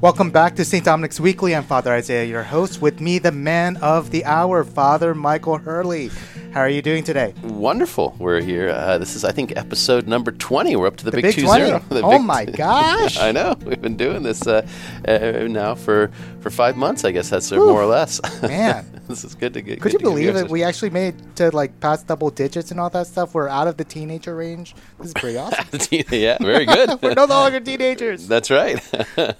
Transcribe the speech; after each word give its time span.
Welcome 0.00 0.30
back 0.30 0.56
to 0.56 0.64
St. 0.64 0.82
Dominic's 0.82 1.20
Weekly. 1.20 1.54
I'm 1.54 1.62
Father 1.62 1.92
Isaiah, 1.92 2.24
your 2.24 2.42
host. 2.42 2.80
With 2.80 3.02
me, 3.02 3.18
the 3.18 3.32
man 3.32 3.76
of 3.82 4.10
the 4.10 4.24
hour, 4.24 4.64
Father 4.64 5.14
Michael 5.14 5.58
Hurley. 5.58 6.10
How 6.52 6.62
are 6.62 6.68
you 6.68 6.82
doing 6.82 7.04
today? 7.04 7.32
Wonderful. 7.44 8.16
We're 8.18 8.40
here. 8.40 8.70
Uh, 8.70 8.98
this 8.98 9.14
is, 9.14 9.24
I 9.24 9.30
think, 9.30 9.56
episode 9.56 10.08
number 10.08 10.32
20. 10.32 10.74
We're 10.74 10.88
up 10.88 10.96
to 10.96 11.04
the, 11.04 11.12
The 11.12 11.18
big, 11.18 11.22
big 11.26 11.34
two 11.36 11.42
20. 11.42 11.64
zero. 11.64 11.78
The 11.88 12.02
Oh 12.02 12.10
big 12.10 12.22
my 12.22 12.44
gosh. 12.56 13.16
I 13.20 13.30
know. 13.30 13.54
We've 13.64 13.80
been 13.80 13.96
doing 13.96 14.24
this 14.24 14.44
uh, 14.48 14.66
uh, 15.06 15.46
now 15.48 15.76
for, 15.76 16.10
for 16.40 16.50
five 16.50 16.76
months, 16.76 17.04
I 17.04 17.12
guess 17.12 17.30
that's 17.30 17.52
uh, 17.52 17.56
more 17.56 17.80
or 17.80 17.86
less. 17.86 18.20
Man. 18.42 19.00
this 19.06 19.22
is 19.22 19.36
good 19.36 19.54
to 19.54 19.62
get. 19.62 19.80
Could 19.80 19.92
you 19.92 20.00
believe 20.00 20.34
it? 20.34 20.48
We 20.50 20.64
actually 20.64 20.90
made 20.90 21.14
to 21.36 21.54
like 21.54 21.78
past 21.78 22.08
double 22.08 22.30
digits 22.30 22.72
and 22.72 22.80
all 22.80 22.90
that 22.90 23.06
stuff. 23.06 23.32
We're 23.32 23.48
out 23.48 23.68
of 23.68 23.76
the 23.76 23.84
teenager 23.84 24.34
range. 24.34 24.74
This 24.98 25.08
is 25.08 25.14
pretty 25.14 25.38
awesome. 25.38 25.66
yeah, 26.10 26.36
very 26.40 26.66
good. 26.66 27.00
We're 27.00 27.14
no 27.14 27.26
longer 27.26 27.60
teenagers. 27.60 28.26
That's 28.26 28.50
right. 28.50 28.82
So 28.82 28.98
Very 29.14 29.36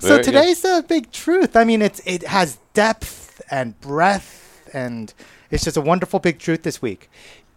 good. 0.00 0.22
today's 0.22 0.62
the 0.62 0.84
big 0.86 1.10
truth. 1.10 1.56
I 1.56 1.64
mean, 1.64 1.82
it's 1.82 2.00
it 2.06 2.22
has 2.28 2.58
depth 2.74 3.42
and 3.50 3.78
breadth, 3.80 4.70
and 4.72 5.12
it's 5.50 5.64
just 5.64 5.76
a 5.76 5.80
wonderful 5.80 6.18
big 6.20 6.38
truth 6.38 6.62
this 6.62 6.82
week. 6.82 7.08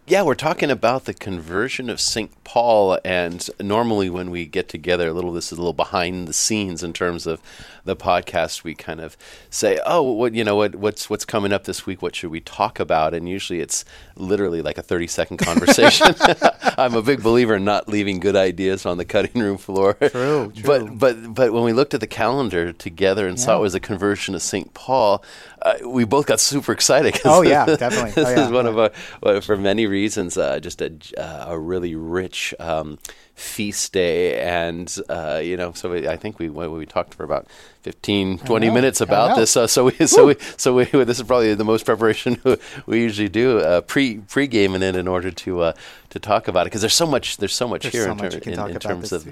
Yeah, 0.04 0.22
we're 0.22 0.34
talking 0.34 0.68
about 0.68 1.04
the 1.04 1.14
conversion 1.14 1.88
of 1.88 2.00
St. 2.00 2.42
Paul, 2.42 2.98
and 3.04 3.48
normally 3.60 4.10
when 4.10 4.32
we 4.32 4.46
get 4.46 4.68
together, 4.68 5.08
a 5.08 5.12
little 5.12 5.32
this 5.32 5.52
is 5.52 5.58
a 5.58 5.60
little 5.60 5.72
behind 5.72 6.26
the 6.26 6.32
scenes 6.32 6.82
in 6.82 6.92
terms 6.92 7.24
of 7.24 7.40
the 7.84 7.94
podcast. 7.94 8.64
We 8.64 8.74
kind 8.74 9.00
of 9.00 9.16
say, 9.48 9.78
"Oh, 9.86 10.02
what 10.02 10.34
you 10.34 10.42
know, 10.42 10.56
what 10.56 10.74
what's 10.74 11.08
what's 11.08 11.24
coming 11.24 11.52
up 11.52 11.64
this 11.64 11.86
week? 11.86 12.02
What 12.02 12.16
should 12.16 12.32
we 12.32 12.40
talk 12.40 12.80
about?" 12.80 13.14
And 13.14 13.28
usually 13.28 13.60
it's 13.60 13.84
literally 14.16 14.60
like 14.60 14.76
a 14.76 14.82
thirty 14.82 15.06
second 15.06 15.36
conversation. 15.36 16.16
I'm 16.76 16.94
a 16.94 17.02
big 17.02 17.22
believer 17.22 17.54
in 17.54 17.64
not 17.64 17.88
leaving 17.88 18.18
good 18.18 18.34
ideas 18.34 18.84
on 18.84 18.98
the 18.98 19.04
cutting 19.04 19.40
room 19.40 19.56
floor. 19.56 19.94
True, 19.94 20.50
true. 20.52 20.62
But 20.64 20.98
but 20.98 21.32
but 21.32 21.52
when 21.52 21.62
we 21.62 21.72
looked 21.72 21.94
at 21.94 22.00
the 22.00 22.08
calendar 22.08 22.72
together 22.72 23.28
and 23.28 23.38
saw 23.38 23.56
it 23.58 23.60
was 23.60 23.76
a 23.76 23.80
conversion 23.80 24.34
of 24.34 24.42
St. 24.42 24.74
Paul, 24.74 25.22
uh, 25.64 25.88
we 25.88 26.04
both 26.04 26.26
got 26.26 26.40
super 26.40 26.72
excited. 26.72 27.20
Oh, 27.24 27.42
yeah, 27.42 27.64
definitely. 27.76 28.10
this 28.12 28.28
Oh, 28.28 28.30
yeah, 28.30 28.46
is 28.46 28.50
one 28.50 28.66
yeah. 28.66 28.84
of 28.86 28.92
our, 29.22 29.40
for 29.40 29.56
many 29.56 29.86
reasons, 29.86 30.36
uh, 30.36 30.58
just 30.60 30.80
a, 30.82 30.92
uh, 31.16 31.46
a 31.48 31.58
really 31.58 31.94
rich 31.94 32.54
um, 32.58 32.98
feast 33.34 33.92
day. 33.92 34.40
And, 34.40 34.94
uh, 35.08 35.40
you 35.42 35.56
know, 35.56 35.72
so 35.72 35.90
we, 35.90 36.08
I 36.08 36.16
think 36.16 36.38
we 36.38 36.48
we 36.48 36.86
talked 36.86 37.14
for 37.14 37.24
about 37.24 37.46
15, 37.82 38.38
20 38.38 38.70
minutes 38.70 39.00
about 39.00 39.36
this. 39.36 39.56
Uh, 39.56 39.66
so 39.66 39.84
we, 39.86 40.06
so 40.06 40.26
we, 40.26 40.36
so 40.56 40.74
we, 40.74 40.84
this 41.04 41.18
is 41.18 41.26
probably 41.26 41.54
the 41.54 41.64
most 41.64 41.84
preparation 41.84 42.40
we 42.86 43.00
usually 43.00 43.28
do 43.28 43.58
uh, 43.58 43.80
pre 43.80 44.18
pre 44.18 44.46
gaming 44.46 44.82
it 44.82 44.96
in 44.96 45.08
order 45.08 45.30
to 45.30 45.60
uh, 45.62 45.72
to 46.10 46.18
talk 46.18 46.48
about 46.48 46.62
it 46.62 46.70
because 46.70 46.82
there's 46.82 46.94
so 46.94 47.06
much 47.06 47.38
there's 47.38 47.54
so 47.54 47.66
much 47.66 47.82
There's 47.82 47.94
here 47.94 48.04
so 48.04 48.12
in, 48.12 48.16
much 48.18 48.32
ter- 48.32 48.50
in, 48.50 48.70
in 48.70 48.78
terms 48.78 49.12
of 49.12 49.24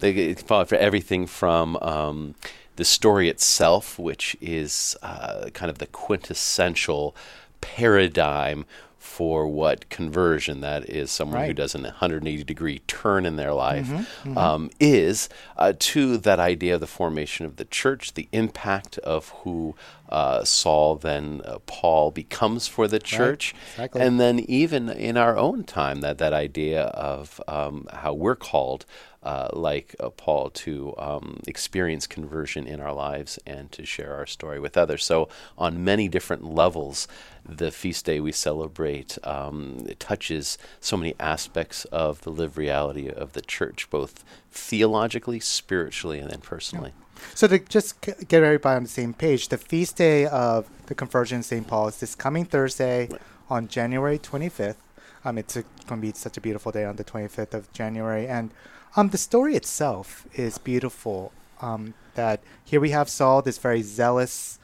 they 0.00 0.34
for 0.34 0.76
everything 0.76 1.26
from 1.26 1.76
um, 1.76 2.34
the 2.78 2.84
story 2.84 3.28
itself, 3.28 3.98
which 3.98 4.36
is 4.40 4.96
uh, 5.02 5.50
kind 5.52 5.68
of 5.70 5.78
the 5.78 5.86
quintessential 5.88 7.14
paradigm 7.60 8.64
for 8.98 9.46
what 9.48 9.88
conversion 9.88 10.60
that 10.60 10.88
is 10.88 11.10
someone 11.10 11.38
who 11.48 11.54
does 11.54 11.74
an 11.74 11.82
180 11.82 12.44
degree 12.44 12.80
turn 12.86 13.24
in 13.26 13.36
their 13.36 13.52
life 13.52 13.86
Mm-hmm, 13.88 14.36
Um, 14.38 14.70
is 14.78 15.28
uh, 15.56 15.72
to 15.92 16.18
that 16.18 16.38
idea 16.38 16.74
of 16.74 16.80
the 16.80 16.86
formation 16.86 17.46
of 17.46 17.56
the 17.56 17.64
church 17.64 18.14
the 18.14 18.28
impact 18.32 18.98
of 18.98 19.30
who 19.42 19.74
uh, 20.08 20.44
Saul 20.44 20.96
then 20.96 21.42
uh, 21.44 21.58
Paul 21.66 22.10
becomes 22.10 22.68
for 22.68 22.86
the 22.86 22.98
church. 22.98 23.54
Exactly. 23.72 24.00
and 24.02 24.20
then 24.20 24.40
even 24.40 24.88
in 24.88 25.16
our 25.16 25.36
own 25.36 25.64
time 25.64 26.00
that 26.02 26.18
that 26.18 26.32
idea 26.32 26.82
of 26.84 27.40
um, 27.48 27.88
how 27.92 28.12
we're 28.14 28.36
called 28.36 28.84
uh, 29.22 29.48
like 29.52 29.96
uh, 29.98 30.10
Paul 30.10 30.50
to 30.50 30.94
um, 30.96 31.40
experience 31.46 32.06
conversion 32.06 32.66
in 32.66 32.80
our 32.80 32.92
lives 32.92 33.38
and 33.46 33.70
to 33.72 33.84
share 33.84 34.14
our 34.14 34.26
story 34.26 34.60
with 34.60 34.76
others. 34.76 35.04
So 35.04 35.28
on 35.56 35.84
many 35.84 36.08
different 36.08 36.44
levels, 36.44 37.08
the 37.44 37.70
feast 37.70 38.04
day 38.04 38.20
we 38.20 38.32
celebrate 38.32 39.18
um, 39.24 39.84
it 39.88 39.98
touches 39.98 40.58
so 40.80 40.96
many 40.96 41.14
aspects 41.18 41.84
of 41.86 42.20
the 42.22 42.30
lived 42.30 42.56
reality 42.56 43.08
of 43.08 43.32
the 43.32 43.42
church, 43.42 43.88
both 43.90 44.24
theologically, 44.50 45.40
spiritually, 45.40 46.18
and 46.18 46.30
then 46.30 46.40
personally. 46.40 46.92
So 47.34 47.48
to 47.48 47.58
just 47.58 48.00
get 48.00 48.42
everybody 48.42 48.76
on 48.76 48.82
the 48.84 48.88
same 48.88 49.12
page, 49.12 49.48
the 49.48 49.58
feast 49.58 49.96
day 49.96 50.26
of 50.26 50.68
the 50.86 50.94
conversion 50.94 51.38
of 51.38 51.44
St. 51.44 51.66
Paul 51.66 51.88
is 51.88 51.98
this 51.98 52.14
coming 52.14 52.44
Thursday 52.44 53.08
on 53.50 53.68
January 53.68 54.18
25th. 54.18 54.76
Um, 55.24 55.38
it's 55.38 55.54
going 55.54 56.00
to 56.00 56.06
be 56.06 56.12
such 56.12 56.36
a 56.36 56.40
beautiful 56.40 56.70
day 56.70 56.84
on 56.84 56.96
the 56.96 57.04
25th 57.04 57.54
of 57.54 57.72
January, 57.72 58.28
and 58.28 58.50
um, 58.96 59.10
the 59.10 59.18
story 59.18 59.54
itself 59.54 60.26
is 60.34 60.58
beautiful. 60.58 61.32
Um, 61.60 61.94
that 62.14 62.40
here 62.64 62.80
we 62.80 62.90
have 62.90 63.08
Saul, 63.08 63.42
this 63.42 63.58
very 63.58 63.82
zealous 63.82 64.58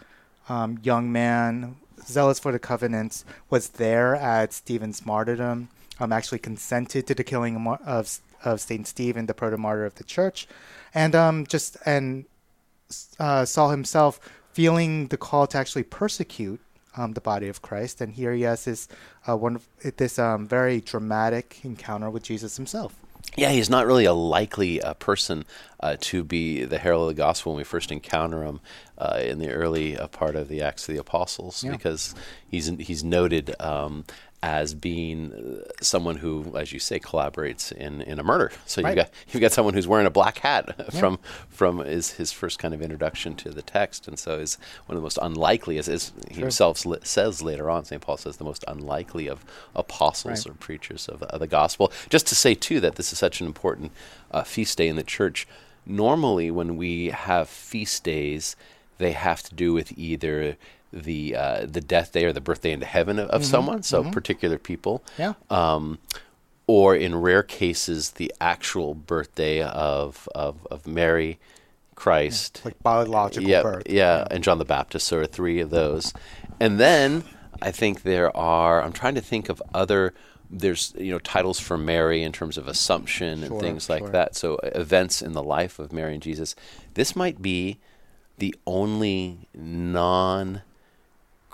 um, 0.48 0.78
young 0.82 1.10
man, 1.10 1.76
zealous 2.04 2.38
for 2.38 2.52
the 2.52 2.58
covenants, 2.58 3.24
was 3.50 3.70
there 3.70 4.16
at 4.16 4.52
Stephen's 4.52 5.04
martyrdom. 5.04 5.68
Um, 6.00 6.12
actually 6.12 6.40
consented 6.40 7.06
to 7.06 7.14
the 7.14 7.22
killing 7.22 7.56
of, 7.86 8.18
of 8.44 8.60
Saint 8.60 8.88
Stephen, 8.88 9.26
the 9.26 9.34
proto 9.34 9.56
martyr 9.56 9.84
of 9.84 9.94
the 9.94 10.02
church, 10.02 10.48
and 10.92 11.14
um, 11.14 11.46
just 11.46 11.76
and 11.86 12.24
uh, 13.20 13.44
Saul 13.44 13.70
himself 13.70 14.18
feeling 14.52 15.06
the 15.08 15.16
call 15.16 15.46
to 15.46 15.58
actually 15.58 15.84
persecute 15.84 16.60
um, 16.96 17.12
the 17.12 17.20
body 17.20 17.48
of 17.48 17.62
Christ, 17.62 18.00
and 18.00 18.12
here 18.12 18.32
he 18.32 18.42
has 18.42 18.64
this 18.64 18.88
uh, 19.28 19.36
one 19.36 19.60
this 19.96 20.18
um, 20.18 20.48
very 20.48 20.80
dramatic 20.80 21.60
encounter 21.62 22.10
with 22.10 22.24
Jesus 22.24 22.56
himself. 22.56 23.03
Yeah, 23.36 23.50
he's 23.50 23.68
not 23.70 23.86
really 23.86 24.04
a 24.04 24.12
likely 24.12 24.80
uh, 24.80 24.94
person 24.94 25.44
uh, 25.80 25.96
to 26.00 26.22
be 26.24 26.64
the 26.64 26.78
herald 26.78 27.10
of 27.10 27.16
the 27.16 27.20
gospel 27.22 27.52
when 27.52 27.58
we 27.58 27.64
first 27.64 27.90
encounter 27.90 28.44
him 28.44 28.60
uh, 28.96 29.20
in 29.22 29.38
the 29.38 29.50
early 29.50 29.98
uh, 29.98 30.06
part 30.06 30.36
of 30.36 30.48
the 30.48 30.62
Acts 30.62 30.88
of 30.88 30.94
the 30.94 31.00
Apostles, 31.00 31.64
Yeah. 31.64 31.72
because 31.72 32.14
he's 32.48 32.66
he's 32.78 33.02
noted 33.02 33.54
um, 33.60 34.04
as 34.46 34.74
being 34.74 35.32
uh, 35.32 35.62
someone 35.80 36.16
who, 36.16 36.54
as 36.54 36.70
you 36.70 36.78
say, 36.78 36.98
collaborates 37.00 37.72
in, 37.72 38.02
in 38.02 38.18
a 38.18 38.22
murder. 38.22 38.52
So 38.66 38.82
Right. 38.82 38.90
you've 38.90 38.96
got 39.06 39.10
you've 39.32 39.40
got 39.40 39.52
someone 39.52 39.72
who's 39.72 39.88
wearing 39.88 40.06
a 40.06 40.10
black 40.10 40.38
hat 40.38 40.92
from 41.00 41.18
from 41.48 41.80
is 41.80 42.12
his 42.12 42.30
first 42.30 42.58
kind 42.58 42.74
of 42.74 42.82
introduction 42.82 43.36
to 43.36 43.50
the 43.50 43.62
text, 43.62 44.06
and 44.06 44.18
so 44.18 44.38
is 44.38 44.58
one 44.86 44.96
of 44.96 45.00
the 45.00 45.06
most 45.06 45.18
unlikely, 45.22 45.78
as, 45.78 45.88
as 45.88 46.12
he 46.30 46.40
himself 46.40 46.84
li- 46.84 46.98
says 47.04 47.40
later 47.40 47.70
on. 47.70 47.84
St. 47.86 48.02
Paul 48.02 48.18
says 48.18 48.36
the 48.36 48.44
most 48.44 48.64
unlikely 48.68 49.28
of 49.28 49.44
apostles 49.74 50.46
Right. 50.46 50.54
or 50.54 50.58
preachers 50.58 51.08
of, 51.08 51.22
of 51.22 51.40
the 51.40 51.46
gospel. 51.46 51.90
Just 52.10 52.26
to 52.26 52.34
say 52.34 52.54
too 52.54 52.80
that 52.80 52.96
this 52.96 53.12
is 53.12 53.18
such 53.18 53.40
an 53.40 53.46
important 53.46 53.92
uh, 54.30 54.42
feast 54.42 54.76
day 54.76 54.88
in 54.88 54.96
the 54.96 55.02
church. 55.02 55.46
Normally, 55.86 56.50
when 56.50 56.76
we 56.76 57.06
have 57.08 57.48
feast 57.48 58.04
days, 58.04 58.56
they 58.98 59.12
have 59.12 59.42
to 59.44 59.54
do 59.54 59.72
with 59.72 59.96
either 59.98 60.56
the 60.94 61.34
uh, 61.36 61.66
the 61.66 61.80
death 61.80 62.12
day 62.12 62.24
or 62.24 62.32
the 62.32 62.40
birthday 62.40 62.72
into 62.72 62.86
heaven 62.86 63.18
of, 63.18 63.28
of 63.30 63.44
someone, 63.44 63.82
so 63.82 64.04
particular 64.10 64.58
people, 64.58 65.02
Yeah. 65.18 65.34
um, 65.50 65.98
or 66.66 66.94
in 66.94 67.14
rare 67.16 67.42
cases, 67.42 68.12
the 68.12 68.32
actual 68.40 68.94
birthday 68.94 69.60
of 69.62 70.28
of, 70.34 70.66
of 70.70 70.86
Mary, 70.86 71.38
Christ, 71.96 72.62
Like 72.64 72.80
biological 72.82 73.48
yeah, 73.48 73.62
birth. 73.62 73.82
Yeah, 73.90 74.26
and 74.30 74.42
John 74.44 74.58
the 74.58 74.64
Baptist. 74.64 75.06
So 75.08 75.18
are 75.18 75.26
three 75.26 75.60
of 75.60 75.70
those, 75.70 76.12
and 76.60 76.78
then 76.78 77.24
I 77.60 77.70
think 77.70 78.02
there 78.02 78.34
are. 78.36 78.82
I'm 78.82 78.92
trying 78.92 79.14
to 79.16 79.20
think 79.20 79.48
of 79.48 79.62
other. 79.74 80.14
There's 80.50 80.94
you 80.96 81.10
know 81.10 81.18
titles 81.18 81.58
for 81.58 81.76
Mary 81.76 82.22
in 82.22 82.30
terms 82.30 82.56
of 82.56 82.68
Assumption 82.68 83.42
and 83.42 83.48
Sure, 83.48 83.60
things 83.60 83.88
like 83.90 84.02
sure. 84.02 84.10
that. 84.10 84.36
So 84.36 84.56
uh, 84.56 84.70
events 84.74 85.22
in 85.22 85.32
the 85.32 85.42
life 85.42 85.78
of 85.80 85.92
Mary 85.92 86.14
and 86.14 86.22
Jesus. 86.22 86.54
This 86.94 87.16
might 87.16 87.42
be 87.42 87.78
the 88.38 88.54
only 88.66 89.48
non 89.54 90.62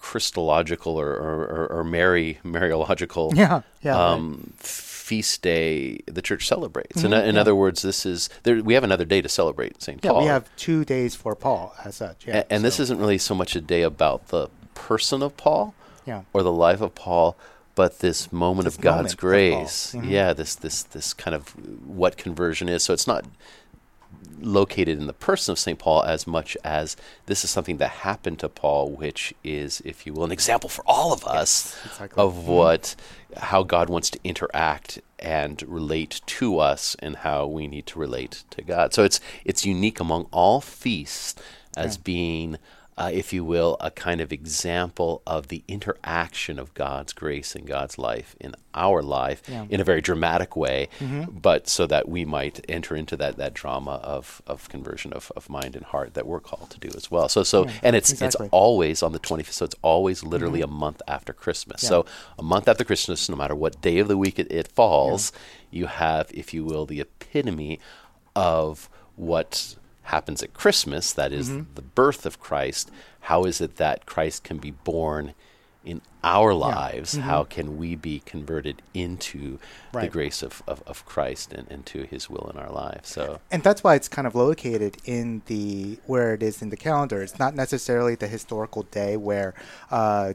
Christological 0.00 0.96
or, 0.98 1.10
or, 1.12 1.66
or, 1.70 1.84
Mary 1.84 2.38
Mariological 2.44 3.32
Yeah, 3.36 3.62
yeah, 3.82 3.92
right. 3.92 4.12
um, 4.14 4.52
feast 4.56 5.42
day 5.42 6.00
the 6.06 6.22
church 6.22 6.46
celebrates. 6.46 7.02
In, 7.04 7.10
Mhm, 7.10 7.26
in 7.26 7.34
yeah. 7.34 7.40
other 7.40 7.54
words, 7.54 7.82
this 7.82 8.06
is 8.06 8.28
there, 8.44 8.62
we 8.62 8.74
have 8.74 8.84
another 8.84 9.04
day 9.04 9.20
to 9.20 9.28
celebrate 9.28 9.82
St. 9.82 10.02
Yeah, 10.04 10.10
Paul. 10.12 10.20
we 10.22 10.26
have 10.26 10.48
two 10.56 10.84
days 10.84 11.14
for 11.14 11.34
Paul 11.34 11.74
as 11.84 11.96
such. 11.96 12.26
Yeah, 12.26 12.38
A- 12.38 12.52
and 12.52 12.64
this 12.64 12.80
isn't 12.80 12.98
really 12.98 13.18
so 13.18 13.34
much 13.34 13.54
a 13.56 13.60
day 13.60 13.82
about 13.82 14.28
the 14.28 14.48
person 14.74 15.22
of 15.22 15.36
Paul 15.36 15.74
yeah. 16.06 16.22
or 16.32 16.42
the 16.42 16.52
life 16.52 16.80
of 16.80 16.94
Paul, 16.94 17.36
but 17.74 17.98
this 18.00 18.32
moment 18.32 18.64
This 18.66 18.76
of 18.76 18.80
God's 18.80 18.96
moment 18.96 19.12
of 19.12 19.18
grace. 19.18 19.94
Mhm. 19.96 20.10
Yeah, 20.10 20.32
this 20.32 20.54
this 20.54 20.82
this 20.82 21.12
kind 21.14 21.34
of 21.34 21.48
what 21.86 22.16
conversion 22.16 22.68
is. 22.68 22.82
So 22.82 22.92
it's 22.94 23.06
not 23.06 23.24
located 24.42 24.98
in 24.98 25.06
the 25.06 25.12
person 25.12 25.52
of 25.52 25.58
St. 25.58 25.78
Paul 25.78 26.02
as 26.02 26.26
much 26.26 26.56
as 26.64 26.96
this 27.26 27.44
is 27.44 27.50
something 27.50 27.78
that 27.78 27.88
happened 27.88 28.38
to 28.40 28.48
Paul, 28.48 28.90
which 28.90 29.34
is, 29.44 29.80
if 29.84 30.06
you 30.06 30.12
will, 30.12 30.24
an 30.24 30.32
example 30.32 30.68
for 30.68 30.84
all 30.86 31.12
of 31.12 31.24
us 31.26 31.76
exactly. 31.84 32.22
of 32.22 32.34
mm-hmm. 32.34 32.46
what 32.46 32.96
how 33.36 33.62
God 33.62 33.88
wants 33.88 34.10
to 34.10 34.18
interact 34.24 35.00
and 35.18 35.62
relate 35.62 36.20
to 36.26 36.58
us 36.58 36.96
and 36.98 37.16
how 37.16 37.46
we 37.46 37.68
need 37.68 37.86
to 37.86 37.98
relate 37.98 38.44
to 38.50 38.62
God. 38.62 38.92
So 38.92 39.04
it's 39.04 39.20
it's 39.44 39.64
unique 39.64 40.00
among 40.00 40.26
all 40.32 40.60
feasts 40.60 41.34
as 41.76 41.96
being 41.96 42.58
uh, 43.00 43.10
if 43.12 43.32
you 43.32 43.42
will, 43.44 43.76
a 43.80 43.90
kind 43.90 44.20
of 44.20 44.30
example 44.32 45.22
of 45.26 45.48
the 45.48 45.64
interaction 45.66 46.58
of 46.58 46.72
God's 46.74 47.12
grace 47.12 47.54
and 47.56 47.66
God's 47.66 47.96
life 47.98 48.36
in 48.38 48.54
our 48.74 49.00
life 49.02 49.42
Yeah. 49.48 49.64
in 49.70 49.80
a 49.80 49.84
very 49.84 50.00
dramatic 50.02 50.54
way, 50.54 50.88
Mm-hmm. 51.00 51.38
but 51.38 51.66
so 51.68 51.86
that 51.86 52.08
we 52.08 52.24
might 52.24 52.56
enter 52.68 52.94
into 52.94 53.16
that, 53.16 53.36
that 53.38 53.54
drama 53.54 53.92
of, 54.16 54.42
of 54.46 54.68
conversion 54.68 55.12
of, 55.14 55.32
of 55.34 55.48
mind 55.48 55.74
and 55.76 55.84
heart 55.86 56.14
that 56.14 56.26
we're 56.26 56.40
called 56.40 56.68
to 56.70 56.78
do 56.78 56.90
as 56.94 57.10
well. 57.10 57.28
So, 57.28 57.42
so 57.42 57.66
and 57.82 57.96
it's 57.96 58.12
exactly. 58.12 58.46
it's 58.46 58.52
always 58.52 59.02
on 59.02 59.12
the 59.12 59.18
25th, 59.18 59.52
so 59.52 59.64
it's 59.64 59.76
always 59.82 60.22
literally 60.22 60.60
a 60.60 60.66
month 60.66 61.00
after 61.08 61.32
Christmas. 61.32 61.82
Yeah. 61.82 61.88
So, 61.88 62.06
a 62.38 62.42
month 62.42 62.68
after 62.68 62.84
Christmas, 62.84 63.28
no 63.28 63.36
matter 63.36 63.54
what 63.54 63.80
day 63.80 63.98
of 63.98 64.08
the 64.08 64.16
week 64.18 64.38
it, 64.38 64.52
it 64.52 64.68
falls, 64.68 65.32
you 65.70 65.86
have, 65.86 66.30
if 66.34 66.52
you 66.54 66.64
will, 66.64 66.84
the 66.86 67.00
epitome 67.00 67.80
of 68.36 68.88
what 69.16 69.74
happens 70.10 70.42
at 70.42 70.54
Christmas, 70.54 71.12
that 71.12 71.32
is 71.32 71.48
Mm-hmm. 71.48 71.74
the 71.74 71.82
birth 71.82 72.26
of 72.26 72.38
Christ. 72.40 72.90
How 73.28 73.44
is 73.44 73.60
it 73.60 73.76
that 73.76 74.06
Christ 74.06 74.44
can 74.44 74.58
be 74.58 74.70
born 74.72 75.34
in 75.84 76.02
our 76.22 76.52
lives? 76.52 77.16
How 77.16 77.42
can 77.44 77.78
we 77.78 77.94
be 77.96 78.20
converted 78.26 78.82
into 78.92 79.58
the 79.92 79.98
Mm-hmm. 79.98 80.12
Grace 80.12 80.42
of, 80.42 80.62
of, 80.66 80.82
of 80.86 81.04
Christ 81.06 81.52
and, 81.54 81.66
and 81.70 81.86
to 81.86 82.02
his 82.04 82.28
will 82.28 82.50
in 82.52 82.58
our 82.58 82.70
lives? 82.70 83.08
So, 83.08 83.40
and 83.50 83.62
that's 83.62 83.82
why 83.82 83.94
it's 83.94 84.08
kind 84.08 84.26
of 84.26 84.34
located 84.34 84.98
in 85.04 85.42
the 85.46 85.98
where 86.06 86.34
it 86.34 86.42
is 86.42 86.60
in 86.62 86.68
the 86.70 86.76
calendar. 86.76 87.22
It's 87.22 87.38
not 87.38 87.54
necessarily 87.54 88.14
the 88.14 88.28
historical 88.28 88.82
day 88.84 89.16
where 89.16 89.54
uh, 89.90 90.34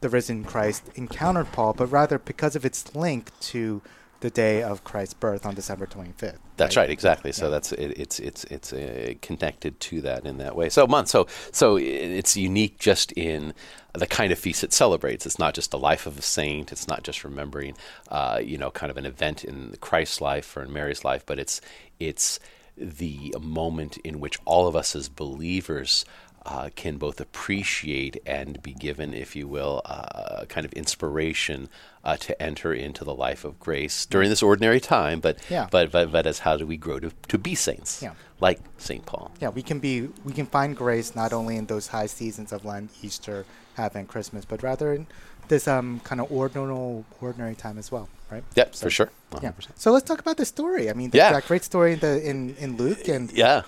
the 0.00 0.08
risen 0.08 0.44
Christ 0.44 0.82
encountered 0.96 1.52
Paul, 1.52 1.72
but 1.74 1.86
rather 1.86 2.18
because 2.18 2.56
of 2.56 2.64
its 2.64 2.94
link 2.94 3.30
to 3.52 3.82
the 4.20 4.30
day 4.30 4.62
of 4.62 4.84
Christ's 4.84 5.14
birth 5.14 5.46
on 5.46 5.54
December 5.54 5.86
25th. 5.86 6.38
That's 6.56 6.76
right, 6.76 6.90
exactly. 6.90 7.32
So 7.32 7.46
Yeah. 7.46 7.50
that's 7.50 7.72
it, 7.72 7.98
it's 7.98 8.20
it's 8.20 8.44
it's 8.44 8.72
uh, 8.72 9.14
connected 9.22 9.80
to 9.80 10.00
that 10.02 10.26
in 10.26 10.38
that 10.38 10.54
way. 10.54 10.68
So 10.68 10.86
month, 10.86 11.08
so 11.08 11.26
so 11.52 11.76
it's 11.76 12.36
unique 12.36 12.78
just 12.78 13.12
in 13.12 13.54
the 13.94 14.06
kind 14.06 14.30
of 14.30 14.38
feast 14.38 14.62
it 14.62 14.72
celebrates. 14.72 15.26
It's 15.26 15.38
not 15.38 15.54
just 15.54 15.70
the 15.70 15.78
life 15.78 16.06
of 16.06 16.18
a 16.18 16.22
saint. 16.22 16.70
It's 16.70 16.86
not 16.86 17.02
just 17.02 17.24
remembering, 17.24 17.74
uh, 18.08 18.40
you 18.44 18.58
know, 18.58 18.70
kind 18.70 18.90
of 18.90 18.96
an 18.96 19.06
event 19.06 19.42
in 19.44 19.74
Christ's 19.80 20.20
life 20.20 20.56
or 20.56 20.62
in 20.62 20.72
Mary's 20.72 21.04
life, 21.04 21.24
but 21.26 21.38
it's 21.38 21.60
it's 21.98 22.38
the 22.76 23.34
moment 23.40 23.98
in 23.98 24.20
which 24.20 24.38
all 24.46 24.66
of 24.66 24.76
us 24.76 24.94
as 24.96 25.08
believers 25.08 26.04
uh, 26.46 26.70
can 26.74 26.96
both 26.96 27.20
appreciate 27.20 28.16
and 28.26 28.62
be 28.62 28.72
given, 28.72 29.12
if 29.14 29.36
you 29.36 29.46
will, 29.46 29.82
uh, 29.84 30.38
a 30.42 30.46
kind 30.46 30.64
of 30.64 30.72
inspiration 30.72 31.68
uh, 32.04 32.16
to 32.16 32.40
enter 32.42 32.72
into 32.72 33.04
the 33.04 33.14
life 33.14 33.44
of 33.44 33.60
grace 33.60 34.06
during 34.06 34.30
this 34.30 34.42
ordinary 34.42 34.80
time. 34.80 35.20
But 35.20 35.38
Yeah. 35.50 35.68
but 35.70 35.90
but 35.92 36.10
but 36.10 36.26
as 36.26 36.40
how 36.40 36.56
do 36.56 36.66
we 36.66 36.76
grow 36.76 36.98
to, 37.00 37.10
to 37.28 37.38
be 37.38 37.54
saints? 37.54 38.02
Yeah. 38.02 38.14
like 38.40 38.58
Saint 38.78 39.04
Paul. 39.04 39.30
Yeah, 39.40 39.50
we 39.50 39.62
can 39.62 39.80
be 39.80 40.08
we 40.24 40.32
can 40.32 40.46
find 40.46 40.74
grace 40.74 41.14
not 41.14 41.32
only 41.34 41.56
in 41.56 41.66
those 41.66 41.88
high 41.88 42.06
seasons 42.06 42.52
of 42.52 42.64
Lent, 42.64 42.90
Easter, 43.02 43.44
Advent, 43.76 44.08
Christmas, 44.08 44.46
but 44.46 44.62
rather 44.62 44.94
in 44.94 45.06
this 45.48 45.68
um 45.68 46.00
kind 46.04 46.20
of 46.22 46.32
ordinary 46.32 47.04
ordinary 47.20 47.54
time 47.54 47.76
as 47.76 47.92
well, 47.92 48.08
right? 48.30 48.44
Yep, 48.56 48.74
So- 48.74 48.86
for 48.86 48.90
sure. 48.90 49.10
Yeah. 49.42 49.52
100%. 49.52 49.68
So 49.76 49.92
let's 49.92 50.06
talk 50.08 50.20
about 50.20 50.38
the 50.38 50.46
story. 50.46 50.88
I 50.90 50.94
mean, 50.94 51.10
the, 51.10 51.18
Yeah. 51.18 51.32
that 51.32 51.46
great 51.46 51.64
story 51.64 51.92
in 51.92 51.98
the 52.00 52.14
in 52.30 52.56
in 52.56 52.76
Luke 52.78 53.08
and 53.08 53.30
Yeah. 53.32 53.62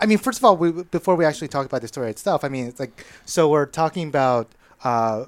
I 0.00 0.06
mean, 0.06 0.18
first 0.18 0.38
of 0.38 0.44
all, 0.44 0.56
we, 0.56 0.70
before 0.70 1.16
we 1.16 1.24
actually 1.24 1.48
talk 1.48 1.66
about 1.66 1.80
the 1.80 1.88
story 1.88 2.10
itself, 2.10 2.44
I 2.44 2.48
mean, 2.48 2.66
it's 2.66 2.80
like 2.80 3.06
so 3.24 3.48
we're 3.48 3.66
talking 3.66 4.08
about 4.08 4.48
uh, 4.84 5.26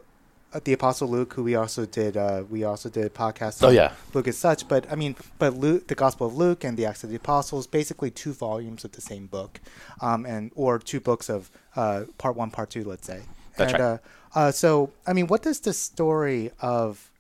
the 0.65 0.73
Apostle 0.73 1.09
Luke, 1.09 1.35
who 1.35 1.43
we 1.43 1.55
also 1.55 1.87
did 1.87 2.17
uh, 2.17 2.45
we 2.49 2.65
also 2.65 2.89
did 2.89 3.07
a 3.07 3.11
podcast. 3.11 3.63
Oh, 3.63 3.69
on 3.69 3.75
yeah. 3.75 3.93
Luke 4.15 4.29
as 4.29 4.37
such, 4.37 4.69
but 4.69 4.91
I 4.91 4.95
mean, 4.95 5.17
but 5.39 5.55
Luke, 5.55 5.89
the 5.89 5.95
Gospel 5.95 6.27
of 6.27 6.37
Luke 6.37 6.65
and 6.65 6.77
the 6.77 6.87
Acts 6.87 7.05
of 7.05 7.11
the 7.11 7.17
Apostles, 7.17 7.67
basically 7.67 8.11
two 8.11 8.33
volumes 8.33 8.85
of 8.85 8.93
the 8.93 9.01
same 9.01 9.27
book, 9.27 9.61
um, 10.01 10.27
and 10.27 10.51
or 10.55 10.79
two 10.79 11.01
books 11.01 11.29
of 11.29 11.51
uh, 11.77 12.05
part 12.17 12.37
one, 12.37 12.51
part 12.51 12.71
two, 12.71 12.85
let's 12.85 13.07
say. 13.07 13.23
That's 13.57 13.73
and, 13.73 13.83
right. 13.83 13.89
Uh, 13.91 13.99
uh, 14.35 14.53
so, 14.53 14.91
I 15.07 15.13
mean, 15.13 15.27
what 15.27 15.43
does 15.43 15.61
the 15.61 15.73
story 15.73 16.51
of 16.61 17.11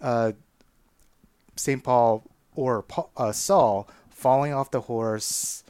uh, 0.00 0.32
Saint 1.56 1.84
Paul 1.84 2.24
or 2.54 2.82
Paul, 2.82 3.10
uh, 3.16 3.32
Saul 3.32 3.88
falling 4.10 4.52
off 4.52 4.70
the 4.70 4.82
horse, 4.82 5.63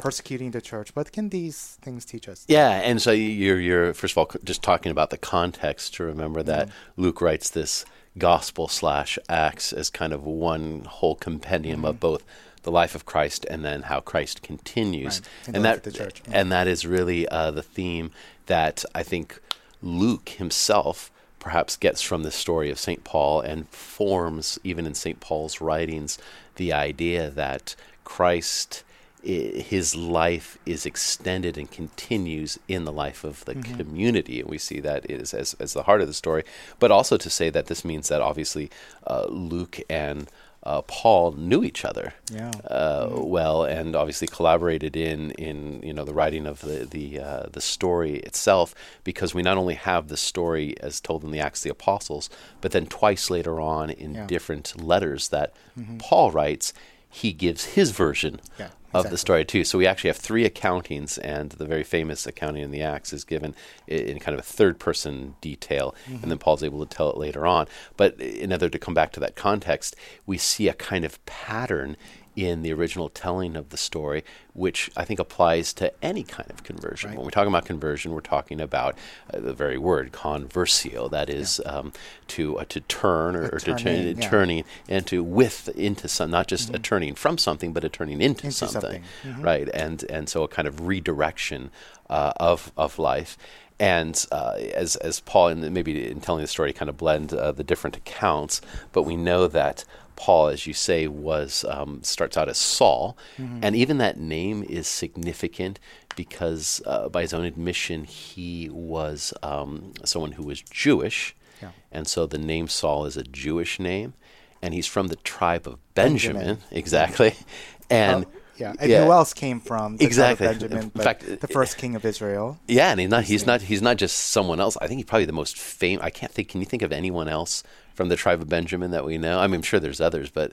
persecuting 0.00 0.50
the 0.50 0.60
church. 0.60 0.90
What 0.96 1.12
can 1.12 1.28
these 1.28 1.78
things 1.82 2.04
teach 2.04 2.28
us? 2.28 2.44
Yeah, 2.48 2.70
and 2.70 3.00
so 3.00 3.10
you're 3.12 3.60
you're 3.60 3.94
first 3.94 4.12
of 4.14 4.18
all 4.18 4.30
just 4.44 4.62
talking 4.62 4.90
about 4.92 5.10
the 5.10 5.18
context 5.18 5.94
to 5.94 6.04
remember 6.04 6.42
that 6.42 6.68
Mm-hmm. 6.68 7.02
Luke 7.02 7.20
writes 7.20 7.50
this 7.50 7.84
gospel 8.18 8.66
slash 8.68 9.18
acts 9.28 9.72
as 9.72 9.88
kind 9.90 10.12
of 10.12 10.24
one 10.26 10.84
whole 10.84 11.14
compendium 11.14 11.78
Mm-hmm. 11.80 11.86
of 11.86 12.00
both 12.00 12.24
the 12.62 12.70
life 12.70 12.94
of 12.94 13.06
Christ 13.06 13.46
and 13.48 13.64
then 13.64 13.82
how 13.82 14.00
Christ 14.00 14.42
continues, 14.42 15.22
Right, 15.46 15.54
and 15.56 15.64
that 15.64 15.94
church. 15.94 16.20
and 16.30 16.52
that 16.52 16.66
is 16.66 16.84
really 16.86 17.26
uh, 17.28 17.50
the 17.52 17.62
theme 17.62 18.10
that 18.46 18.84
I 18.94 19.02
think 19.02 19.40
Luke 19.80 20.28
himself 20.30 21.10
perhaps 21.38 21.74
gets 21.76 22.02
from 22.02 22.22
the 22.22 22.30
story 22.30 22.70
of 22.70 22.78
St. 22.78 23.02
Paul 23.02 23.40
and 23.40 23.66
forms, 23.70 24.58
even 24.62 24.84
in 24.86 24.92
St. 24.94 25.20
Paul's 25.20 25.62
writings, 25.62 26.18
the 26.56 26.70
idea 26.70 27.30
that 27.30 27.74
Christ, 28.04 28.84
his 29.22 29.94
life 29.94 30.58
is 30.66 30.86
extended 30.86 31.58
and 31.58 31.70
continues 31.70 32.58
in 32.68 32.84
the 32.84 32.92
life 32.92 33.22
of 33.24 33.44
the 33.44 33.54
community. 33.54 34.40
And 34.40 34.48
we 34.50 34.58
see 34.58 34.80
that 34.80 35.08
is 35.10 35.34
as, 35.34 35.54
as 35.60 35.72
the 35.74 35.82
heart 35.84 36.00
of 36.00 36.06
the 36.06 36.14
story. 36.14 36.44
But 36.78 36.90
also 36.90 37.16
to 37.18 37.30
say 37.30 37.50
that 37.50 37.66
this 37.66 37.84
means 37.84 38.08
that 38.08 38.20
obviously 38.22 38.70
uh, 39.06 39.26
Luke 39.28 39.78
and 39.90 40.28
uh, 40.62 40.82
Paul 40.82 41.32
knew 41.32 41.64
each 41.64 41.86
other 41.86 42.12
Yeah. 42.30 42.50
uh, 42.68 43.08
well, 43.12 43.64
and 43.64 43.96
obviously 43.96 44.26
collaborated 44.28 44.94
in 44.94 45.30
in 45.32 45.80
you 45.82 45.94
know 45.94 46.04
the 46.04 46.12
writing 46.12 46.46
of 46.46 46.60
the 46.60 46.84
the 46.84 47.18
uh, 47.18 47.46
the 47.50 47.62
story 47.62 48.16
itself, 48.16 48.74
because 49.02 49.34
we 49.34 49.40
not 49.42 49.56
only 49.56 49.74
have 49.74 50.08
the 50.08 50.18
story 50.18 50.74
as 50.80 51.00
told 51.00 51.24
in 51.24 51.30
the 51.30 51.40
Acts 51.40 51.60
of 51.60 51.64
the 51.64 51.70
Apostles, 51.70 52.28
but 52.60 52.72
then 52.72 52.84
twice 52.86 53.30
later 53.30 53.58
on 53.58 53.88
in 53.88 54.14
Yeah. 54.14 54.26
different 54.26 54.82
letters 54.82 55.28
that 55.30 55.54
Paul 55.98 56.30
writes, 56.30 56.74
he 57.10 57.32
gives 57.32 57.64
his 57.74 57.90
version 57.90 58.40
Yeah, 58.58 58.68
of 58.94 59.10
the 59.10 59.18
story 59.18 59.44
too. 59.44 59.64
So 59.64 59.78
we 59.78 59.86
actually 59.86 60.08
have 60.08 60.16
three 60.16 60.48
accountings, 60.48 61.18
and 61.22 61.50
the 61.50 61.64
very 61.64 61.82
famous 61.82 62.26
accounting 62.26 62.62
in 62.62 62.70
the 62.70 62.82
Acts 62.82 63.12
is 63.12 63.24
given 63.24 63.54
in 63.86 64.20
kind 64.20 64.34
of 64.34 64.40
a 64.40 64.46
third 64.46 64.78
person 64.78 65.34
detail, 65.40 65.94
Mm-hmm. 66.06 66.22
and 66.22 66.30
then 66.30 66.38
Paul's 66.38 66.62
able 66.62 66.86
to 66.86 66.96
tell 66.96 67.10
it 67.10 67.16
later 67.16 67.46
on. 67.46 67.66
But 67.96 68.20
in 68.20 68.52
order 68.52 68.68
to 68.68 68.78
come 68.78 68.94
back 68.94 69.12
to 69.12 69.20
that 69.20 69.34
context, 69.36 69.96
we 70.24 70.38
see 70.38 70.68
a 70.68 70.74
kind 70.74 71.04
of 71.04 71.24
pattern 71.26 71.96
in 72.36 72.62
the 72.62 72.72
original 72.72 73.08
telling 73.08 73.56
of 73.56 73.70
the 73.70 73.76
story, 73.76 74.24
which 74.52 74.90
I 74.96 75.04
think 75.04 75.20
applies 75.20 75.72
to 75.74 75.92
any 76.02 76.22
kind 76.22 76.50
of 76.50 76.62
conversion. 76.62 77.10
Right. 77.10 77.16
When 77.16 77.24
we're 77.24 77.30
talking 77.30 77.48
about 77.52 77.64
conversion, 77.64 78.12
we're 78.12 78.20
talking 78.20 78.60
about 78.60 78.96
uh, 79.32 79.40
the 79.40 79.52
very 79.52 79.78
word 79.78 80.12
conversio, 80.12 81.10
that 81.10 81.28
is 81.28 81.60
um, 81.66 81.92
to 82.28 82.58
uh, 82.58 82.64
to 82.68 82.80
turn 82.80 83.36
or, 83.36 83.46
or 83.46 83.58
to 83.58 83.74
turning, 83.74 83.82
turn, 83.82 83.94
yeah. 84.06 84.12
Mm-hmm. 84.12 84.30
turning 84.30 84.64
and 84.88 85.06
to 85.08 85.22
with 85.24 85.68
into 85.70 86.08
some, 86.08 86.30
not 86.30 86.46
just 86.46 86.74
a 86.74 86.78
turning 86.78 87.14
from 87.14 87.38
something, 87.38 87.72
but 87.72 87.84
a 87.84 87.88
turning 87.88 88.20
into, 88.20 88.46
Into 88.46 88.52
something, 88.52 88.80
something. 88.80 89.02
Mhm. 89.24 89.44
right? 89.44 89.68
And 89.74 90.04
and 90.04 90.28
so 90.28 90.42
a 90.42 90.48
kind 90.48 90.68
of 90.68 90.86
redirection 90.86 91.70
uh, 92.08 92.32
of 92.36 92.72
of 92.76 92.98
life. 92.98 93.36
And 93.78 94.26
uh, 94.30 94.56
as 94.74 94.96
as 94.96 95.20
Paul, 95.20 95.48
and 95.48 95.70
maybe 95.72 96.06
in 96.10 96.20
telling 96.20 96.42
the 96.42 96.48
story, 96.48 96.70
kind 96.74 96.90
of 96.90 96.98
blend 96.98 97.32
uh, 97.32 97.50
the 97.52 97.64
different 97.64 97.96
accounts, 97.96 98.60
but 98.92 99.04
we 99.04 99.16
know 99.16 99.46
that 99.46 99.84
Paul, 100.22 100.48
as 100.48 100.66
you 100.66 100.74
say, 100.74 101.06
was 101.08 101.64
um, 101.76 102.02
starts 102.02 102.36
out 102.36 102.48
as 102.50 102.58
Saul, 102.58 103.16
Mm-hmm. 103.38 103.60
and 103.64 103.74
even 103.74 103.96
that 103.98 104.16
name 104.18 104.58
is 104.68 104.86
significant 104.86 105.78
because, 106.14 106.82
uh, 106.84 107.08
by 107.08 107.22
his 107.22 107.32
own 107.32 107.44
admission, 107.46 108.04
he 108.04 108.68
was 108.70 109.32
um, 109.42 109.92
someone 110.04 110.32
who 110.32 110.42
was 110.42 110.60
Jewish, 110.60 111.34
Yeah. 111.62 111.70
and 111.90 112.06
so 112.06 112.26
the 112.26 112.38
name 112.52 112.68
Saul 112.68 113.06
is 113.06 113.16
a 113.16 113.22
Jewish 113.24 113.80
name, 113.80 114.12
and 114.60 114.74
he's 114.74 114.86
from 114.86 115.06
the 115.08 115.16
tribe 115.16 115.66
of 115.66 115.78
Benjamin, 115.94 116.36
Benjamin. 116.36 116.62
exactly, 116.70 117.34
and. 117.90 118.26
Oh, 118.26 118.30
yeah. 118.60 118.74
And 118.78 118.92
who 118.92 119.10
else 119.10 119.32
came 119.32 119.58
from 119.58 119.96
the 119.96 120.04
Exactly. 120.04 120.46
of 120.46 120.58
Benjamin? 120.60 120.90
In 120.94 121.00
fact, 121.08 121.40
the 121.40 121.48
first 121.48 121.78
king 121.78 121.96
of 121.96 122.04
Israel. 122.04 122.58
Yeah, 122.68 122.90
and 122.92 123.00
he's 123.00 123.08
not 123.08 123.24
he's 123.24 123.46
not 123.46 123.60
he's 123.62 123.80
not 123.88 123.96
just 123.96 124.14
someone 124.36 124.60
else. 124.60 124.76
I 124.82 124.86
think 124.86 124.98
he's 125.00 125.06
probably 125.06 125.24
the 125.24 125.32
most 125.42 125.56
famous. 125.56 126.04
I 126.04 126.10
can't 126.10 126.30
think. 126.30 126.48
Can 126.50 126.60
you 126.60 126.66
think 126.66 126.82
of 126.82 126.92
anyone 126.92 127.26
else 127.26 127.62
from 128.00 128.08
the 128.08 128.16
tribe 128.16 128.40
of 128.40 128.48
Benjamin 128.48 128.92
that 128.92 129.04
we 129.04 129.18
know? 129.18 129.38
I 129.38 129.46
mean, 129.46 129.56
I'm 129.56 129.62
sure 129.62 129.78
there's 129.78 130.00
others, 130.00 130.30
but 130.30 130.52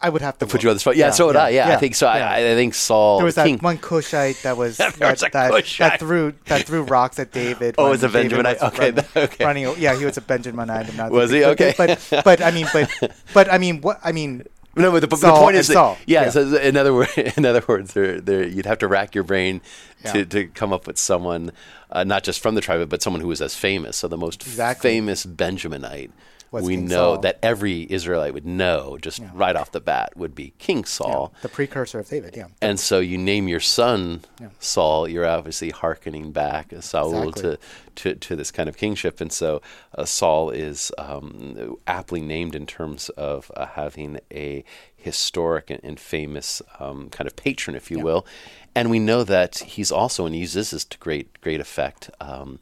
I 0.00 0.08
would 0.08 0.20
have 0.20 0.36
to 0.38 0.46
put 0.46 0.64
you 0.64 0.68
on 0.70 0.74
the 0.74 0.80
spot. 0.80 0.96
Yeah, 0.96 1.12
so 1.12 1.26
would 1.28 1.36
I. 1.36 1.50
Yeah, 1.50 1.68
I 1.68 1.76
think 1.76 1.94
so. 1.94 2.12
yeah. 2.12 2.28
I, 2.28 2.38
I 2.38 2.54
think 2.56 2.74
Saul. 2.74 3.18
There 3.18 3.24
was 3.24 3.36
that 3.36 3.46
King, 3.46 3.58
one 3.58 3.78
Cushite 3.78 4.34
that 4.42 4.56
was 4.56 4.78
that, 4.78 4.98
was 4.98 5.20
that, 5.20 5.32
that 5.78 6.00
threw 6.00 6.34
that 6.46 6.66
threw 6.66 6.82
rocks 6.82 7.20
at 7.20 7.30
David. 7.30 7.76
Oh, 7.78 7.90
was 7.90 8.02
a 8.02 8.08
David 8.08 8.32
Benjaminite? 8.32 8.60
was 8.60 8.72
Okay, 8.72 8.90
running, 8.90 9.04
okay. 9.16 9.44
running- 9.44 9.74
Yeah, 9.78 9.96
he 9.96 10.04
was 10.04 10.16
a 10.16 10.20
Benjaminite. 10.20 10.96
Not 10.96 11.12
Was 11.12 11.30
he? 11.30 11.40
but- 11.42 11.50
Okay. 11.60 11.74
But 11.78 12.24
but 12.24 12.42
I 12.42 12.50
mean, 12.50 12.66
but 12.72 12.90
but 13.32 13.52
I 13.52 13.58
mean, 13.58 13.80
what 13.80 14.00
I 14.02 14.10
mean. 14.10 14.44
no, 14.82 14.90
but 14.92 15.00
the, 15.00 15.06
the 15.08 15.32
point 15.32 15.56
is, 15.56 15.68
that, 15.68 15.98
yeah. 16.06 16.24
Yeah. 16.24 16.30
So 16.30 16.56
in 16.56 16.76
other 16.76 16.94
words, 16.94 17.12
in 17.36 17.44
other 17.44 17.62
words, 17.66 17.92
there, 17.94 18.20
there, 18.20 18.46
you'd 18.46 18.66
have 18.66 18.78
to 18.78 18.88
rack 18.88 19.14
your 19.14 19.24
brain 19.24 19.60
to, 20.04 20.18
Yeah. 20.18 20.24
to 20.24 20.46
come 20.48 20.72
up 20.72 20.86
with 20.86 20.98
someone, 20.98 21.52
uh, 21.90 22.04
not 22.04 22.22
just 22.24 22.40
from 22.40 22.54
the 22.54 22.60
tribe, 22.60 22.88
but 22.88 23.02
someone 23.02 23.20
who 23.20 23.28
was 23.28 23.40
as 23.42 23.54
famous. 23.54 23.96
So 23.96 24.08
the 24.08 24.16
most 24.16 24.42
Exactly. 24.46 24.90
famous 24.90 25.26
Benjaminite 25.26 26.10
was 26.50 26.64
we 26.64 26.76
King 26.76 26.86
know 26.86 27.14
Saul. 27.14 27.18
that 27.18 27.38
every 27.42 27.86
Israelite 27.90 28.32
would 28.34 28.46
know 28.46 28.96
just 29.00 29.18
Yeah. 29.18 29.30
right 29.34 29.54
off 29.54 29.70
the 29.72 29.80
bat 29.80 30.16
would 30.16 30.34
be 30.34 30.54
King 30.58 30.78
Yeah, 30.78 30.84
Saul. 30.84 31.32
the 31.42 31.48
precursor 31.48 31.98
of 31.98 32.08
David. 32.08 32.34
Yeah. 32.36 32.46
And 32.62 32.80
so 32.80 33.00
you 33.00 33.18
name 33.18 33.48
your 33.48 33.60
son 33.60 34.22
Yeah. 34.40 34.48
Saul, 34.58 35.06
you're 35.08 35.26
obviously 35.26 35.70
hearkening 35.70 36.32
back 36.32 36.72
uh, 36.72 36.80
Saul 36.80 37.28
Exactly. 37.28 37.42
to, 37.42 37.58
to, 37.96 38.14
to 38.14 38.36
this 38.36 38.50
kind 38.50 38.68
of 38.68 38.76
kingship. 38.76 39.20
And 39.20 39.32
so 39.32 39.60
uh, 39.96 40.04
Saul 40.04 40.50
is 40.50 40.90
um, 40.98 41.76
aptly 41.86 42.20
named 42.20 42.54
in 42.54 42.66
terms 42.66 43.08
of 43.10 43.50
uh, 43.56 43.66
having 43.66 44.18
a 44.32 44.64
historic 44.96 45.70
and, 45.70 45.80
and 45.82 45.98
famous 46.00 46.60
um, 46.80 47.08
kind 47.10 47.26
of 47.26 47.36
patron, 47.36 47.76
if 47.76 47.90
you 47.90 47.98
Yeah. 47.98 48.04
will. 48.04 48.26
And 48.74 48.90
we 48.90 48.98
know 48.98 49.24
that 49.24 49.58
he's 49.58 49.90
also, 49.90 50.24
and 50.26 50.34
he 50.34 50.40
uses 50.42 50.70
this 50.70 50.84
to 50.86 50.98
great, 50.98 51.40
great 51.40 51.60
effect, 51.60 52.10
um, 52.20 52.60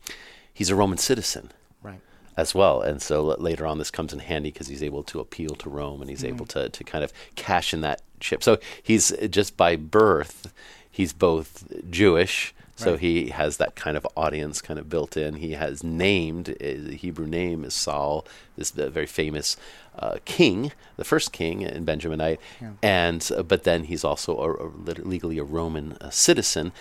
he's 0.52 0.70
a 0.70 0.74
Roman 0.76 0.98
citizen. 0.98 1.50
As 2.36 2.54
well. 2.54 2.82
And 2.82 3.00
so 3.00 3.22
later 3.38 3.66
on, 3.66 3.78
this 3.78 3.90
comes 3.90 4.12
in 4.12 4.18
handy 4.18 4.50
because 4.50 4.68
he's 4.68 4.82
able 4.82 5.02
to 5.04 5.20
appeal 5.20 5.54
to 5.56 5.70
Rome 5.70 6.00
and 6.00 6.10
he's 6.10 6.22
Mm-hmm. 6.22 6.34
able 6.36 6.46
to, 6.46 6.68
to 6.68 6.84
kind 6.84 7.02
of 7.04 7.12
cash 7.34 7.72
in 7.74 7.80
that 7.82 8.02
chip. 8.20 8.42
So 8.42 8.58
he's 8.82 9.12
uh, 9.12 9.26
just 9.28 9.56
by 9.56 9.76
birth, 9.76 10.52
he's 10.90 11.12
both 11.12 11.64
Jewish. 11.90 12.52
So 12.78 12.90
Right. 12.90 13.00
he 13.00 13.28
has 13.30 13.56
that 13.56 13.74
kind 13.74 13.96
of 13.96 14.06
audience 14.18 14.60
kind 14.60 14.78
of 14.78 14.90
built 14.90 15.16
in. 15.16 15.36
He 15.36 15.52
has 15.52 15.82
named, 15.82 16.50
uh, 16.50 16.54
the 16.60 16.94
Hebrew 16.94 17.26
name 17.26 17.64
is 17.64 17.72
Saul, 17.72 18.26
this 18.58 18.76
uh, 18.78 18.90
very 18.90 19.06
famous 19.06 19.56
uh, 19.98 20.16
king, 20.26 20.72
the 20.98 21.04
first 21.04 21.32
king 21.32 21.62
in 21.62 21.86
Benjaminite. 21.86 22.36
Yeah. 22.60 22.72
And, 22.82 23.26
uh, 23.34 23.42
but 23.44 23.64
then 23.64 23.84
he's 23.84 24.04
also 24.04 24.36
a, 24.36 24.66
a 24.66 24.68
legally 25.02 25.38
a 25.38 25.42
Roman 25.44 25.92
uh, 26.02 26.10
citizen 26.10 26.72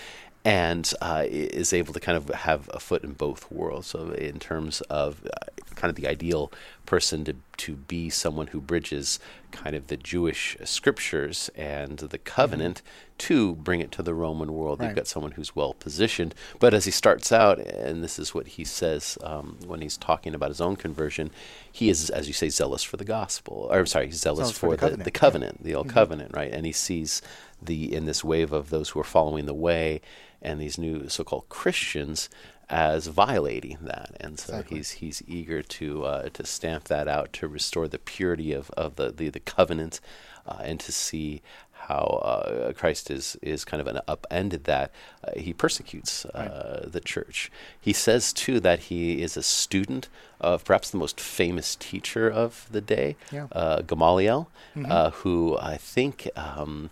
and 0.45 0.93
uh, 1.01 1.23
is 1.27 1.73
able 1.73 1.91
to 1.93 1.99
kind 1.99 2.15
of 2.15 2.29
have 2.29 2.69
a 2.71 2.79
foot 2.79 3.03
in 3.03 3.13
both 3.13 3.51
worlds. 3.51 3.87
So, 3.87 4.11
in 4.11 4.37
terms 4.39 4.81
of 4.81 5.25
uh, 5.25 5.47
kind 5.75 5.89
of 5.89 5.95
the 5.95 6.07
ideal 6.07 6.51
person 6.85 7.25
to 7.25 7.35
to 7.57 7.75
be 7.75 8.09
someone 8.09 8.47
who 8.47 8.61
bridges 8.61 9.17
kind 9.51 9.75
of 9.75 9.87
the 9.87 9.97
Jewish 9.97 10.55
scriptures 10.63 11.49
and 11.55 11.97
the 11.97 12.17
covenant 12.17 12.81
to 13.17 13.55
bring 13.55 13.79
it 13.79 13.91
to 13.93 14.03
the 14.03 14.13
Roman 14.13 14.53
world, 14.53 14.79
Right. 14.79 14.87
you've 14.87 14.95
got 14.97 15.07
someone 15.07 15.31
who's 15.31 15.55
well 15.55 15.73
positioned. 15.73 16.35
But 16.59 16.73
as 16.73 16.83
he 16.83 16.91
starts 16.91 17.31
out, 17.31 17.57
and 17.59 18.03
this 18.03 18.19
is 18.19 18.35
what 18.35 18.47
he 18.49 18.65
says 18.65 19.17
um, 19.23 19.57
when 19.65 19.79
he's 19.81 19.95
talking 19.95 20.35
about 20.35 20.49
his 20.49 20.59
own 20.59 20.75
conversion, 20.75 21.31
he 21.71 21.89
is, 21.89 22.09
as 22.09 22.27
you 22.27 22.33
say, 22.33 22.49
zealous 22.49 22.83
for 22.83 22.97
the 22.97 23.05
gospel. 23.05 23.67
Or 23.71 23.85
sorry, 23.85 24.07
he's 24.07 24.19
zealous, 24.19 24.49
Zealous 24.49 24.57
for 24.57 24.59
for, 24.59 24.75
the 24.75 24.75
the, 24.75 24.81
covenant, 24.81 25.03
the 25.05 25.11
covenant, 25.11 25.63
the 25.63 25.75
old 25.75 25.89
covenant, 25.89 26.35
right? 26.35 26.51
And 26.51 26.65
he 26.65 26.71
sees 26.73 27.21
the 27.61 27.95
in 27.95 28.05
this 28.05 28.21
wave 28.23 28.51
of 28.51 28.69
those 28.69 28.89
who 28.89 28.99
are 28.99 29.05
following 29.05 29.45
the 29.45 29.53
way 29.53 30.01
and 30.42 30.60
these 30.60 30.77
new 30.77 31.08
so-called 31.10 31.50
Christians 31.50 32.30
as 32.70 33.06
violating 33.08 33.77
that, 33.82 34.15
and 34.20 34.39
so 34.39 34.54
Exactly. 34.54 34.77
he's 34.77 34.92
he's 34.92 35.24
eager 35.27 35.62
to 35.62 36.04
uh, 36.06 36.30
to 36.30 36.46
stamp 36.46 36.86
that 36.86 37.08
out 37.08 37.32
to 37.34 37.48
restore 37.48 37.88
the 37.88 38.00
purity 38.00 38.54
of, 38.54 38.72
of 38.72 38.96
the, 38.96 39.12
the 39.12 39.30
the 39.30 39.39
covenant, 39.39 40.00
uh, 40.48 40.58
and 40.63 40.80
to 40.80 40.92
see 40.92 41.42
how 41.88 42.20
uh, 42.24 42.74
Christ 42.74 43.12
is 43.12 43.38
is 43.44 43.65
kind 43.65 43.80
of 43.82 43.86
an 43.88 44.00
upended 44.08 44.63
that 44.63 44.89
uh, 45.24 45.32
he 45.38 45.54
persecutes 45.54 46.25
uh, 46.25 46.88
the 46.92 47.01
church. 47.01 47.51
He 47.80 47.94
says 47.94 48.34
too 48.34 48.60
that 48.62 48.80
he 48.89 49.22
is 49.22 49.38
a 49.38 49.44
student 49.44 50.10
of 50.42 50.65
perhaps 50.65 50.89
the 50.89 50.98
most 50.98 51.20
famous 51.22 51.75
teacher 51.75 52.27
of 52.32 52.68
the 52.72 52.82
day, 52.82 53.15
Yeah. 53.32 53.46
uh, 53.51 53.82
Gamaliel, 53.84 54.50
uh, 54.84 55.12
who 55.12 55.56
I 55.60 55.77
think. 55.77 56.27
Um, 56.36 56.89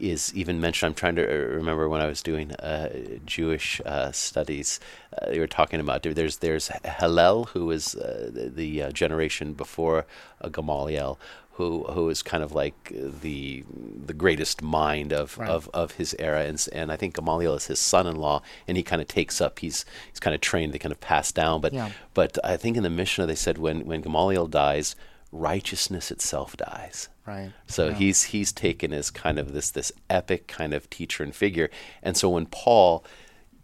is 0.00 0.34
even 0.34 0.60
mentioned. 0.60 0.88
I'm 0.90 0.94
trying 0.94 1.16
to 1.16 1.24
uh, 1.24 1.36
remember 1.56 1.88
when 1.88 2.00
I 2.00 2.06
was 2.06 2.22
doing 2.22 2.52
uh, 2.52 2.88
Jewish 3.26 3.80
uh, 3.84 4.12
studies. 4.12 4.80
Uh, 5.16 5.26
they 5.30 5.38
were 5.38 5.46
talking 5.46 5.80
about 5.80 6.02
there's 6.02 6.38
there's 6.38 6.68
Hillel, 6.98 7.44
who 7.52 7.70
is 7.70 7.94
uh, 7.94 8.30
the, 8.32 8.48
the 8.48 8.82
uh, 8.84 8.90
generation 8.92 9.52
before 9.54 10.06
uh, 10.40 10.48
Gamaliel, 10.48 11.18
who 11.52 11.84
who 11.84 12.08
is 12.08 12.22
kind 12.22 12.42
of 12.42 12.52
like 12.52 12.92
the 13.22 13.64
the 14.06 14.14
greatest 14.14 14.62
mind 14.62 15.12
of, 15.12 15.36
Right. 15.38 15.50
of, 15.50 15.68
of 15.74 15.92
his 15.92 16.16
era, 16.18 16.42
and, 16.44 16.66
and 16.72 16.90
I 16.90 16.96
think 16.96 17.14
Gamaliel 17.14 17.54
is 17.54 17.66
his 17.66 17.78
son-in-law, 17.78 18.42
and 18.66 18.76
he 18.76 18.82
kind 18.82 19.02
of 19.02 19.08
takes 19.08 19.40
up. 19.40 19.58
He's 19.58 19.84
he's 20.10 20.20
kind 20.20 20.34
of 20.34 20.40
trained 20.40 20.72
They 20.72 20.78
kind 20.78 20.92
of 20.92 21.00
pass 21.00 21.30
down, 21.32 21.60
but 21.60 21.72
Yeah. 21.72 21.90
but 22.14 22.38
I 22.42 22.56
think 22.56 22.76
in 22.76 22.82
the 22.82 22.90
Mishnah 22.90 23.26
they 23.26 23.34
said 23.34 23.58
when 23.58 23.84
when 23.86 24.00
Gamaliel 24.00 24.46
dies, 24.46 24.96
righteousness 25.32 26.10
itself 26.10 26.56
dies. 26.56 27.08
Right. 27.30 27.52
So 27.66 27.88
Yeah. 27.88 27.94
he's 27.94 28.22
he's 28.32 28.52
taken 28.52 28.92
as 28.92 29.10
kind 29.10 29.38
of 29.38 29.52
this 29.52 29.70
this 29.70 29.92
epic 30.08 30.46
kind 30.48 30.74
of 30.74 30.88
teacher 30.90 31.22
and 31.22 31.34
figure. 31.34 31.68
And 32.02 32.16
so 32.16 32.28
when 32.30 32.46
Paul 32.46 33.04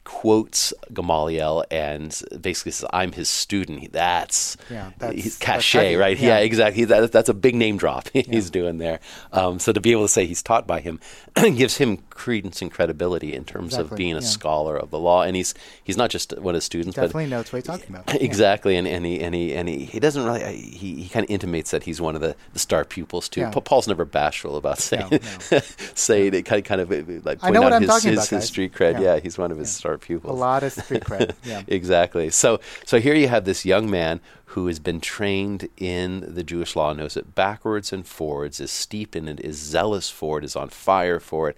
quotes 0.05 0.73
Gamaliel 0.95 1.65
and 1.69 2.17
basically 2.41 2.71
says, 2.73 2.89
"I'm 2.93 3.11
his 3.13 3.29
student," 3.29 3.93
that's 3.93 4.57
Yeah, 4.71 4.91
that's- 4.99 5.15
he's 5.21 5.39
that's 5.39 5.39
cachet, 5.39 5.79
heavy. 5.85 5.97
right? 5.97 6.17
Yeah. 6.19 6.29
Yeah, 6.29 6.45
exactly. 6.45 6.85
That, 6.85 7.11
that's 7.11 7.29
a 7.29 7.35
big 7.35 7.57
name 7.57 7.77
drop 7.77 8.09
he's 8.15 8.51
doing 8.51 8.79
there. 8.79 9.01
Um, 9.33 9.59
so 9.59 9.73
to 9.73 9.81
be 9.81 9.91
able 9.93 10.05
to 10.05 10.09
say 10.09 10.25
he's 10.27 10.43
taught 10.45 10.65
by 10.67 10.79
him 10.81 11.01
gives 11.35 11.79
him 11.79 11.99
credence 12.17 12.63
and 12.63 12.71
credibility 12.73 13.35
in 13.35 13.45
terms 13.45 13.75
of 13.75 13.87
Exactly, 13.87 13.97
being 13.97 14.13
a 14.15 14.21
yeah. 14.21 14.27
scholar 14.27 14.77
of 14.77 14.91
the 14.91 14.99
law. 14.99 15.23
And 15.23 15.37
he's 15.37 15.55
he's 15.85 15.97
not 15.97 16.11
just 16.11 16.37
one 16.39 16.55
of 16.55 16.57
his 16.57 16.65
students, 16.65 16.97
but 16.97 17.03
Definitely 17.03 17.27
knows 17.27 17.53
what 17.53 17.59
he's 17.59 17.67
talking 17.67 17.95
about. 17.95 18.09
Yeah. 18.09 18.21
Exactly, 18.21 18.77
and, 18.77 18.89
and 18.89 19.05
he 19.05 19.21
and 19.21 19.35
he 19.35 19.55
and 19.55 19.69
he, 19.69 19.85
he 19.85 20.01
doesn't 20.01 20.25
really 20.25 20.57
he, 20.57 21.03
he 21.03 21.09
kind 21.09 21.25
of 21.25 21.31
intimates 21.31 21.71
that 21.71 21.85
he's 21.85 22.01
one 22.01 22.15
of 22.15 22.21
the, 22.21 22.35
the 22.53 22.59
star 22.59 22.85
pupils 22.85 23.29
too. 23.29 23.41
Yeah. 23.41 23.51
Pa- 23.51 23.61
Paul's 23.61 23.87
never 23.87 24.05
bashful 24.05 24.57
about 24.57 24.79
saying 24.79 25.09
no. 25.11 25.19
saying 25.95 26.35
it 26.35 26.43
kind 26.43 26.59
of 26.61 26.65
kind 26.65 26.81
of 26.81 26.91
like 27.25 27.41
point 27.41 27.57
out 27.57 27.83
his, 27.83 28.03
his, 28.03 28.15
about, 28.15 28.29
his 28.29 28.45
street 28.45 28.73
cred. 28.73 28.95
Yeah. 28.95 29.01
Yeah, 29.07 29.21
he's 29.21 29.39
one 29.39 29.53
of 29.53 29.59
his 29.59 29.71
star 29.71 29.99
pupils. 29.99 30.33
A 30.33 30.41
lot 30.41 30.63
of 30.63 30.73
street 30.73 31.05
cred. 31.05 31.35
Yeah. 31.45 31.63
exactly. 31.69 32.31
So 32.31 32.61
so 32.85 32.99
here 32.99 33.15
you 33.15 33.29
have 33.29 33.45
this 33.45 33.65
young 33.65 33.89
man 33.91 34.21
who 34.51 34.69
has 34.69 34.79
been 34.79 35.01
trained 35.01 35.69
in 35.77 36.25
the 36.35 36.43
Jewish 36.43 36.77
law, 36.77 36.93
knows 36.93 37.17
it 37.17 37.35
backwards 37.35 37.93
and 37.93 38.07
forwards, 38.07 38.61
is 38.61 38.71
steeped 38.71 39.15
in 39.17 39.29
it, 39.29 39.41
is 39.41 39.59
zealous 39.59 40.09
for 40.09 40.39
it, 40.39 40.45
is 40.45 40.57
on 40.57 40.69
fire 40.69 41.21
for 41.21 41.51
it, 41.51 41.57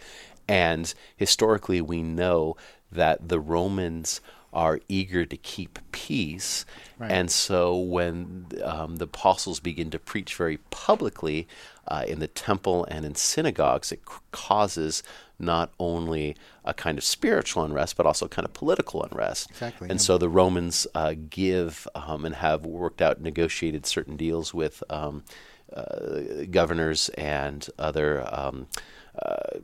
and 0.49 0.93
historically 1.17 1.81
we 1.81 2.02
know 2.02 2.57
that 2.90 3.28
the 3.28 3.38
Romans 3.40 4.21
are 4.50 4.81
eager 4.88 5.26
to 5.26 5.37
keep 5.37 5.78
peace, 5.93 6.64
Right. 6.99 7.12
and 7.12 7.31
so 7.31 7.76
when 7.76 8.47
um, 8.64 8.97
the 8.97 9.05
apostles 9.05 9.61
begin 9.61 9.90
to 9.90 9.99
preach 9.99 10.35
very 10.35 10.57
publicly 10.71 11.47
uh, 11.87 12.05
in 12.09 12.19
the 12.19 12.26
temple 12.28 12.87
and 12.90 13.05
in 13.05 13.14
synagogues, 13.14 13.93
it 13.93 14.00
c- 14.09 14.17
causes 14.33 15.02
not 15.38 15.71
only 15.78 16.35
a 16.64 16.73
kind 16.73 16.97
of 16.99 17.05
spiritual 17.05 17.62
unrest, 17.62 17.97
but 17.97 18.07
also 18.07 18.26
kind 18.26 18.47
of 18.47 18.55
political 18.55 19.02
unrest. 19.05 19.50
Exactly, 19.50 19.88
And 19.90 20.00
yeah. 20.00 20.05
so 20.05 20.17
the 20.19 20.28
Romans 20.31 20.87
uh, 20.95 21.14
give 21.28 21.87
um, 21.95 22.25
and 22.25 22.35
have 22.37 22.64
worked 22.64 23.02
out, 23.02 23.21
negotiated 23.21 23.85
certain 23.87 24.17
deals 24.17 24.52
with 24.55 24.83
um, 24.90 25.25
uh, 25.73 26.21
governors 26.50 27.11
and 27.11 27.69
other 27.78 28.26
um, 28.35 28.67
uh, 29.23 29.59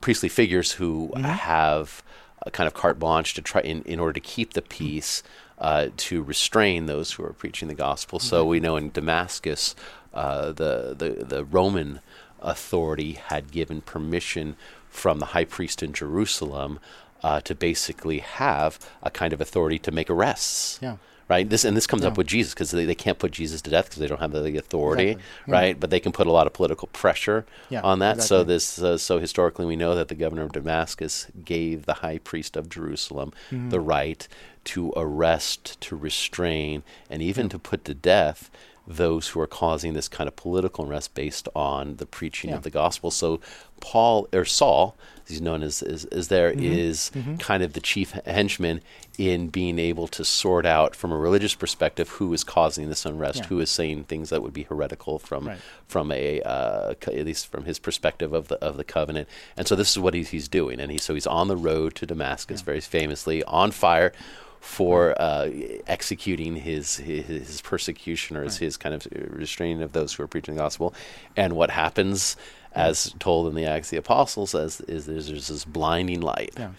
priestly 0.00 0.28
figures 0.28 0.72
who 0.72 1.10
Mm-hmm. 1.14 1.24
have 1.24 2.02
a 2.46 2.50
kind 2.50 2.66
of 2.66 2.74
carte 2.74 2.98
blanche 2.98 3.34
to 3.34 3.42
try 3.42 3.60
in, 3.62 3.82
in 3.82 3.98
order 4.00 4.12
to 4.12 4.20
keep 4.20 4.52
the 4.54 4.62
peace, 4.62 5.22
uh, 5.58 5.88
to 5.96 6.22
restrain 6.22 6.86
those 6.86 7.12
who 7.12 7.24
are 7.24 7.32
preaching 7.32 7.66
the 7.68 7.74
gospel. 7.74 8.18
So 8.20 8.44
we 8.44 8.60
know 8.60 8.76
in 8.76 8.90
Damascus, 8.92 9.74
uh, 10.14 10.52
the, 10.52 10.94
the 10.96 11.24
the 11.24 11.44
Roman 11.44 12.00
authority 12.40 13.14
had 13.14 13.50
given 13.50 13.80
permission 13.80 14.54
from 14.88 15.18
the 15.18 15.26
high 15.26 15.44
priest 15.44 15.82
in 15.82 15.92
Jerusalem 15.92 16.78
uh, 17.22 17.40
to 17.40 17.54
basically 17.54 18.20
have 18.20 18.78
a 19.02 19.10
kind 19.10 19.32
of 19.32 19.40
authority 19.40 19.78
to 19.80 19.90
make 19.90 20.08
arrests 20.08 20.78
Yeah. 20.80 20.96
Right? 21.28 21.48
This 21.48 21.64
and 21.64 21.76
this 21.76 21.86
comes 21.86 22.04
up 22.04 22.16
with 22.16 22.26
Jesus 22.26 22.54
because 22.54 22.70
they, 22.70 22.84
they 22.84 22.94
can't 22.94 23.18
put 23.18 23.32
Jesus 23.32 23.60
to 23.62 23.70
death 23.70 23.86
because 23.86 23.98
they 23.98 24.06
don't 24.06 24.20
have 24.20 24.32
the 24.32 24.56
authority, 24.56 25.10
Exactly. 25.10 25.24
Yeah. 25.48 25.54
right? 25.54 25.80
But 25.80 25.90
they 25.90 26.00
can 26.00 26.12
put 26.12 26.26
a 26.26 26.32
lot 26.32 26.46
of 26.46 26.52
political 26.52 26.88
pressure 26.88 27.44
Yeah, 27.68 27.82
on 27.82 27.98
that. 28.00 28.22
So 28.22 28.44
this, 28.44 28.80
uh, 28.80 28.96
so 28.98 29.18
historically, 29.18 29.66
we 29.66 29.76
know 29.76 29.94
that 29.94 30.08
the 30.08 30.14
governor 30.14 30.42
of 30.42 30.52
Damascus 30.52 31.26
gave 31.44 31.86
the 31.86 31.94
high 31.94 32.18
priest 32.18 32.56
of 32.56 32.68
Jerusalem 32.68 33.32
Mm-hmm. 33.50 33.70
the 33.70 33.80
right 33.80 34.26
to 34.64 34.92
arrest, 34.96 35.80
to 35.82 35.96
restrain, 35.96 36.82
and 37.08 37.22
even 37.22 37.48
to 37.48 37.58
put 37.58 37.84
to 37.86 37.94
death 37.94 38.50
those 38.90 39.28
who 39.28 39.40
are 39.40 39.46
causing 39.46 39.92
this 39.92 40.08
kind 40.08 40.26
of 40.26 40.34
political 40.34 40.84
unrest 40.84 41.12
based 41.14 41.46
on 41.54 41.96
the 41.96 42.06
preaching 42.06 42.50
Yeah. 42.50 42.56
of 42.56 42.62
the 42.62 42.70
gospel. 42.70 43.10
So 43.10 43.38
Paul 43.80 44.26
or 44.32 44.44
Saul, 44.46 44.96
as 45.24 45.28
he's 45.30 45.42
known 45.42 45.62
as, 45.62 45.82
is, 45.82 46.06
is 46.06 46.28
there 46.28 46.50
is 46.50 47.10
kind 47.38 47.62
of 47.62 47.74
the 47.74 47.80
chief 47.80 48.12
henchman 48.12 48.80
in 49.18 49.48
being 49.48 49.78
able 49.78 50.08
to 50.08 50.24
sort 50.24 50.64
out 50.64 50.96
from 50.96 51.12
a 51.12 51.16
religious 51.18 51.54
perspective 51.54 52.08
who 52.08 52.32
is 52.32 52.44
causing 52.44 52.88
this 52.88 53.04
unrest, 53.04 53.40
Yeah. 53.40 53.46
who 53.48 53.60
is 53.60 53.68
saying 53.70 54.04
things 54.04 54.30
that 54.30 54.42
would 54.42 54.54
be 54.54 54.62
heretical 54.62 55.18
from 55.18 55.48
Right. 55.48 55.58
from 55.86 56.10
a 56.10 56.40
uh, 56.42 56.94
co- 56.94 57.12
at 57.12 57.26
least 57.26 57.46
from 57.48 57.64
his 57.66 57.78
perspective 57.78 58.32
of 58.32 58.48
the 58.48 58.56
of 58.64 58.76
the 58.78 58.84
covenant. 58.84 59.28
And 59.56 59.68
so 59.68 59.76
this 59.76 59.90
is 59.90 59.98
what 59.98 60.14
he's, 60.14 60.30
he's 60.30 60.48
doing, 60.48 60.80
and 60.80 60.90
he 60.90 60.96
so 60.98 61.12
he's 61.14 61.26
on 61.26 61.48
the 61.48 61.56
road 61.56 61.94
to 61.96 62.06
Damascus, 62.06 62.62
very 62.62 62.80
famously 62.80 63.44
on 63.44 63.70
fire 63.70 64.12
for 64.60 65.14
uh, 65.20 65.50
executing 65.86 66.56
his, 66.56 66.96
his 66.96 67.26
his 67.26 67.60
persecution 67.60 68.36
or 68.36 68.42
his, 68.44 68.58
his 68.58 68.76
kind 68.76 68.94
of 68.94 69.06
restraining 69.30 69.82
of 69.82 69.92
those 69.92 70.14
who 70.14 70.22
are 70.22 70.26
preaching 70.26 70.54
the 70.54 70.60
gospel. 70.60 70.94
And 71.36 71.54
what 71.54 71.70
happens, 71.70 72.36
as 72.74 73.14
told 73.18 73.48
in 73.48 73.54
the 73.54 73.64
Acts 73.66 73.88
of 73.88 73.90
the 73.92 73.96
Apostles, 73.98 74.54
as 74.54 74.80
is 74.82 75.06
there's, 75.06 75.28
there's 75.28 75.48
this 75.48 75.64
blinding 75.64 76.20
light. 76.20 76.52
Yeah. 76.56 76.70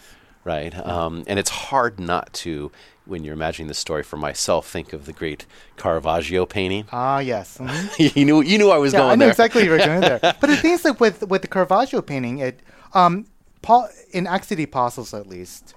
right? 0.43 0.75
Um, 0.77 1.23
and 1.27 1.39
it's 1.39 1.49
hard 1.49 1.99
not 1.99 2.31
to, 2.33 2.71
when 3.05 3.23
you're 3.23 3.33
imagining 3.33 3.67
the 3.67 3.73
story 3.73 4.03
for 4.03 4.17
myself, 4.17 4.67
think 4.69 4.93
of 4.93 5.05
the 5.05 5.13
great 5.13 5.45
Caravaggio 5.77 6.45
painting. 6.45 6.85
Ah, 6.91 7.19
yes. 7.19 7.57
Mhm. 7.57 8.15
you 8.15 8.25
knew 8.25 8.41
you 8.41 8.57
knew 8.57 8.69
I 8.69 8.77
was 8.77 8.93
Yeah, 8.93 8.99
going 8.99 9.11
I 9.11 9.15
knew 9.15 9.19
there. 9.25 9.29
exactly 9.31 9.63
you 9.63 9.71
were 9.71 9.77
going 9.77 10.01
there. 10.01 10.19
But 10.39 10.47
the 10.47 10.57
thing 10.57 10.73
is, 10.73 10.85
like 10.85 10.99
with 10.99 11.27
with 11.27 11.41
the 11.41 11.47
Caravaggio 11.47 12.01
painting, 12.01 12.39
it 12.39 12.59
um, 12.93 13.25
Paul 13.61 13.89
in 14.11 14.27
Acts 14.27 14.51
of 14.51 14.57
the 14.57 14.63
Apostles 14.63 15.13
at 15.13 15.27
least, 15.27 15.73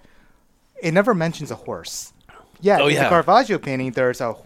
it 0.82 0.92
never 0.92 1.14
mentions 1.14 1.50
a 1.50 1.54
horse. 1.56 2.12
Yeah, 2.60 2.78
Oh, 2.80 2.86
in 2.86 2.94
yeah. 2.94 3.02
the 3.04 3.08
Caravaggio 3.08 3.58
painting, 3.58 3.90
there's 3.90 4.20
a 4.20 4.36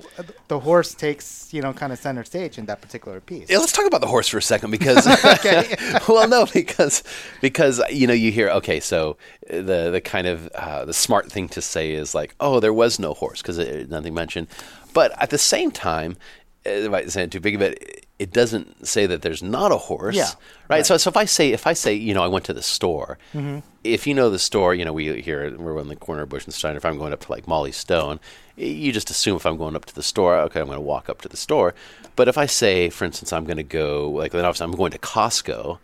the 0.49 0.61
horse 0.61 0.95
takes 0.95 1.53
you 1.53 1.61
know 1.61 1.73
kind 1.75 1.93
of 1.93 1.99
center 1.99 2.25
stage 2.25 2.57
in 2.57 2.65
that 2.67 2.81
particular 2.81 3.21
piece. 3.21 3.51
Yeah, 3.51 3.59
let's 3.59 3.73
talk 3.73 3.87
about 3.87 4.01
the 4.01 4.07
horse 4.07 4.27
for 4.29 4.39
a 4.39 4.43
second 4.43 4.71
because 4.71 5.05
well 6.09 6.27
no 6.27 6.47
because 6.47 7.03
because 7.43 7.83
you 7.91 8.07
know 8.07 8.15
you 8.15 8.33
hear 8.33 8.49
okay 8.51 8.81
so 8.81 9.19
the 9.51 9.91
the 9.91 10.01
kind 10.01 10.27
of 10.27 10.49
uh, 10.55 10.87
the 10.87 10.95
smart 10.95 11.31
thing 11.31 11.47
to 11.51 11.61
say 11.61 11.93
is 11.93 12.15
like 12.15 12.35
oh 12.41 12.59
there 12.59 12.73
was 12.73 12.99
no 12.99 13.13
horse 13.13 13.43
because 13.43 13.59
nothing 13.89 14.15
mentioned 14.15 14.49
but 14.95 15.13
at 15.21 15.29
the 15.29 15.39
same 15.39 15.71
time 15.71 16.17
uh, 16.65 16.71
if 16.71 16.93
I 16.93 17.07
say 17.07 17.25
it 17.25 17.31
too 17.31 17.41
big 17.41 17.55
of 17.55 17.61
it 17.61 17.96
it 18.19 18.33
doesn't 18.33 18.87
say 18.87 19.07
that 19.07 19.23
there's 19.23 19.43
not 19.43 19.73
a 19.73 19.77
horse 19.77 20.17
Yeah, 20.17 20.31
right, 20.69 20.87
So, 20.87 20.97
so 20.97 21.09
if 21.09 21.17
I 21.17 21.27
say 21.27 21.53
if 21.53 21.67
I 21.67 21.75
say 21.75 21.95
you 21.95 22.15
know 22.15 22.23
I 22.23 22.29
went 22.29 22.45
to 22.47 22.53
the 22.53 22.63
store 22.63 23.19
mm-hmm. 23.35 23.59
if 23.85 24.07
you 24.07 24.15
know 24.15 24.31
the 24.31 24.39
store 24.39 24.75
you 24.75 24.85
know 24.85 24.93
we 24.93 25.21
here 25.21 25.57
we're 25.57 25.79
on 25.79 25.89
the 25.89 25.97
corner 25.97 26.23
of 26.23 26.29
Bush 26.29 26.45
and 26.45 26.55
Steiner 26.55 26.79
if 26.79 26.85
I'm 26.85 26.99
going 26.99 27.13
up 27.13 27.21
to 27.21 27.33
like 27.33 27.47
Mollie 27.47 27.73
Stone 27.73 28.21
you 28.57 28.93
just 28.93 29.11
assume 29.11 29.37
if 29.37 29.45
I'm 29.45 29.59
going 29.59 29.77
up 29.77 29.85
to 29.87 29.95
the 29.95 30.03
store 30.03 30.37
okay 30.41 30.61
I'm 30.61 30.67
going 30.67 30.77
to 30.77 30.83
walk 30.83 31.09
up 31.09 31.21
to 31.23 31.29
the 31.29 31.37
store. 31.37 31.75
But 32.15 32.29
if 32.29 32.39
I 32.39 32.47
say 32.47 32.89
for 32.91 33.05
instance 33.05 33.33
I'm 33.33 33.45
going 33.45 33.59
to 33.59 33.63
go 33.63 34.11
like 34.11 34.33
then 34.33 34.45
obviously 34.45 34.65
I'm 34.65 34.73
going 34.73 34.93
to 34.93 34.99
Costco 34.99 35.79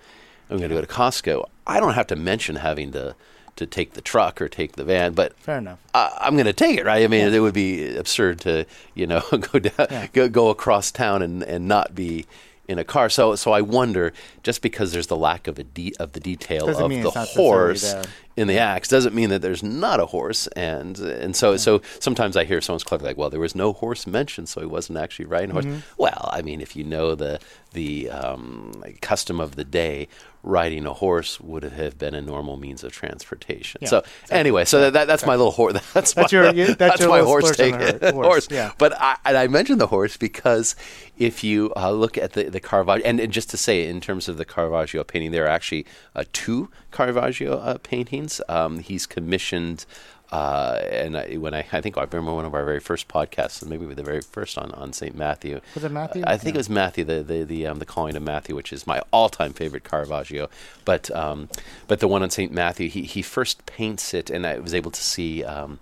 I'm 0.50 0.58
going 0.58 0.70
to 0.70 0.76
go 0.76 0.80
to 0.80 0.86
Costco 0.86 1.44
I 1.66 1.80
don't 1.80 1.94
have 1.94 2.06
to 2.08 2.16
mention 2.16 2.56
having 2.56 2.92
to 2.92 3.14
to 3.56 3.66
take 3.66 3.92
the 3.92 4.00
truck 4.00 4.40
or 4.40 4.48
take 4.48 4.72
the 4.76 4.84
van 4.84 5.12
but 5.12 5.36
Fair 5.38 5.58
enough. 5.58 5.78
I, 5.94 6.16
I'm 6.20 6.34
going 6.34 6.46
to 6.46 6.52
take 6.52 6.78
it, 6.78 6.86
right? 6.86 7.02
I 7.04 7.06
mean, 7.06 7.32
it 7.32 7.40
would 7.40 7.54
be 7.54 7.96
absurd 7.96 8.40
to, 8.40 8.64
you 8.94 9.06
know, 9.06 9.22
go 9.30 9.58
down, 9.58 9.86
Yeah. 9.90 10.06
go, 10.12 10.28
go 10.28 10.48
across 10.48 10.90
town 10.90 11.22
and, 11.22 11.42
and 11.42 11.68
not 11.68 11.94
be 11.94 12.24
in 12.68 12.78
a 12.78 12.84
car. 12.84 13.10
So, 13.10 13.34
so 13.36 13.52
I 13.52 13.60
wonder, 13.60 14.12
just 14.42 14.62
because 14.62 14.92
there's 14.92 15.08
the 15.08 15.16
lack 15.16 15.46
of 15.48 15.58
a 15.58 15.64
de- 15.64 15.94
of 15.98 16.12
the 16.12 16.20
detail 16.20 16.66
Doesn't 16.66 16.82
of 16.82 16.90
the 16.90 16.96
it's 16.96 17.04
not 17.14 17.20
necessarily 17.22 17.50
horse 17.50 17.94
in 18.36 18.46
the 18.48 18.58
Acts, 18.58 18.88
doesn't 18.88 19.14
mean 19.14 19.28
that 19.30 19.42
there's 19.42 19.62
not 19.62 20.00
a 20.00 20.06
horse. 20.06 20.46
And 20.48 20.98
and 20.98 21.36
so 21.36 21.56
so 21.58 21.82
sometimes 21.98 22.36
I 22.36 22.44
hear 22.44 22.60
someone's 22.60 22.84
clever 22.84 23.04
like, 23.04 23.18
well, 23.18 23.28
there 23.30 23.40
was 23.40 23.54
no 23.54 23.72
horse 23.74 24.06
mentioned, 24.06 24.48
so 24.48 24.60
he 24.60 24.66
wasn't 24.66 24.98
actually 24.98 25.26
riding 25.26 25.50
a 25.50 25.54
horse. 25.54 25.66
Mm-hmm. 25.66 25.80
Well, 25.98 26.30
I 26.32 26.40
mean, 26.40 26.60
if 26.60 26.74
you 26.76 26.84
know 26.84 27.14
the 27.14 27.40
the 27.72 28.08
um, 28.10 28.82
custom 29.02 29.40
of 29.40 29.56
the 29.56 29.64
day. 29.64 30.08
Riding 30.44 30.86
a 30.86 30.92
horse 30.92 31.38
would 31.40 31.62
have 31.62 31.98
been 31.98 32.14
a 32.14 32.20
normal 32.20 32.56
means 32.56 32.82
of 32.82 32.90
transportation. 32.92 33.78
Yeah, 33.82 33.88
so 33.88 34.02
anyway, 34.28 34.64
so 34.64 34.80
that, 34.80 34.92
that, 34.94 35.06
that's 35.06 35.24
my 35.24 35.36
little 35.36 35.52
horse. 35.52 35.74
That's, 35.94 36.14
That's 36.14 36.32
my, 36.32 36.38
your- 36.38 36.52
you- 36.52 36.74
that's 36.74 37.00
your 37.00 37.10
my 37.10 37.20
horse 37.20 37.54
take. 37.56 37.78
the 37.78 38.10
hor- 38.14 38.24
horse, 38.24 38.48
yeah. 38.50 38.72
But 38.76 39.00
I, 39.00 39.16
and 39.24 39.36
I 39.36 39.46
mentioned 39.46 39.80
the 39.80 39.86
horse 39.86 40.16
because 40.16 40.74
if 41.16 41.44
you 41.44 41.72
uh, 41.76 41.92
look 41.92 42.18
at 42.18 42.32
the, 42.32 42.50
the 42.50 42.58
Caravaggio, 42.58 43.04
and, 43.06 43.20
and 43.20 43.32
just 43.32 43.50
to 43.50 43.56
say, 43.56 43.86
in 43.86 44.00
terms 44.00 44.28
of 44.28 44.36
the 44.36 44.44
Caravaggio 44.44 45.04
painting, 45.04 45.30
there 45.30 45.44
are 45.44 45.48
actually 45.48 45.86
uh, 46.16 46.24
two 46.32 46.70
Caravaggio 46.90 47.58
uh, 47.58 47.78
paintings. 47.84 48.40
Um, 48.48 48.80
he's 48.80 49.06
commissioned. 49.06 49.86
Uh, 50.32 50.80
and 50.90 51.16
I, 51.16 51.34
when 51.36 51.52
I, 51.54 51.66
I 51.72 51.80
think 51.82 51.98
I 51.98 52.02
remember 52.02 52.32
one 52.34 52.46
of 52.46 52.54
our 52.54 52.64
very 52.64 52.80
first 52.80 53.06
podcasts, 53.06 53.60
and 53.60 53.70
maybe 53.70 53.86
the 53.94 54.02
very 54.02 54.22
first 54.22 54.56
on, 54.56 54.72
on 54.72 54.92
Saint 54.94 55.14
Matthew. 55.14 55.60
Was 55.74 55.84
it 55.84 55.92
Matthew? 55.92 56.24
I 56.26 56.38
think 56.38 56.54
Yeah. 56.54 56.58
it 56.58 56.64
was 56.64 56.70
Matthew, 56.70 57.04
the 57.04 57.22
the 57.22 57.44
the, 57.44 57.66
um, 57.66 57.78
the 57.78 57.84
calling 57.86 58.16
of 58.16 58.22
Matthew, 58.22 58.56
which 58.56 58.72
is 58.72 58.86
my 58.86 59.02
all-time 59.12 59.52
favorite 59.52 59.84
Caravaggio. 59.84 60.48
But 60.86 61.10
um, 61.14 61.48
but 61.86 62.00
the 62.00 62.08
one 62.08 62.22
on 62.22 62.30
Saint 62.30 62.50
Matthew, 62.52 62.88
he 62.88 63.02
he 63.02 63.20
first 63.22 63.66
paints 63.66 64.14
it, 64.14 64.30
and 64.30 64.46
I 64.46 64.58
was 64.58 64.74
able 64.74 64.90
to 64.90 65.02
see. 65.02 65.44
Um, 65.44 65.78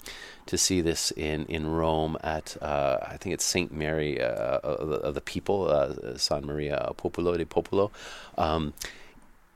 to 0.47 0.59
see 0.59 0.81
this 0.81 1.13
in, 1.13 1.45
in 1.47 1.69
Rome 1.69 2.17
at 2.25 2.57
uh, 2.61 2.99
I 3.07 3.17
think 3.19 3.35
it's 3.35 3.45
Saint 3.45 3.73
Mary 3.73 4.21
uh, 4.21 4.59
of, 4.65 4.89
the, 4.89 4.97
of 4.97 5.15
the 5.15 5.21
People, 5.21 5.69
uh, 5.71 6.19
San 6.19 6.45
Maria 6.45 6.91
Popolo 6.97 7.37
de 7.37 7.47
Popolo. 7.47 7.93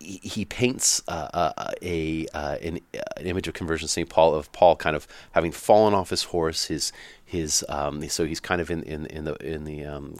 He, 0.01 0.45
paints 0.45 1.03
uh, 1.09 1.29
uh, 1.33 1.73
a 1.81 2.27
uh, 2.35 2.57
an, 2.63 2.81
uh, 2.95 3.01
an 3.17 3.27
image 3.27 3.49
of 3.49 3.55
conversion 3.55 3.89
Saint 3.89 4.11
Paul 4.11 4.35
of 4.35 4.53
Paul 4.53 4.77
kind 4.77 4.95
of 4.95 5.07
having 5.33 5.53
fallen 5.53 5.95
off 5.95 6.11
his 6.11 6.25
horse. 6.25 6.67
His 6.67 6.93
his 7.25 7.65
um, 7.69 8.07
so 8.09 8.27
he's 8.27 8.41
kind 8.41 8.61
of 8.61 8.71
in, 8.71 8.83
in, 8.83 9.07
in 9.07 9.25
the 9.25 9.35
in 9.37 9.65
the 9.65 9.85
um, 9.85 10.17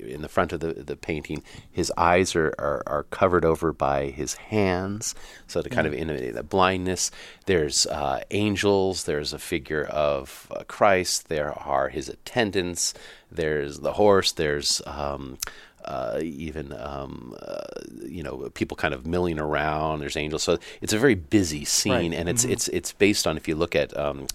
in 0.00 0.22
the 0.22 0.28
front 0.28 0.52
of 0.52 0.60
the, 0.60 0.72
the 0.72 0.96
painting. 0.96 1.42
His 1.70 1.92
eyes 1.96 2.34
are, 2.34 2.54
are, 2.58 2.82
are 2.86 3.02
covered 3.04 3.44
over 3.44 3.72
by 3.72 4.06
his 4.06 4.34
hands, 4.34 5.14
so 5.46 5.62
to 5.62 5.68
kind 5.68 5.86
of 5.86 5.92
in 5.92 6.34
the 6.34 6.42
blindness. 6.42 7.10
There's 7.46 7.86
uh, 7.86 8.20
angels. 8.30 9.04
There's 9.04 9.32
a 9.32 9.38
figure 9.38 9.84
of 9.84 10.50
uh, 10.50 10.64
Christ. 10.64 11.28
There 11.28 11.52
are 11.52 11.88
his 11.88 12.08
attendants. 12.08 12.94
There's 13.30 13.80
the 13.80 13.94
horse. 13.94 14.32
There's 14.32 14.80
um, 14.86 15.38
uh, 15.84 16.18
even 16.22 16.72
um, 16.72 17.34
uh, 17.40 17.56
you 18.04 18.22
know 18.22 18.50
people 18.54 18.76
kind 18.76 18.92
of 18.94 19.06
milling 19.06 19.38
around. 19.38 20.00
There's 20.00 20.16
angels, 20.16 20.42
so 20.42 20.58
it's 20.80 20.92
a 20.92 20.98
very 20.98 21.14
busy 21.14 21.64
scene, 21.64 21.92
Right. 21.92 22.14
and 22.14 22.28
it's 22.28 22.44
it's 22.44 22.68
it's 22.68 22.92
based 22.92 23.26
on 23.26 23.36
if 23.36 23.48
you 23.48 23.54
look 23.54 23.74
at 23.76 23.96
um, 23.96 24.26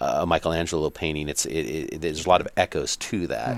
uh, 0.00 0.20
a 0.22 0.26
Michelangelo 0.26 0.90
painting, 0.90 1.28
it's 1.28 1.44
it, 1.46 1.52
it, 1.92 2.00
there's 2.00 2.24
a 2.24 2.28
lot 2.28 2.40
of 2.40 2.48
echoes 2.56 2.96
to 2.96 3.26
that, 3.28 3.56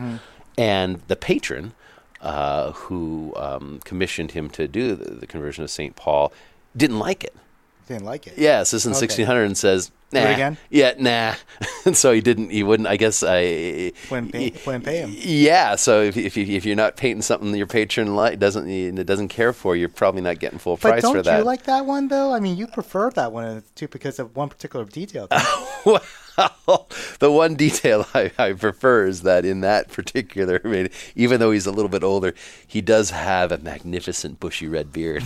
and 0.59 1.00
the 1.09 1.16
patron 1.16 1.72
uh, 2.20 2.72
who 2.72 3.33
um, 3.37 3.80
commissioned 3.85 4.33
him 4.33 4.48
to 4.50 4.66
do 4.66 4.94
the, 4.96 5.11
the 5.11 5.26
conversion 5.26 5.62
of 5.64 5.70
Saint 5.70 5.94
Paul 5.96 6.33
didn't 6.76 6.98
like 6.98 7.22
it. 7.24 7.35
Didn't 7.87 8.04
like 8.07 8.26
it. 8.26 8.35
Yes, 8.38 8.70
this 8.70 8.83
is 8.83 8.87
in 8.87 8.92
Okay. 8.92 9.02
1600 9.04 9.42
and 9.44 9.59
says, 9.59 9.90
nah. 10.12 10.21
again? 10.21 10.57
Yeah, 10.71 10.95
nah. 10.99 11.35
and 11.85 11.97
so 11.97 12.12
he 12.12 12.21
didn't, 12.21 12.51
he 12.51 12.62
wouldn't, 12.62 12.88
I 12.88 12.97
guess, 12.97 13.23
I. 13.23 13.93
Wouldn't 14.11 14.33
pay- 14.33 14.55
wouldn't 14.67 14.85
pay 14.85 14.99
him. 14.99 15.14
Yeah, 15.17 15.77
so 15.77 16.03
if, 16.03 16.17
if, 16.17 16.37
you, 16.37 16.47
if 16.47 16.64
you're 16.64 16.77
not 16.77 16.97
painting 16.97 17.23
something 17.23 17.53
that 17.53 17.59
your 17.59 17.67
patron 17.67 18.14
like, 18.14 18.38
doesn't, 18.38 18.69
it 18.69 19.07
doesn't 19.07 19.29
care 19.29 19.53
for, 19.53 19.77
you're 19.77 19.88
probably 19.88 20.23
not 20.23 20.38
getting 20.38 20.59
full 20.59 20.77
But 20.77 20.90
price 20.90 21.03
don't 21.03 21.17
for 21.17 21.23
that. 21.23 21.38
you 21.38 21.45
like 21.45 21.64
that 21.64 21.87
one 21.87 22.09
though? 22.09 22.33
I 22.33 22.40
mean, 22.40 22.57
you 22.57 22.67
prefer 22.67 23.11
that 23.11 23.33
one 23.33 23.45
uh, 23.45 23.61
too 23.75 23.88
because 23.88 24.19
of 24.19 24.35
one 24.37 24.49
particular 24.49 24.85
detail. 24.85 25.29
well, 25.85 26.03
the 27.21 27.31
one 27.31 27.55
detail 27.55 28.07
I, 28.14 28.31
I 28.38 28.53
prefer 28.53 29.07
is 29.07 29.23
that 29.23 29.45
in 29.45 29.61
that 29.61 29.88
particular, 29.88 30.61
I 30.64 30.69
mean, 30.69 30.88
even 31.14 31.40
though 31.40 31.51
he's 31.51 31.67
a 31.67 31.73
little 31.73 31.88
bit 31.88 32.03
older, 32.03 32.35
he 32.67 32.81
does 32.81 33.11
have 33.11 33.53
a 33.53 33.59
magnificent 33.59 34.40
bushy 34.40 34.67
red 34.67 34.93
beard. 34.93 35.23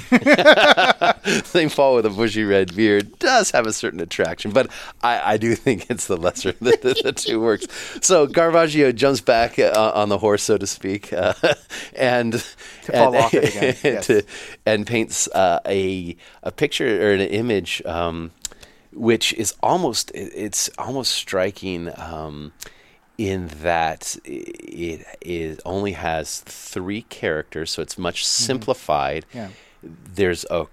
St. 1.44 1.74
Paul 1.74 1.96
with 1.96 2.06
a 2.06 2.12
bushy 2.14 2.44
red 2.44 2.74
beard 2.76 3.18
does 3.18 3.50
have 3.52 3.66
a 3.66 3.72
certain 3.72 4.00
attraction, 4.00 4.50
but 4.50 4.67
I, 5.02 5.34
I 5.34 5.36
do 5.36 5.54
think 5.54 5.90
it's 5.90 6.06
the 6.06 6.16
lesser 6.16 6.50
of 6.50 6.58
the, 6.60 6.78
the, 6.82 7.00
the 7.04 7.12
two 7.12 7.40
works. 7.40 7.66
So 8.00 8.26
Caravaggio 8.26 8.92
jumps 8.92 9.20
back 9.20 9.58
uh, 9.58 9.92
on 9.94 10.08
the 10.08 10.18
horse, 10.18 10.42
so 10.42 10.56
to 10.58 10.66
speak, 10.66 11.12
uh, 11.12 11.34
and 11.96 12.32
To 12.34 12.92
fall 12.92 13.14
and, 13.14 13.16
off 13.16 13.34
it 13.34 13.54
again, 13.56 13.76
yes. 13.84 14.06
to- 14.06 14.24
and 14.66 14.86
paints 14.86 15.28
uh, 15.28 15.60
a 15.66 16.16
a 16.42 16.52
picture 16.52 17.08
or 17.10 17.12
an 17.14 17.20
image. 17.20 17.82
Um, 17.84 18.30
which 18.92 19.32
is 19.34 19.54
almost 19.62 20.10
it's 20.14 20.70
almost 20.78 21.12
striking 21.14 21.90
um, 22.00 22.52
in 23.16 23.48
that 23.62 24.16
it 24.24 25.04
it 25.20 25.60
only 25.64 25.92
has 25.92 26.40
three 26.40 27.02
characters, 27.02 27.70
so 27.70 27.82
it's 27.82 27.98
much 27.98 28.26
simplified. 28.26 29.24
Mm-hmm. 29.28 29.38
Yeah. 29.38 29.48
There's 29.82 30.44
a 30.50 30.66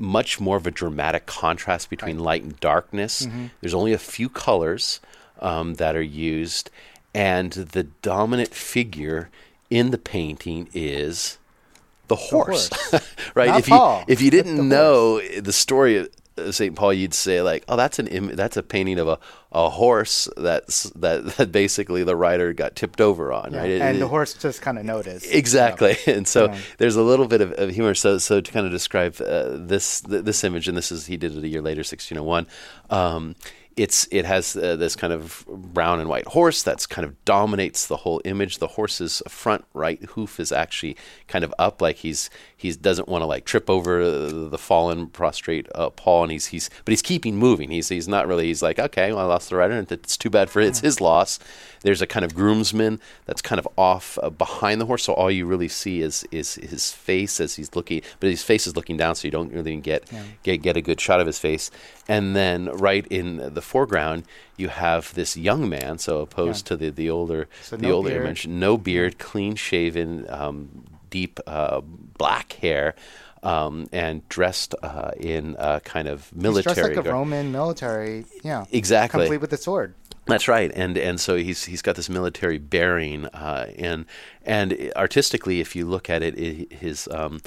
much 0.00 0.40
more 0.40 0.56
of 0.56 0.66
a 0.66 0.70
dramatic 0.70 1.26
contrast 1.26 1.90
between 1.90 2.18
light 2.18 2.42
and 2.42 2.58
darkness. 2.60 3.26
Mm-hmm. 3.26 3.46
There's 3.60 3.74
only 3.74 3.92
a 3.92 3.98
few 3.98 4.28
colors 4.28 5.00
um, 5.40 5.74
that 5.74 5.94
are 5.94 6.02
used, 6.02 6.70
and 7.14 7.52
the 7.52 7.84
dominant 7.84 8.54
figure 8.54 9.30
in 9.68 9.90
the 9.90 9.98
painting 9.98 10.68
is 10.72 11.38
the 12.08 12.16
horse, 12.16 12.70
right? 13.34 13.48
Not 13.48 13.60
if 13.60 13.68
you 13.68 13.98
if 14.08 14.20
you 14.20 14.30
didn't 14.30 14.56
the 14.56 14.62
know 14.64 15.20
the 15.20 15.52
story 15.52 16.08
St. 16.52 16.74
Paul, 16.74 16.92
you'd 16.92 17.14
say 17.14 17.42
like, 17.42 17.64
"Oh, 17.68 17.76
that's 17.76 17.98
an 17.98 18.06
Im- 18.08 18.36
that's 18.36 18.56
a 18.56 18.62
painting 18.62 18.98
of 18.98 19.08
a, 19.08 19.18
a 19.52 19.68
horse 19.70 20.28
that's 20.36 20.84
that, 20.90 21.24
that 21.36 21.52
basically 21.52 22.02
the 22.04 22.16
rider 22.16 22.52
got 22.52 22.76
tipped 22.76 23.00
over 23.00 23.32
on, 23.32 23.52
right?" 23.52 23.68
It- 23.70 23.80
and 23.82 23.96
it- 23.96 24.00
the 24.00 24.08
horse 24.08 24.34
just 24.34 24.62
kind 24.62 24.78
of 24.78 24.84
noticed. 24.84 25.26
Exactly, 25.32 25.96
and 26.06 26.26
so 26.26 26.46
Yeah. 26.46 26.58
there's 26.78 26.96
a 26.96 27.02
little 27.02 27.26
bit 27.28 27.40
of, 27.40 27.52
of 27.52 27.70
humor. 27.70 27.94
So, 27.94 28.18
so 28.18 28.40
to 28.40 28.52
kind 28.52 28.66
of 28.66 28.72
describe 28.72 29.20
uh, 29.20 29.50
this 29.56 30.00
th- 30.02 30.24
this 30.24 30.42
image, 30.44 30.68
and 30.68 30.76
this 30.76 30.90
is 30.92 31.06
he 31.06 31.16
did 31.16 31.36
it 31.36 31.44
a 31.44 31.48
year 31.48 31.62
later, 31.62 31.80
1601. 31.80 32.46
Um, 32.90 33.36
it's 33.76 34.08
it 34.10 34.24
has 34.24 34.56
uh, 34.56 34.76
this 34.76 34.96
kind 34.96 35.12
of 35.12 35.44
brown 35.48 36.00
and 36.00 36.08
white 36.08 36.26
horse 36.26 36.62
that's 36.62 36.86
kind 36.86 37.06
of 37.06 37.24
dominates 37.24 37.86
the 37.86 37.98
whole 37.98 38.20
image. 38.24 38.58
The 38.58 38.66
horse's 38.66 39.22
front 39.28 39.64
right 39.74 40.02
hoof 40.10 40.40
is 40.40 40.52
actually 40.52 40.96
kind 41.28 41.44
of 41.44 41.54
up, 41.58 41.80
like 41.80 41.96
he's 41.96 42.30
he 42.56 42.72
doesn't 42.72 43.08
want 43.08 43.22
to 43.22 43.26
like 43.26 43.44
trip 43.44 43.70
over 43.70 44.30
the 44.30 44.58
fallen 44.58 45.06
prostrate 45.06 45.68
uh, 45.74 45.90
Paul, 45.90 46.24
and 46.24 46.32
he's 46.32 46.46
he's 46.46 46.68
but 46.84 46.92
he's 46.92 47.02
keeping 47.02 47.36
moving. 47.36 47.70
He's 47.70 47.88
he's 47.88 48.08
not 48.08 48.26
really. 48.26 48.46
He's 48.46 48.62
like, 48.62 48.78
okay, 48.78 49.12
well, 49.12 49.20
I 49.20 49.24
lost 49.24 49.50
the 49.50 49.56
rider, 49.56 49.74
and 49.74 49.90
it's 49.90 50.16
too 50.16 50.30
bad 50.30 50.50
for 50.50 50.60
it. 50.60 50.68
it's 50.68 50.80
his 50.80 51.00
loss. 51.00 51.38
There's 51.82 52.02
a 52.02 52.06
kind 52.06 52.24
of 52.24 52.34
groomsman 52.34 53.00
that's 53.24 53.40
kind 53.40 53.58
of 53.58 53.66
off 53.78 54.18
uh, 54.22 54.28
behind 54.28 54.80
the 54.80 54.86
horse, 54.86 55.04
so 55.04 55.14
all 55.14 55.30
you 55.30 55.46
really 55.46 55.68
see 55.68 56.02
is 56.02 56.26
is 56.30 56.56
his 56.56 56.92
face 56.92 57.40
as 57.40 57.56
he's 57.56 57.74
looking, 57.74 58.02
but 58.18 58.28
his 58.28 58.42
face 58.42 58.66
is 58.66 58.76
looking 58.76 58.96
down, 58.96 59.14
so 59.14 59.26
you 59.26 59.32
don't 59.32 59.52
really 59.52 59.76
get 59.76 60.10
yeah. 60.12 60.22
get 60.42 60.62
get 60.62 60.76
a 60.76 60.82
good 60.82 61.00
shot 61.00 61.20
of 61.20 61.26
his 61.26 61.38
face. 61.38 61.70
And 62.08 62.34
then 62.34 62.66
right 62.72 63.06
in 63.08 63.54
the 63.54 63.59
foreground, 63.60 64.24
you 64.56 64.68
have 64.68 65.14
this 65.14 65.36
young 65.36 65.68
man, 65.68 65.98
so 65.98 66.20
opposed 66.20 66.66
yeah. 66.66 66.68
to 66.68 66.76
the 66.76 66.90
the 66.90 67.10
older 67.10 67.48
so 67.62 67.76
the 67.76 67.88
no 67.88 67.94
older 67.94 68.10
beard. 68.10 68.24
image, 68.24 68.46
no 68.46 68.76
beard, 68.76 69.18
clean 69.18 69.54
shaven, 69.54 70.26
um, 70.28 70.84
deep 71.10 71.40
uh, 71.46 71.80
black 71.80 72.54
hair. 72.54 72.94
Um, 73.42 73.88
and 73.90 74.28
dressed 74.28 74.74
uh, 74.82 75.12
in 75.18 75.56
a 75.58 75.80
kind 75.80 76.08
of 76.08 76.30
military. 76.36 76.74
He's 76.74 76.82
dressed 76.84 76.96
like 76.98 77.06
a 77.06 77.10
Roman 77.10 77.50
military, 77.50 78.26
yeah. 78.42 78.66
Exactly. 78.70 79.20
Complete 79.20 79.40
with 79.40 79.50
a 79.54 79.56
sword. 79.56 79.94
That's 80.26 80.46
right, 80.46 80.70
and 80.74 80.96
and 80.98 81.18
so 81.18 81.36
he's 81.36 81.64
he's 81.64 81.82
got 81.82 81.96
this 81.96 82.08
military 82.08 82.58
bearing, 82.58 83.26
uh, 83.26 83.72
and 83.76 84.04
and 84.44 84.92
artistically, 84.94 85.60
if 85.60 85.74
you 85.74 85.86
look 85.86 86.10
at 86.10 86.22
it, 86.22 86.38
it 86.38 86.72
his 86.72 87.08
um, 87.10 87.40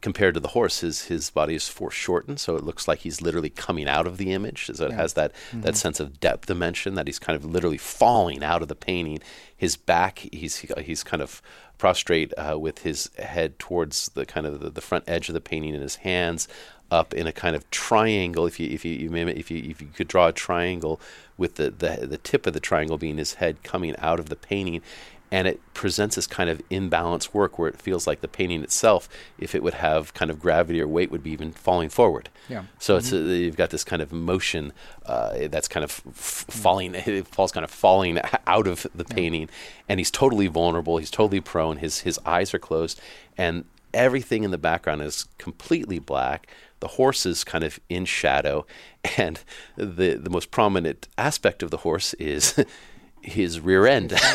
compared 0.00 0.34
to 0.34 0.40
the 0.40 0.48
horse, 0.48 0.80
his 0.80 1.04
his 1.04 1.30
body 1.30 1.54
is 1.54 1.68
foreshortened, 1.68 2.40
so 2.40 2.56
it 2.56 2.64
looks 2.64 2.88
like 2.88 3.00
he's 3.00 3.20
literally 3.20 3.50
coming 3.50 3.88
out 3.88 4.06
of 4.06 4.16
the 4.16 4.32
image. 4.32 4.70
So 4.72 4.86
it 4.86 4.90
yeah. 4.90 4.96
has 4.96 5.14
that 5.14 5.32
mm-hmm. 5.32 5.62
that 5.62 5.76
sense 5.76 6.00
of 6.00 6.20
depth 6.20 6.46
dimension 6.46 6.94
that 6.94 7.06
he's 7.06 7.18
kind 7.18 7.36
of 7.36 7.44
literally 7.44 7.78
falling 7.78 8.42
out 8.42 8.62
of 8.62 8.68
the 8.68 8.76
painting. 8.76 9.20
His 9.56 9.76
back, 9.76 10.20
he's 10.32 10.58
he's 10.58 11.02
kind 11.02 11.22
of 11.22 11.42
prostrate 11.76 12.32
uh, 12.36 12.58
with 12.58 12.80
his 12.80 13.10
head 13.18 13.58
towards 13.58 14.10
the 14.10 14.26
kind 14.26 14.46
of 14.46 14.60
the, 14.60 14.70
the 14.70 14.80
front 14.80 15.04
edge 15.06 15.28
of 15.28 15.34
the 15.34 15.40
painting, 15.40 15.74
and 15.74 15.82
his 15.82 15.96
hands 15.96 16.48
up 16.90 17.12
in 17.12 17.26
a 17.26 17.32
kind 17.32 17.54
of 17.54 17.68
triangle. 17.70 18.46
If 18.46 18.58
you 18.58 18.68
if 18.68 18.84
you, 18.84 18.92
you 18.92 19.14
if 19.28 19.50
you 19.50 19.70
if 19.70 19.80
you 19.80 19.88
could 19.94 20.08
draw 20.08 20.28
a 20.28 20.32
triangle 20.32 21.00
with 21.36 21.56
the, 21.56 21.70
the 21.70 22.06
the 22.06 22.18
tip 22.18 22.46
of 22.46 22.52
the 22.52 22.60
triangle 22.60 22.98
being 22.98 23.18
his 23.18 23.34
head 23.34 23.62
coming 23.62 23.94
out 23.98 24.18
of 24.18 24.28
the 24.28 24.36
painting, 24.36 24.82
and 25.30 25.46
it 25.46 25.60
presents 25.74 26.16
this 26.16 26.26
kind 26.26 26.48
of 26.48 26.66
imbalanced 26.68 27.34
work 27.34 27.58
where 27.58 27.68
it 27.68 27.80
feels 27.80 28.06
like 28.06 28.20
the 28.20 28.28
painting 28.28 28.62
itself, 28.62 29.08
if 29.38 29.54
it 29.54 29.62
would 29.62 29.74
have 29.74 30.14
kind 30.14 30.30
of 30.30 30.40
gravity 30.40 30.80
or 30.80 30.88
weight, 30.88 31.10
would 31.10 31.22
be 31.22 31.30
even 31.30 31.52
falling 31.52 31.88
forward. 31.88 32.28
Yeah. 32.48 32.64
So 32.78 32.94
mm-hmm. 32.94 32.98
it's 32.98 33.12
a, 33.12 33.16
you've 33.16 33.56
got 33.56 33.70
this 33.70 33.84
kind 33.84 34.00
of 34.00 34.12
motion 34.12 34.72
uh, 35.06 35.48
that's 35.48 35.68
kind 35.68 35.84
of 35.84 36.02
f- 36.08 36.46
falling. 36.48 36.94
Paul's 37.30 37.52
kind 37.52 37.64
of 37.64 37.70
falling 37.70 38.20
out 38.46 38.66
of 38.66 38.86
the 38.94 39.04
painting, 39.04 39.48
and 39.88 40.00
he's 40.00 40.10
totally 40.10 40.46
vulnerable. 40.46 40.98
He's 40.98 41.10
totally 41.10 41.40
prone. 41.40 41.78
His 41.78 42.00
his 42.00 42.18
eyes 42.24 42.54
are 42.54 42.58
closed, 42.58 43.00
and 43.36 43.64
everything 43.92 44.44
in 44.44 44.50
the 44.50 44.58
background 44.58 45.02
is 45.02 45.26
completely 45.38 45.98
black 45.98 46.48
the 46.80 46.88
horse 46.88 47.26
is 47.26 47.44
kind 47.44 47.64
of 47.64 47.80
in 47.88 48.04
shadow, 48.04 48.66
and 49.16 49.40
the 49.76 50.14
the 50.14 50.30
most 50.30 50.50
prominent 50.50 51.08
aspect 51.16 51.62
of 51.62 51.70
the 51.70 51.78
horse 51.78 52.14
is 52.14 52.64
his 53.22 53.60
rear 53.60 53.86
end, 53.86 54.12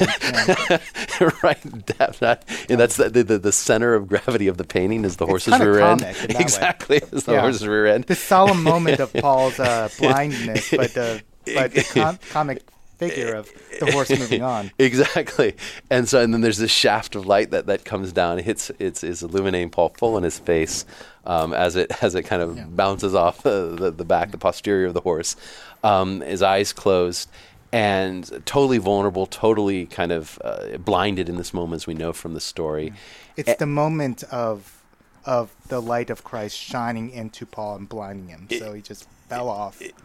right? 1.43 1.62
That, 1.98 2.43
and 2.69 2.80
that's 2.80 2.98
the, 2.98 3.10
the, 3.10 3.38
the 3.38 3.52
center 3.52 3.93
of 3.93 4.08
gravity 4.08 4.48
of 4.48 4.58
the 4.58 4.63
painting 4.63 5.06
is 5.06 5.17
the 5.17 5.26
it's 5.26 5.30
horse's 5.46 5.60
rear 5.60 5.80
end. 5.80 6.04
Exactly, 6.30 6.98
is 7.12 7.26
the 7.26 7.34
yeah. 7.34 7.41
horse's 7.41 7.67
rear 7.67 7.88
end. 7.88 8.06
The 8.06 8.15
solemn 8.15 8.63
moment 8.63 9.00
of 9.00 9.13
Paul's 9.13 9.60
uh, 9.60 9.89
blindness, 10.00 10.72
but 10.72 10.93
the 10.93 11.24
but 11.46 11.74
the 11.74 11.84
com- 11.84 12.19
comic 12.30 12.63
figure 12.98 13.34
of 13.34 13.50
the 13.80 13.91
horse 13.91 14.10
moving 14.10 14.41
on. 14.41 14.72
exactly. 14.80 15.56
And 15.89 16.08
so, 16.08 16.22
and 16.22 16.34
then 16.34 16.41
there's 16.41 16.58
this 16.58 16.72
shaft 16.72 17.15
of 17.15 17.26
light 17.26 17.52
that, 17.52 17.65
that 17.65 17.84
comes 17.84 18.13
down, 18.13 18.38
hits, 18.39 18.72
it's, 18.80 19.04
is 19.04 19.24
illuminating 19.24 19.72
Paul 19.72 19.89
full 19.98 20.17
in 20.17 20.24
his 20.24 20.39
face 20.39 20.86
um, 21.26 21.54
as 21.54 21.76
it 21.76 21.91
as 22.02 22.15
it 22.15 22.24
kind 22.24 22.41
of 22.41 22.58
yeah. 22.58 22.65
bounces 22.65 23.15
off 23.15 23.43
the, 23.43 23.76
the, 23.78 23.91
the, 23.91 24.06
back, 24.06 24.32
the 24.32 24.38
posterior 24.38 24.88
of 24.88 24.93
the 24.93 25.02
horse. 25.02 25.36
Um, 25.84 26.22
his 26.22 26.41
eyes 26.41 26.72
closed 26.72 27.30
and 27.74 28.44
totally 28.46 28.78
vulnerable, 28.78 29.26
totally 29.26 29.88
kind 29.88 30.12
of 30.12 30.40
uh, 30.44 30.78
blinded 30.78 31.28
in 31.28 31.38
this 31.38 31.56
moment, 31.56 31.82
as 31.82 31.88
we 31.88 31.96
know 31.96 32.14
from 32.14 32.36
the 32.36 32.40
story. 32.40 32.94
It's 33.36 33.50
a- 33.50 33.56
the 33.58 33.66
moment 33.66 34.24
of 34.26 34.80
of 35.26 35.56
the 35.70 35.82
light 35.82 36.10
of 36.10 36.24
Christ 36.24 36.58
shining 36.58 37.10
into 37.10 37.46
Paul 37.46 37.78
and 37.78 37.90
blinding 37.90 38.28
him. 38.28 38.46
It, 38.50 38.60
so 38.60 38.74
he 38.74 38.82
just 38.82 39.08
fell 39.30 39.50
off. 39.50 39.82
It, 39.82 39.96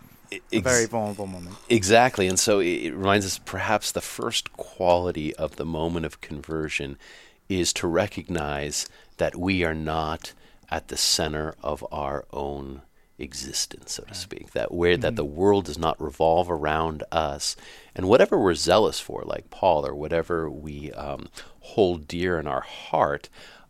a 0.52 0.60
very 0.60 0.86
vulnerable 0.86 1.26
moment. 1.26 1.56
Exactly. 1.68 2.28
And 2.28 2.38
so 2.38 2.60
it 2.60 2.90
reminds 2.90 3.26
us 3.26 3.38
perhaps 3.38 3.90
the 3.90 4.00
first 4.00 4.52
quality 4.52 5.34
of 5.34 5.56
the 5.56 5.64
moment 5.64 6.06
of 6.06 6.20
conversion 6.20 6.96
is 7.48 7.72
to 7.74 7.86
recognize 7.88 8.88
that 9.16 9.34
we 9.36 9.64
are 9.64 9.74
not 9.74 10.34
at 10.70 10.88
the 10.88 10.96
center 10.96 11.54
of 11.62 11.84
our 11.90 12.24
own 12.32 12.82
existence, 13.18 13.92
so 13.92 14.04
to 14.04 14.14
speak. 14.14 14.52
That 14.52 14.72
where 14.72 14.94
mm-hmm. 14.94 15.02
that 15.02 15.16
the 15.16 15.24
world 15.24 15.66
does 15.66 15.78
not 15.78 16.00
revolve 16.00 16.50
around 16.50 17.02
us, 17.10 17.56
and 17.94 18.08
whatever 18.08 18.38
we're 18.38 18.54
zealous 18.54 19.00
for, 19.00 19.22
like 19.24 19.50
Paul, 19.50 19.86
or 19.86 19.94
whatever 19.94 20.50
we 20.50 20.92
um, 20.92 21.28
hold 21.60 22.06
dear 22.08 22.38
in 22.38 22.46
our 22.46 22.60
heart, 22.60 23.28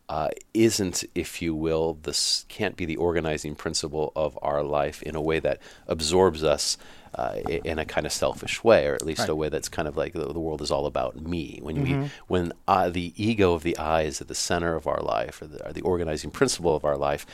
uh, 0.09 0.29
isn't, 0.55 1.03
if 1.13 1.39
you 1.41 1.53
will, 1.53 1.99
this 2.01 2.45
can't 2.49 2.75
be 2.75 2.85
the 2.85 2.97
organizing 2.97 3.53
principle 3.55 4.11
of 4.15 4.37
our 4.41 4.63
life 4.63 5.03
in 5.03 5.15
a 5.15 5.21
way 5.21 5.39
that 5.39 5.61
absorbs 5.87 6.43
us 6.43 6.77
uh, 7.13 7.35
in 7.45 7.77
a 7.77 7.85
kind 7.85 8.07
of 8.07 8.11
selfish 8.11 8.63
way, 8.63 8.87
or 8.87 8.95
at 8.95 9.05
least 9.05 9.21
right. 9.21 9.29
a 9.29 9.35
way 9.35 9.49
that's 9.49 9.69
kind 9.69 9.87
of 9.87 9.95
like 9.95 10.13
the, 10.13 10.25
the, 10.25 10.39
world 10.39 10.61
is 10.61 10.71
all 10.71 10.85
about 10.85 11.19
me. 11.19 11.59
When 11.61 11.77
mm-hmm. 11.77 12.01
we, 12.01 12.09
when 12.27 12.53
uh, 12.67 12.89
the 12.89 13.13
ego 13.15 13.53
of 13.53 13.63
the 13.63 13.77
I 13.77 14.03
is 14.03 14.19
at 14.19 14.27
the 14.27 14.35
center 14.35 14.75
of 14.75 14.87
our 14.87 15.01
life, 15.01 15.41
or 15.41 15.47
the, 15.47 15.67
or 15.67 15.73
the 15.73 15.81
organizing 15.81 16.31
principle 16.31 16.75
of 16.75 16.85
our 16.85 16.97
life, 16.97 17.25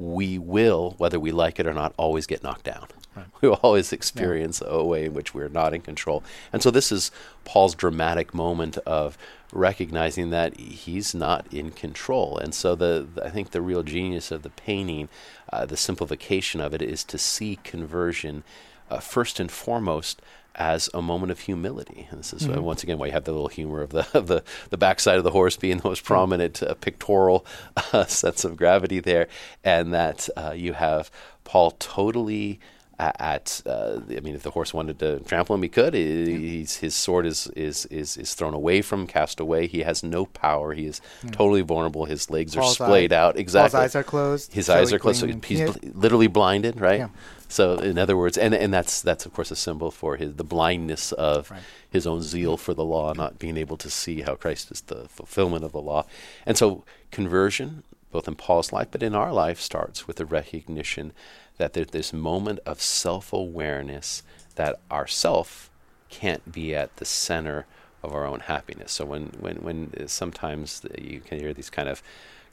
we 0.00 0.38
will, 0.38 0.94
whether 0.96 1.20
we 1.20 1.30
like 1.30 1.60
it 1.60 1.66
or 1.66 1.74
not, 1.74 1.92
always 1.98 2.26
get 2.26 2.42
knocked 2.42 2.64
down. 2.64 2.86
Right. 3.14 3.26
We 3.42 3.48
will 3.48 3.60
always 3.62 3.92
experience 3.92 4.62
yeah. 4.64 4.72
a 4.72 4.84
way 4.84 5.04
in 5.04 5.14
which 5.14 5.34
we're 5.34 5.50
not 5.50 5.74
in 5.74 5.82
control. 5.82 6.24
And 6.54 6.62
so 6.62 6.70
this 6.70 6.90
is 6.90 7.10
Paul's 7.44 7.74
dramatic 7.74 8.32
moment 8.32 8.78
of 8.78 9.18
recognizing 9.52 10.30
that 10.30 10.56
he's 10.58 11.14
not 11.14 11.52
in 11.52 11.70
control. 11.72 12.38
And 12.38 12.54
so 12.54 12.74
the, 12.74 13.06
the 13.14 13.26
I 13.26 13.30
think 13.30 13.50
the 13.50 13.60
real 13.60 13.82
genius 13.82 14.30
of 14.30 14.42
the 14.42 14.50
painting, 14.50 15.10
uh, 15.52 15.66
the 15.66 15.76
simplification 15.76 16.62
of 16.62 16.72
it, 16.72 16.80
is 16.80 17.04
to 17.04 17.18
see 17.18 17.58
conversion 17.62 18.42
uh, 18.90 19.00
first 19.00 19.38
and 19.38 19.50
foremost 19.50 20.22
as 20.56 20.90
a 20.92 21.02
moment 21.02 21.30
of 21.30 21.40
humility. 21.40 22.06
And 22.10 22.20
this 22.20 22.32
is 22.32 22.44
uh, 22.44 22.50
mm-hmm. 22.50 22.58
uh, 22.58 22.62
once 22.62 22.82
again 22.82 22.98
why 22.98 23.06
you 23.06 23.12
have 23.12 23.24
the 23.24 23.32
little 23.32 23.48
humor 23.48 23.82
of 23.82 23.90
the 23.90 24.06
of 24.14 24.26
the 24.26 24.42
the 24.70 24.78
backside 24.78 25.18
of 25.18 25.24
the 25.24 25.30
horse 25.30 25.56
being 25.56 25.78
the 25.78 25.88
most 25.88 26.04
prominent 26.04 26.62
uh, 26.62 26.74
pictorial 26.74 27.46
uh, 27.92 28.04
sense 28.04 28.44
of 28.44 28.56
gravity 28.56 29.00
there, 29.00 29.28
and 29.64 29.92
that 29.92 30.28
uh, 30.36 30.52
you 30.54 30.72
have 30.74 31.10
Paul 31.44 31.72
totally 31.72 32.60
at, 33.00 33.62
uh, 33.64 34.00
I 34.10 34.20
mean, 34.20 34.34
if 34.34 34.42
the 34.42 34.50
horse 34.50 34.74
wanted 34.74 34.98
to 34.98 35.20
trample 35.20 35.54
him, 35.54 35.62
he 35.62 35.68
could. 35.68 35.94
He, 35.94 36.58
his 36.58 36.94
sword 36.94 37.26
is, 37.26 37.46
is 37.56 37.86
is 37.86 38.16
is 38.16 38.34
thrown 38.34 38.52
away 38.52 38.82
from, 38.82 39.06
cast 39.06 39.40
away. 39.40 39.66
He 39.66 39.80
has 39.80 40.02
no 40.02 40.26
power. 40.26 40.74
He 40.74 40.86
is 40.86 41.00
yeah. 41.24 41.30
totally 41.30 41.62
vulnerable. 41.62 42.04
His 42.04 42.30
legs 42.30 42.54
Paul's 42.54 42.78
are 42.80 42.86
splayed 42.86 43.12
eye, 43.12 43.16
out. 43.16 43.38
Exactly. 43.38 43.70
Paul's 43.70 43.84
eyes 43.84 43.96
are 43.96 44.04
closed. 44.04 44.52
His 44.52 44.68
eyes 44.68 44.92
are 44.92 44.98
closed. 44.98 45.20
So 45.20 45.28
he's 45.46 45.60
yeah. 45.60 45.72
literally 45.94 46.26
blinded, 46.26 46.80
right? 46.80 47.08
So, 47.50 47.74
in 47.74 47.98
other 47.98 48.16
words, 48.16 48.38
and 48.38 48.54
and 48.54 48.72
that's 48.72 49.02
that's 49.02 49.26
of 49.26 49.32
course 49.32 49.50
a 49.50 49.56
symbol 49.56 49.90
for 49.90 50.16
his 50.16 50.34
the 50.34 50.44
blindness 50.44 51.10
of 51.12 51.50
right. 51.50 51.60
his 51.90 52.06
own 52.06 52.22
zeal 52.22 52.56
for 52.56 52.74
the 52.74 52.84
law, 52.84 53.12
not 53.12 53.38
being 53.38 53.56
able 53.56 53.76
to 53.78 53.90
see 53.90 54.22
how 54.22 54.36
Christ 54.36 54.70
is 54.70 54.82
the 54.82 55.08
fulfillment 55.08 55.64
of 55.64 55.72
the 55.72 55.80
law. 55.80 56.06
And 56.46 56.56
so, 56.56 56.84
conversion, 57.10 57.82
both 58.12 58.28
in 58.28 58.36
Paul's 58.36 58.72
life 58.72 58.88
but 58.92 59.02
in 59.02 59.14
our 59.14 59.32
life, 59.32 59.60
starts 59.60 60.06
with 60.06 60.16
the 60.16 60.26
recognition 60.26 61.12
that 61.58 61.72
there's 61.72 61.88
this 61.88 62.12
moment 62.12 62.60
of 62.64 62.80
self 62.80 63.32
awareness 63.32 64.22
that 64.54 64.78
ourself 64.90 65.70
can't 66.08 66.52
be 66.52 66.74
at 66.74 66.96
the 66.96 67.04
center 67.04 67.66
of 68.02 68.14
our 68.14 68.26
own 68.26 68.40
happiness. 68.40 68.92
So 68.92 69.04
when 69.04 69.26
when 69.40 69.56
when 69.56 70.08
sometimes 70.08 70.82
you 70.96 71.20
can 71.20 71.40
hear 71.40 71.52
these 71.52 71.70
kind 71.70 71.88
of 71.88 72.02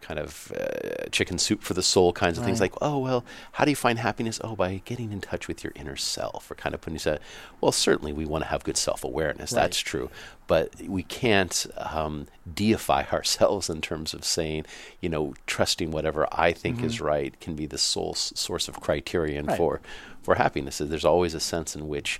kind 0.01 0.19
of 0.19 0.51
uh, 0.59 1.05
chicken 1.11 1.37
soup 1.37 1.61
for 1.61 1.73
the 1.73 1.83
soul 1.83 2.13
kinds 2.13 2.37
of 2.37 2.43
right. 2.43 2.47
things 2.47 2.61
like 2.61 2.73
oh 2.81 2.97
well 2.97 3.25
how 3.53 3.65
do 3.65 3.71
you 3.71 3.75
find 3.75 3.99
happiness 3.99 4.39
oh 4.43 4.55
by 4.55 4.81
getting 4.85 5.11
in 5.11 5.19
touch 5.19 5.47
with 5.47 5.63
your 5.63 5.73
inner 5.75 5.95
self 5.95 6.49
or 6.49 6.55
kind 6.55 6.73
of 6.73 6.81
putting 6.81 6.95
yourself 6.95 7.19
well 7.59 7.71
certainly 7.71 8.13
we 8.13 8.25
want 8.25 8.43
to 8.43 8.49
have 8.49 8.63
good 8.63 8.77
self-awareness 8.77 9.51
right. 9.51 9.61
that's 9.61 9.79
true 9.79 10.09
but 10.47 10.73
we 10.83 11.03
can't 11.03 11.65
um, 11.77 12.27
deify 12.53 13.03
ourselves 13.11 13.69
in 13.69 13.81
terms 13.81 14.13
of 14.13 14.23
saying 14.23 14.65
you 15.01 15.09
know 15.09 15.33
trusting 15.45 15.91
whatever 15.91 16.27
i 16.31 16.51
think 16.51 16.77
mm-hmm. 16.77 16.85
is 16.85 17.01
right 17.01 17.39
can 17.39 17.55
be 17.55 17.65
the 17.65 17.77
sole 17.77 18.13
s- 18.15 18.31
source 18.35 18.67
of 18.67 18.79
criterion 18.79 19.45
right. 19.45 19.57
for 19.57 19.81
for 20.21 20.35
happiness 20.35 20.77
there's 20.77 21.05
always 21.05 21.33
a 21.33 21.39
sense 21.39 21.75
in 21.75 21.87
which 21.87 22.19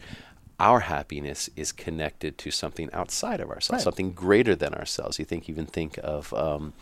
our 0.59 0.81
happiness 0.81 1.49
is 1.55 1.71
connected 1.71 2.37
to 2.39 2.51
something 2.51 2.89
outside 2.91 3.39
of 3.39 3.49
ourselves, 3.49 3.83
something 3.83 4.11
greater 4.11 4.55
than 4.55 4.73
ourselves. 4.73 5.19
You 5.19 5.25
think 5.25 5.49
even 5.49 5.65
think 5.65 5.99
of 6.03 6.33
um, 6.33 6.73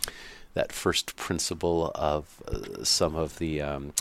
that 0.56 0.72
first 0.72 1.16
principle 1.16 1.92
of 1.96 2.42
uh, 2.48 2.84
some 2.84 3.16
of 3.16 3.38
the 3.38 3.62
um, 3.62 3.94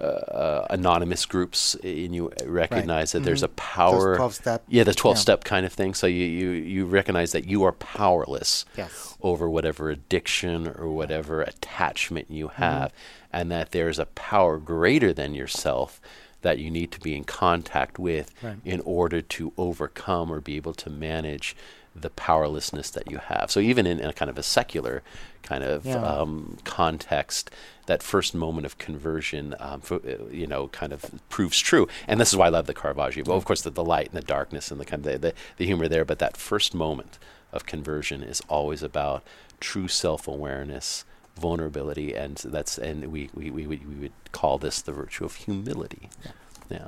uh, 0.00 0.66
anonymous 0.70 1.24
groups, 1.26 1.74
and 1.76 2.14
you 2.14 2.32
recognize 2.44 3.12
that 3.12 3.22
there's 3.22 3.42
a 3.42 3.48
power. 3.48 4.16
12 4.16 4.34
step. 4.34 4.62
Yeah, 4.68 4.84
the 4.84 4.94
12 4.94 5.16
Yeah. 5.16 5.20
step 5.20 5.44
kind 5.44 5.64
of 5.64 5.72
thing. 5.72 5.94
So 5.94 6.06
you, 6.08 6.24
you, 6.26 6.50
you 6.50 6.84
recognize 6.86 7.32
that 7.32 7.46
you 7.46 7.62
are 7.62 7.72
powerless 7.72 8.64
Yes. 8.76 9.16
over 9.22 9.48
whatever 9.48 9.90
addiction 9.90 10.66
or 10.68 10.88
whatever 10.88 11.42
attachment 11.42 12.30
you 12.30 12.48
Mm-hmm. 12.48 12.62
have, 12.62 12.92
and 13.32 13.50
that 13.52 13.70
there's 13.70 13.98
a 14.00 14.06
power 14.06 14.58
greater 14.58 15.12
than 15.12 15.34
yourself 15.34 16.00
that 16.42 16.58
you 16.58 16.68
need 16.68 16.90
to 16.90 16.98
be 16.98 17.14
in 17.16 17.22
contact 17.22 18.00
with 18.00 18.32
Right. 18.42 18.56
in 18.64 18.80
order 18.84 19.22
to 19.22 19.52
overcome 19.56 20.32
or 20.32 20.40
be 20.40 20.56
able 20.56 20.74
to 20.74 20.90
manage 20.90 21.54
the 21.94 22.10
powerlessness 22.10 22.90
that 22.90 23.10
you 23.10 23.18
have. 23.18 23.50
So 23.50 23.60
even 23.60 23.86
in 23.86 24.00
a 24.00 24.12
kind 24.12 24.30
of 24.30 24.38
a 24.38 24.42
secular 24.42 25.02
kind 25.42 25.62
of 25.64 25.84
Yeah. 25.84 26.02
um, 26.02 26.56
context, 26.64 27.50
that 27.86 28.02
first 28.02 28.34
moment 28.34 28.64
of 28.64 28.78
conversion, 28.78 29.54
um, 29.58 29.80
for, 29.80 29.96
uh, 29.96 30.30
you 30.30 30.46
know, 30.46 30.68
kind 30.68 30.92
of 30.92 31.04
proves 31.28 31.58
true. 31.58 31.88
And 32.06 32.20
this 32.20 32.30
is 32.30 32.36
why 32.36 32.46
I 32.46 32.50
love 32.50 32.66
the 32.66 32.74
Caravaggio. 32.74 33.24
Well, 33.26 33.36
of 33.36 33.44
course, 33.44 33.62
the, 33.62 33.70
the 33.70 33.84
light 33.84 34.08
and 34.12 34.16
the 34.16 34.26
darkness 34.26 34.70
and 34.70 34.80
the 34.80 34.84
kind 34.84 35.04
of 35.04 35.12
the, 35.12 35.18
the, 35.18 35.34
the 35.56 35.66
humor 35.66 35.88
there, 35.88 36.04
but 36.04 36.18
that 36.20 36.36
first 36.36 36.74
moment 36.74 37.18
of 37.52 37.66
conversion 37.66 38.22
is 38.22 38.40
always 38.48 38.82
about 38.82 39.22
true 39.60 39.88
self-awareness, 39.88 41.04
vulnerability, 41.38 42.14
and 42.14 42.36
that's 42.36 42.78
and 42.78 43.06
we 43.12 43.28
we, 43.34 43.50
we, 43.50 43.66
would, 43.66 43.88
we 43.88 43.94
would 43.96 44.12
call 44.32 44.58
this 44.58 44.80
the 44.80 44.92
virtue 44.92 45.24
of 45.24 45.34
humility. 45.34 46.08
Yeah, 46.24 46.32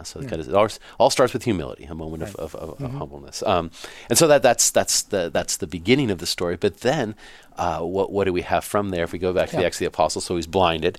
so 0.04 0.20
it, 0.20 0.28
kind 0.28 0.40
of, 0.40 0.48
it 0.48 0.54
all, 0.54 0.68
all 0.98 1.10
starts 1.10 1.32
with 1.32 1.44
humility, 1.44 1.84
a 1.84 1.94
moment 1.94 2.22
of, 2.22 2.34
of, 2.36 2.54
of, 2.54 2.80
of 2.82 2.90
humbleness, 2.92 3.42
um, 3.44 3.70
and 4.08 4.18
so 4.18 4.26
that 4.28 4.42
that's 4.42 4.70
that's 4.70 5.02
the 5.02 5.30
that's 5.30 5.56
the 5.58 5.66
beginning 5.66 6.10
of 6.10 6.18
the 6.18 6.26
story. 6.26 6.56
But 6.56 6.78
then, 6.80 7.14
uh, 7.56 7.80
what 7.80 8.10
what 8.12 8.24
do 8.24 8.32
we 8.32 8.42
have 8.42 8.64
from 8.64 8.90
there? 8.90 9.04
If 9.04 9.12
we 9.12 9.18
go 9.18 9.32
back 9.32 9.50
to 9.50 9.56
the 9.56 9.64
Acts 9.66 9.76
of 9.76 9.80
the 9.80 9.86
Apostles, 9.86 10.24
so 10.24 10.36
he's 10.36 10.46
blinded, 10.46 10.98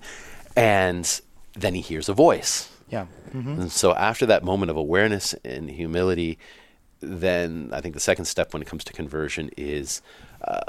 and 0.55 1.21
then 1.53 1.73
he 1.75 1.81
hears 1.81 2.09
a 2.09 2.13
voice. 2.13 2.69
Yeah. 2.89 3.05
hmm 3.31 3.61
And 3.61 3.71
so 3.71 3.93
after 3.95 4.25
that 4.27 4.43
moment 4.43 4.69
of 4.69 4.77
awareness 4.77 5.33
and 5.43 5.69
humility, 5.69 6.37
then 6.99 7.69
I 7.73 7.81
think 7.81 7.93
the 7.95 7.99
second 7.99 8.25
step 8.25 8.53
when 8.53 8.61
it 8.61 8.67
comes 8.67 8.83
to 8.85 8.93
conversion 8.93 9.49
is 9.57 10.01
uh, 10.43 10.61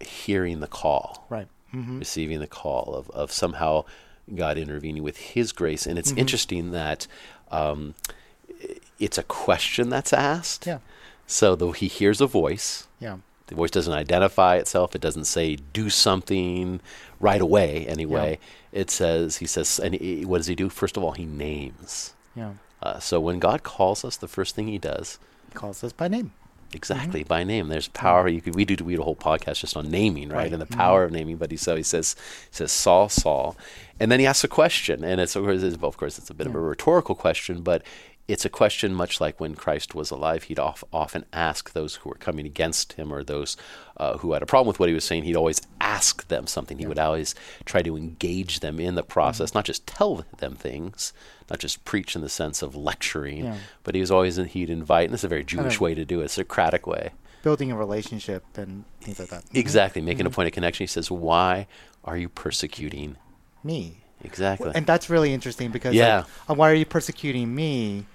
hearing 0.00 0.60
the 0.60 0.66
call, 0.66 1.26
Right. 1.28 1.48
hmm 1.70 1.98
receiving 1.98 2.40
the 2.40 2.46
call 2.46 2.94
of, 2.94 3.10
of 3.10 3.32
somehow 3.32 3.84
God 4.34 4.58
intervening 4.58 5.02
with 5.02 5.16
His 5.18 5.52
grace. 5.52 5.86
And 5.86 5.98
it's 5.98 6.12
interesting 6.12 6.72
that 6.72 7.06
um, 7.50 7.94
it's 8.98 9.18
a 9.18 9.22
question 9.22 9.88
that's 9.88 10.12
asked. 10.12 10.66
Yeah. 10.66 10.78
So 11.26 11.54
though 11.54 11.72
he 11.72 11.88
hears 11.88 12.20
a 12.20 12.26
voice, 12.26 12.86
Yeah. 13.00 13.18
the 13.48 13.54
voice 13.54 13.70
doesn't 13.70 13.92
identify 13.92 14.56
itself. 14.56 14.94
It 14.94 15.00
doesn't 15.00 15.24
say 15.26 15.56
do 15.56 15.90
something 15.90 16.80
right 17.20 17.40
away. 17.40 17.86
Anyway, 17.86 18.38
it 18.72 18.90
says 18.90 19.36
he 19.38 19.46
says, 19.46 19.78
and 19.78 19.94
he, 19.94 20.24
what 20.24 20.38
does 20.38 20.46
he 20.46 20.54
do? 20.54 20.68
First 20.68 20.96
of 20.96 21.02
all, 21.02 21.12
he 21.12 21.24
names. 21.26 22.14
Yeah. 22.34 22.52
Uh, 22.82 22.98
so 22.98 23.20
when 23.20 23.38
God 23.40 23.62
calls 23.62 24.04
us, 24.04 24.16
the 24.16 24.28
first 24.28 24.54
thing 24.54 24.68
He 24.68 24.78
does, 24.78 25.18
he 25.48 25.54
Calls 25.54 25.82
us 25.82 25.92
by 25.92 26.06
name. 26.08 26.32
Exactly 26.72 27.20
mm-hmm. 27.20 27.28
by 27.28 27.44
name. 27.44 27.68
There's 27.68 27.88
power. 27.88 28.28
You 28.28 28.40
could 28.40 28.54
we 28.54 28.64
do 28.64 28.82
we 28.84 28.94
do 28.94 29.00
a 29.00 29.04
whole 29.04 29.16
podcast 29.16 29.60
just 29.60 29.76
on 29.76 29.90
naming, 29.90 30.28
right? 30.28 30.36
Right. 30.36 30.52
And 30.52 30.60
the 30.60 30.66
mm-hmm. 30.66 30.78
power 30.78 31.04
of 31.04 31.12
naming. 31.12 31.36
But 31.36 31.50
he 31.50 31.56
so 31.56 31.76
he 31.76 31.82
says 31.82 32.14
he 32.50 32.56
says 32.56 32.72
Saul, 32.72 33.08
Saul, 33.08 33.56
and 33.98 34.10
then 34.10 34.20
he 34.20 34.26
asks 34.26 34.44
a 34.44 34.48
question, 34.48 35.04
and 35.04 35.20
it's 35.20 35.36
of 35.36 35.44
course, 35.44 35.62
it's, 35.62 35.76
of 35.82 35.96
course 35.96 36.18
it's 36.18 36.30
a 36.30 36.34
bit 36.34 36.46
of 36.46 36.54
a 36.54 36.60
rhetorical 36.60 37.14
question, 37.14 37.62
but 37.62 37.82
it's 38.28 38.44
a 38.44 38.50
question 38.50 38.94
much 38.94 39.22
like 39.22 39.40
when 39.40 39.54
Christ 39.54 39.94
was 39.94 40.10
alive. 40.10 40.44
He'd 40.44 40.58
off, 40.58 40.84
often 40.92 41.24
ask 41.32 41.72
those 41.72 41.96
who 41.96 42.10
were 42.10 42.16
coming 42.16 42.44
against 42.44 42.92
him 42.92 43.10
or 43.10 43.24
those 43.24 43.56
uh, 43.98 44.18
who 44.18 44.32
had 44.32 44.42
a 44.42 44.46
problem 44.46 44.68
with 44.68 44.78
what 44.78 44.88
he 44.88 44.94
was 44.94 45.04
saying. 45.04 45.24
He'd 45.24 45.36
always 45.36 45.60
ask 45.80 46.28
them 46.28 46.46
something. 46.46 46.78
He 46.78 46.86
would 46.86 46.98
always 46.98 47.34
try 47.64 47.82
to 47.82 47.96
engage 47.96 48.60
them 48.60 48.78
in 48.78 48.94
the 48.94 49.02
process, 49.02 49.54
not 49.54 49.64
just 49.64 49.86
tell 49.86 50.24
them 50.38 50.54
things, 50.54 51.12
not 51.50 51.58
just 51.58 51.84
preach 51.84 52.14
in 52.14 52.22
the 52.22 52.28
sense 52.28 52.62
of 52.62 52.76
lecturing, 52.76 53.44
Yeah. 53.44 53.56
but 53.82 53.94
he 53.94 54.00
was 54.00 54.10
always 54.10 54.36
he'd 54.36 54.70
invite. 54.70 55.06
And 55.06 55.14
this 55.14 55.20
is 55.20 55.24
a 55.24 55.28
very 55.28 55.44
Jewish 55.44 55.76
of- 55.76 55.80
way 55.80 55.94
to 55.94 56.04
do 56.04 56.20
it, 56.20 56.26
a 56.26 56.28
Socratic 56.28 56.86
way. 56.86 57.10
Building 57.42 57.70
a 57.72 57.76
relationship 57.76 58.44
and 58.56 58.84
things 59.00 59.18
like 59.18 59.28
that. 59.30 59.44
Mhm. 59.46 59.56
Exactly, 59.58 60.02
making 60.02 60.26
a 60.26 60.30
point 60.30 60.46
of 60.48 60.52
connection. 60.52 60.82
He 60.84 60.88
says, 60.88 61.10
"Why 61.10 61.66
are 62.04 62.16
you 62.16 62.28
persecuting?" 62.28 63.16
Me. 63.64 63.98
Exactly. 64.24 64.72
And 64.74 64.84
that's 64.86 65.08
really 65.08 65.32
interesting 65.32 65.70
because 65.70 65.94
Yeah. 65.94 66.18
like, 66.18 66.26
uh, 66.50 66.54
why 66.54 66.70
are 66.70 66.74
you 66.74 66.84
persecuting 66.84 67.54
me? 67.54 68.06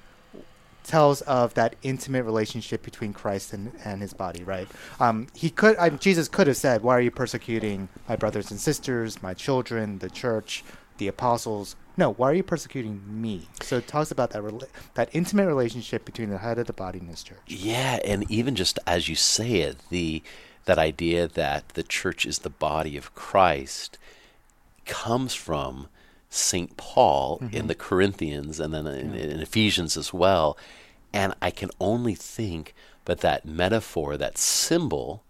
Tells 0.84 1.22
of 1.22 1.54
that 1.54 1.76
intimate 1.82 2.24
relationship 2.24 2.84
between 2.84 3.14
Christ 3.14 3.54
and, 3.54 3.72
and 3.86 4.02
his 4.02 4.14
body, 4.14 4.44
right? 4.44 4.68
Um, 5.00 5.28
he 5.34 5.50
could, 5.50 5.78
I, 5.78 5.90
Jesus 5.90 6.28
could 6.28 6.48
have 6.48 6.58
said, 6.58 6.84
"Why 6.84 6.98
are 6.98 7.02
you 7.02 7.12
persecuting 7.12 7.88
my 8.08 8.16
brothers 8.16 8.52
and 8.52 8.60
sisters, 8.60 9.24
my 9.24 9.34
children, 9.34 10.00
the 10.00 10.10
church, 10.10 10.64
the 10.98 11.08
apostles?" 11.08 11.76
No, 11.96 12.14
why 12.14 12.32
are 12.32 12.34
you 12.34 12.44
persecuting 12.44 13.02
me? 13.08 13.48
So 13.62 13.78
it 13.78 13.88
talks 13.88 14.12
about 14.12 14.32
that 14.32 14.42
rela- 14.42 14.68
that 14.96 15.10
intimate 15.14 15.48
relationship 15.48 16.06
between 16.06 16.30
the 16.30 16.40
head 16.40 16.58
of 16.58 16.68
the 16.68 16.74
body 16.74 17.00
and 17.00 17.10
his 17.10 17.24
church. 17.24 17.40
Yeah, 17.48 18.00
and 18.04 18.30
even 18.30 18.56
just 18.56 18.80
as 18.88 19.08
you 19.08 19.16
say 19.16 19.58
it, 19.58 19.78
the 19.90 20.24
that 20.66 20.80
idea 20.80 21.28
that 21.28 21.70
the 21.70 21.84
church 21.84 22.26
is 22.26 22.40
the 22.40 22.50
body 22.50 22.98
of 22.98 23.14
Christ 23.16 23.98
comes 24.86 25.34
from 25.34 25.88
Saint 26.34 26.78
Paul 26.78 27.38
in 27.42 27.50
mm-hmm. 27.50 27.68
the 27.68 27.76
Corinthians 27.76 28.60
and 28.60 28.74
then 28.74 28.88
in, 28.88 29.14
in 29.14 29.40
Ephesians 29.40 29.96
as 29.96 30.14
well. 30.14 30.58
And 31.14 31.36
I 31.42 31.52
can 31.52 31.70
only 31.80 32.16
think 32.16 32.74
but 33.06 33.20
that 33.20 33.46
metaphor, 33.46 34.18
that 34.18 34.38
symbol 34.38 35.24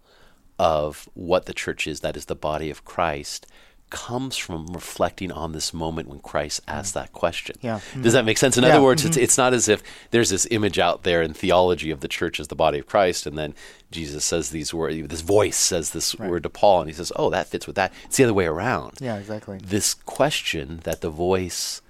of 0.58 1.08
what 1.14 1.46
the 1.46 1.52
church 1.52 1.86
is, 1.86 2.00
that 2.00 2.16
is 2.16 2.26
the 2.26 2.34
body 2.34 2.70
of 2.70 2.84
Christ, 2.84 3.46
comes 3.94 4.36
from 4.36 4.66
reflecting 4.66 5.30
on 5.30 5.52
this 5.52 5.72
moment 5.72 6.08
when 6.08 6.18
Christ 6.18 6.66
mm. 6.66 6.74
asked 6.74 6.94
that 6.94 7.12
question. 7.12 7.56
Yeah. 7.62 7.78
Does 8.00 8.12
that 8.12 8.24
mm. 8.24 8.26
make 8.26 8.38
sense? 8.38 8.58
In 8.58 8.64
Yeah. 8.64 8.70
other 8.70 8.82
words, 8.82 9.04
it's, 9.04 9.16
mm-hmm. 9.16 9.22
it's 9.24 9.38
not 9.38 9.54
as 9.54 9.68
if 9.68 9.82
there's 10.10 10.30
this 10.30 10.48
image 10.50 10.80
out 10.80 11.04
there 11.04 11.22
in 11.22 11.32
theology 11.32 11.90
of 11.92 12.00
the 12.00 12.08
church 12.08 12.40
as 12.40 12.48
the 12.48 12.56
body 12.56 12.80
of 12.80 12.86
Christ, 12.86 13.24
and 13.24 13.38
then 13.38 13.54
Jesus 13.92 14.24
says 14.24 14.50
these 14.50 14.74
words, 14.74 14.96
this 15.08 15.20
voice 15.20 15.56
says 15.56 15.90
this 15.90 16.18
Right. 16.18 16.28
word 16.28 16.42
to 16.42 16.50
Paul, 16.50 16.80
and 16.80 16.90
he 16.90 16.94
says, 16.94 17.12
"Oh, 17.14 17.30
that 17.30 17.46
fits 17.46 17.66
with 17.68 17.76
that." 17.76 17.92
It's 18.06 18.16
the 18.16 18.24
other 18.24 18.34
way 18.34 18.46
around. 18.46 18.98
Yeah, 19.00 19.16
exactly. 19.16 19.58
This 19.62 19.94
question 19.94 20.80
that 20.82 21.00
the 21.00 21.10
voice 21.10 21.80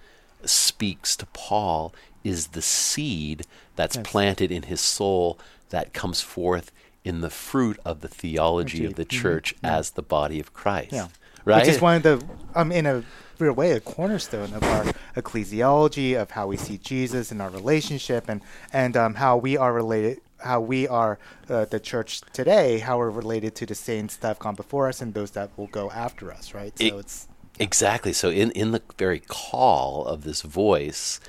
speaks 0.44 1.16
to 1.16 1.26
Paul 1.26 1.94
is 2.22 2.48
the 2.48 2.62
seed 2.62 3.46
that's 3.76 3.96
Yes. 3.96 4.06
planted 4.06 4.52
in 4.52 4.64
his 4.64 4.80
soul 4.80 5.38
that 5.70 5.94
comes 5.94 6.20
forth 6.20 6.70
in 7.02 7.20
the 7.22 7.30
fruit 7.30 7.78
of 7.84 8.00
the 8.00 8.08
theology 8.08 8.84
of 8.84 8.94
the 8.94 9.04
Mhm. 9.04 9.20
church 9.20 9.54
Yeah. 9.62 9.78
as 9.78 9.90
the 9.92 10.02
body 10.02 10.38
of 10.40 10.52
Christ. 10.52 10.92
Yeah. 10.92 11.08
Right? 11.44 11.60
Which 11.66 11.74
is 11.76 11.80
one 11.80 11.96
of 11.96 12.02
the, 12.02 12.24
um, 12.54 12.72
in 12.72 12.86
a 12.86 13.02
real 13.38 13.52
way, 13.52 13.72
a 13.72 13.80
cornerstone 13.80 14.52
of 14.54 14.62
our 14.62 14.84
ecclesiology 15.16 16.20
of 16.20 16.30
how 16.32 16.46
we 16.46 16.56
see 16.56 16.78
Jesus 16.78 17.30
in 17.32 17.40
our 17.40 17.50
relationship 17.50 18.28
and 18.28 18.40
and 18.72 18.96
um, 18.96 19.14
how 19.16 19.36
we 19.36 19.56
are 19.56 19.72
related, 19.72 20.20
how 20.38 20.60
we 20.60 20.88
are 20.88 21.18
uh, 21.50 21.64
the 21.66 21.80
church 21.80 22.20
today, 22.32 22.78
how 22.78 22.98
we're 22.98 23.10
related 23.10 23.54
to 23.56 23.66
the 23.66 23.74
saints 23.74 24.16
that 24.16 24.28
have 24.28 24.38
gone 24.38 24.54
before 24.54 24.88
us 24.88 25.00
and 25.02 25.12
those 25.14 25.32
that 25.32 25.50
will 25.56 25.66
go 25.68 25.90
after 25.90 26.32
us. 26.32 26.54
Right. 26.54 26.76
So 26.78 26.84
It- 26.84 26.94
it's 26.94 27.28
Exactly. 27.60 28.12
So 28.12 28.30
in 28.30 28.50
in 28.52 28.72
the 28.72 28.82
very 28.98 29.20
call 29.28 30.04
of 30.06 30.24
this 30.24 30.42
voice 30.42 31.20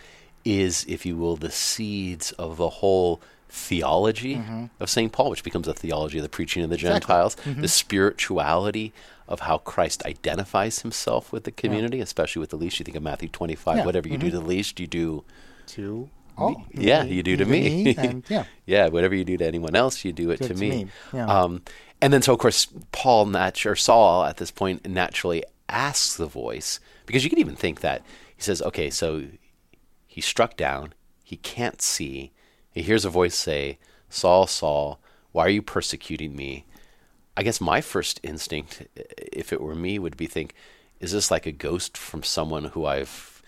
is, 0.44 0.84
if 0.88 1.06
you 1.06 1.16
will, 1.18 1.36
the 1.36 1.52
seeds 1.52 2.32
of 2.34 2.58
the 2.58 2.70
whole 2.82 3.22
theology 3.48 4.42
of 4.80 4.90
St. 4.90 5.12
Paul, 5.12 5.30
which 5.30 5.44
becomes 5.44 5.68
a 5.68 5.74
theology 5.74 6.18
of 6.18 6.24
the 6.24 6.30
preaching 6.30 6.64
of 6.64 6.70
the 6.70 6.78
Mm-hmm. 6.78 6.88
Exactly. 6.88 7.14
Gentiles, 7.14 7.36
Mhm. 7.46 7.62
the 7.62 7.68
spirituality 7.68 8.92
of 9.28 9.42
how 9.42 9.58
Christ 9.58 10.06
identifies 10.06 10.80
himself 10.82 11.32
with 11.32 11.44
the 11.46 11.52
community, 11.52 12.00
especially 12.00 12.40
with 12.40 12.52
the 12.52 12.58
least. 12.58 12.80
You 12.80 12.84
think 12.84 12.98
of 12.98 13.04
Matthew 13.04 13.30
25, 13.30 13.78
Yeah. 13.78 13.86
whatever 13.86 14.08
you 14.08 14.18
do 14.18 14.28
Mhm. 14.28 14.32
to 14.32 14.40
the 14.40 14.46
least, 14.46 14.80
you 14.80 14.88
do 14.88 15.24
to 15.68 16.10
all. 16.38 16.64
yeah, 16.74 17.04
you 17.04 17.24
do 17.24 17.36
to 17.38 17.46
me. 17.46 17.96
and, 17.98 18.24
yeah. 18.30 18.44
yeah, 18.66 18.88
whatever 18.90 19.16
you 19.16 19.26
do 19.26 19.38
to 19.38 19.46
anyone 19.46 19.76
else, 19.76 20.06
you 20.06 20.12
do 20.14 20.30
it 20.32 20.40
Do 20.40 20.48
to 20.50 20.54
it 20.54 20.56
to 20.58 20.60
me. 20.62 20.70
me, 20.86 20.88
yeah. 21.14 21.26
Um, 21.26 21.64
and 22.02 22.14
then, 22.14 22.22
so 22.22 22.34
of 22.34 22.40
course, 22.40 22.68
Paul 22.92 23.26
natu- 23.28 23.72
or 23.72 23.76
Saul 23.76 24.26
at 24.26 24.38
this 24.38 24.52
point 24.52 24.88
naturally 24.88 25.44
asks 25.70 26.16
the 26.16 26.28
voice 26.28 26.80
because 27.08 27.24
you 27.24 27.30
can 27.32 27.40
even 27.40 27.56
think 27.56 27.82
that 27.82 28.04
he 28.36 28.42
says, 28.44 28.62
"Okay, 28.62 28.90
so 28.92 29.24
he's 30.06 30.26
struck 30.26 30.56
down, 30.56 30.94
he 31.24 31.38
can't 31.38 31.82
see, 31.82 32.32
he 32.70 32.82
hears 32.84 33.06
a 33.06 33.10
voice 33.10 33.34
say, 33.36 33.80
Saul, 34.10 34.46
Saul, 34.46 35.00
why 35.32 35.46
are 35.46 35.50
you 35.50 35.62
persecuting 35.64 36.36
me?" 36.36 36.66
I 37.38 37.44
guess 37.44 37.60
my 37.60 37.82
first 37.82 38.20
instinct, 38.24 38.88
if 39.32 39.52
it 39.52 39.62
were 39.62 39.76
me, 39.76 40.00
would 40.00 40.16
be 40.18 40.28
think, 40.28 40.54
"Is 41.00 41.12
this 41.12 41.30
like 41.32 41.46
a 41.46 41.52
ghost 41.52 41.98
from 41.98 42.24
someone 42.24 42.66
who 42.66 42.86
I've 42.86 43.42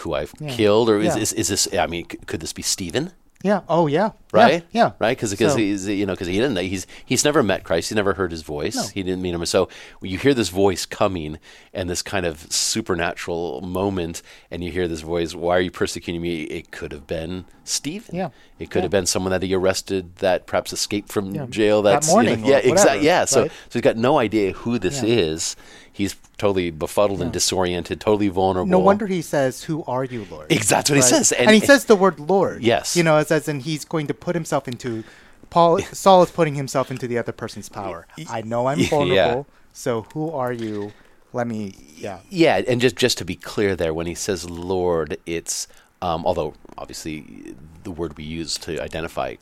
who 0.00 0.14
I've 0.14 0.32
Yeah. 0.40 0.54
killed, 0.54 0.88
or 0.88 0.98
is, 1.00 1.16
Yeah. 1.16 1.22
is 1.22 1.32
is 1.32 1.48
this? 1.48 1.68
I 1.74 1.86
mean, 1.88 2.06
c- 2.10 2.18
could 2.26 2.40
this 2.40 2.52
be 2.52 2.62
Stephen?" 2.62 3.12
Yeah. 3.44 3.60
Oh, 3.68 3.86
yeah. 3.86 4.10
right? 4.32 4.64
Yeah. 4.72 4.86
yeah. 4.86 4.92
right. 4.98 5.16
Because 5.16 5.38
So- 5.38 5.56
he's 5.56 5.86
you 5.86 6.06
know 6.06 6.12
because 6.14 6.26
he 6.26 6.34
didn't 6.34 6.56
he's 6.58 6.86
he's 7.06 7.24
never 7.24 7.42
met 7.42 7.62
Christ. 7.62 7.88
He 7.88 7.94
never 7.94 8.14
heard 8.14 8.32
his 8.32 8.42
voice. 8.42 8.74
No. 8.74 8.82
He 8.92 9.02
didn't 9.04 9.22
meet 9.22 9.32
him. 9.34 9.46
So 9.46 9.68
you 10.02 10.18
hear 10.18 10.34
this 10.34 10.48
voice 10.48 10.84
coming 10.86 11.38
and 11.72 11.88
this 11.88 12.02
kind 12.02 12.26
of 12.26 12.50
supernatural 12.52 13.60
moment, 13.60 14.22
and 14.50 14.64
you 14.64 14.70
hear 14.72 14.88
this 14.88 15.02
voice, 15.02 15.34
"Why 15.34 15.56
are 15.56 15.60
you 15.60 15.70
persecuting 15.70 16.20
me?" 16.20 16.42
It 16.42 16.70
could 16.72 16.90
have 16.92 17.06
been 17.06 17.44
Stephen. 17.64 18.14
Yeah. 18.16 18.30
It 18.58 18.70
could 18.70 18.78
Yeah. 18.80 18.82
have 18.82 18.90
been 18.90 19.06
someone 19.06 19.30
that 19.30 19.42
he 19.42 19.54
arrested 19.54 20.16
that 20.16 20.46
perhaps 20.46 20.72
escaped 20.72 21.12
from 21.12 21.32
Yeah. 21.34 21.46
jail. 21.48 21.82
That 21.82 21.92
That's 21.92 22.08
you 22.08 22.14
know, 22.14 22.22
morning 22.30 22.44
yeah, 22.44 22.56
exactly. 22.58 23.06
Yeah. 23.06 23.24
So 23.24 23.42
right? 23.42 23.50
so 23.50 23.78
he's 23.78 23.82
got 23.82 23.96
no 23.96 24.18
idea 24.18 24.52
who 24.52 24.78
this 24.80 25.00
Yeah. 25.02 25.10
is. 25.14 25.54
He's 25.92 26.16
totally 26.36 26.70
befuddled 26.70 27.20
and 27.20 27.32
disoriented, 27.32 28.00
totally 28.00 28.28
vulnerable. 28.28 28.70
No 28.70 28.78
wonder 28.78 29.06
he 29.06 29.22
says, 29.22 29.64
"Who 29.64 29.82
are 29.84 30.04
you, 30.04 30.26
Lord?" 30.30 30.50
Exactly 30.52 30.96
what 30.96 31.04
he 31.04 31.10
says. 31.10 31.32
and, 31.32 31.48
And- 31.50 31.54
he 31.60 31.60
says 31.66 31.86
the 31.86 31.96
word 31.96 32.20
Lord. 32.20 32.62
Yes. 32.62 32.96
you 32.96 33.02
know, 33.02 33.16
as, 33.16 33.30
as 33.30 33.48
in 33.48 33.60
he's 33.60 33.84
going 33.84 34.06
to 34.06 34.14
put 34.14 34.34
himself 34.34 34.68
into. 34.68 35.04
Paul 35.50 35.78
Saul 35.92 36.22
is 36.22 36.30
putting 36.30 36.54
himself 36.56 36.90
into 36.90 37.08
the 37.08 37.16
other 37.18 37.32
person's 37.32 37.68
power. 37.68 38.06
I 38.28 38.42
know 38.42 38.66
I'm 38.66 38.78
Yeah. 38.80 38.88
vulnerable, 38.90 39.46
so 39.72 40.06
who 40.12 40.30
are 40.30 40.52
you? 40.52 40.92
Let 41.32 41.46
me. 41.46 41.74
Yeah. 41.96 42.20
Yeah, 42.30 42.62
and 42.68 42.80
just 42.80 42.96
just 42.96 43.18
to 43.18 43.24
be 43.24 43.34
clear, 43.34 43.74
there 43.74 43.92
when 43.94 44.06
he 44.06 44.14
says 44.14 44.48
Lord, 44.48 45.16
it's 45.26 45.66
um, 46.02 46.24
although 46.26 46.54
obviously 46.76 47.54
the 47.82 47.90
word 47.90 48.16
we 48.18 48.24
use 48.24 48.56
to 48.58 48.78
identify 48.82 49.36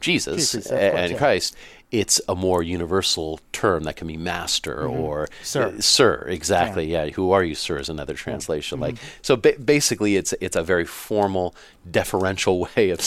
Jesus 0.00 0.52
Jesus, 0.52 0.70
of 0.70 0.78
a- 0.78 0.90
course, 0.90 1.00
and 1.02 1.12
yeah. 1.12 1.18
Christ, 1.18 1.56
it's 1.92 2.20
a 2.28 2.34
more 2.36 2.62
universal 2.62 3.40
term 3.52 3.82
that 3.84 3.96
can 3.96 4.06
be 4.06 4.16
master 4.16 4.86
or 4.86 5.26
Mm-hmm. 5.26 5.44
Sir. 5.44 5.62
uh, 5.76 5.80
sir. 5.80 6.24
Exactly. 6.28 6.86
Yeah. 6.90 7.06
Who 7.10 7.32
are 7.32 7.42
you, 7.42 7.54
sir? 7.54 7.78
Is 7.78 7.88
another 7.88 8.14
translation. 8.14 8.78
Like 8.80 8.96
so. 9.22 9.36
Ba- 9.36 9.58
basically, 9.62 10.16
it's 10.16 10.32
it's 10.40 10.56
a 10.56 10.62
very 10.62 10.84
formal, 10.84 11.54
deferential 11.90 12.68
way 12.76 12.90
of 12.90 13.00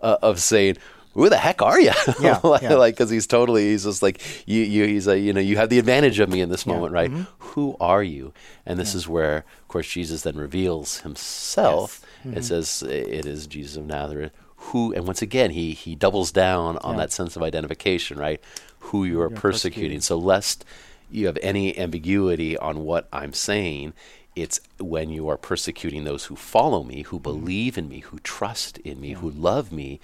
uh, 0.00 0.16
of 0.22 0.38
saying. 0.40 0.76
Who 1.14 1.30
the 1.30 1.38
heck 1.38 1.62
are 1.62 1.80
you? 1.80 1.92
Yeah, 2.20 2.40
like, 2.44 2.60
yeah. 2.60 2.76
because 2.90 3.08
he's 3.08 3.26
totally, 3.26 3.70
he's 3.70 3.84
just 3.84 4.02
like 4.02 4.20
you. 4.46 4.60
You, 4.62 4.84
he's 4.86 5.06
like, 5.06 5.22
you 5.22 5.32
know, 5.32 5.40
you 5.40 5.56
have 5.56 5.70
the 5.70 5.78
advantage 5.78 6.20
of 6.20 6.28
me 6.28 6.42
in 6.42 6.50
this 6.50 6.66
moment, 6.66 6.92
right? 6.92 7.10
Mm-hmm. 7.10 7.22
Who 7.38 7.74
are 7.80 8.02
you? 8.02 8.34
And 8.66 8.78
this 8.78 8.94
is 8.94 9.08
where, 9.08 9.38
of 9.62 9.68
course, 9.68 9.88
Jesus 9.88 10.20
then 10.24 10.36
reveals 10.36 11.00
himself. 11.00 12.04
Mm-hmm. 12.22 12.36
It 12.36 12.44
says 12.44 12.82
it 12.82 13.24
is 13.24 13.46
Jesus 13.46 13.78
of 13.78 13.86
Nazareth. 13.86 14.32
Who, 14.56 14.92
and 14.92 15.06
once 15.06 15.22
again, 15.22 15.50
he 15.50 15.72
he 15.72 15.94
doubles 15.94 16.32
down 16.32 16.78
on 16.78 16.94
Yeah. 16.94 17.00
that 17.02 17.12
sense 17.12 17.36
of 17.36 17.42
identification, 17.42 18.18
right? 18.18 18.40
Who 18.80 19.04
you 19.04 19.20
are 19.20 19.28
persecuting. 19.28 20.00
persecuting. 20.00 20.00
So 20.00 20.16
lest 20.18 20.64
you 21.10 21.26
have 21.26 21.38
any 21.42 21.76
ambiguity 21.78 22.56
on 22.58 22.84
what 22.84 23.06
I'm 23.12 23.32
saying, 23.32 23.92
it's 24.34 24.60
when 24.78 25.10
you 25.10 25.28
are 25.28 25.36
persecuting 25.36 26.04
those 26.04 26.24
who 26.26 26.36
follow 26.36 26.82
me, 26.82 27.02
who 27.02 27.18
believe 27.18 27.78
in 27.78 27.88
me, 27.88 28.00
who 28.00 28.18
trust 28.20 28.78
in 28.78 29.00
me, 29.00 29.12
who 29.12 29.30
love 29.30 29.72
me, 29.72 30.00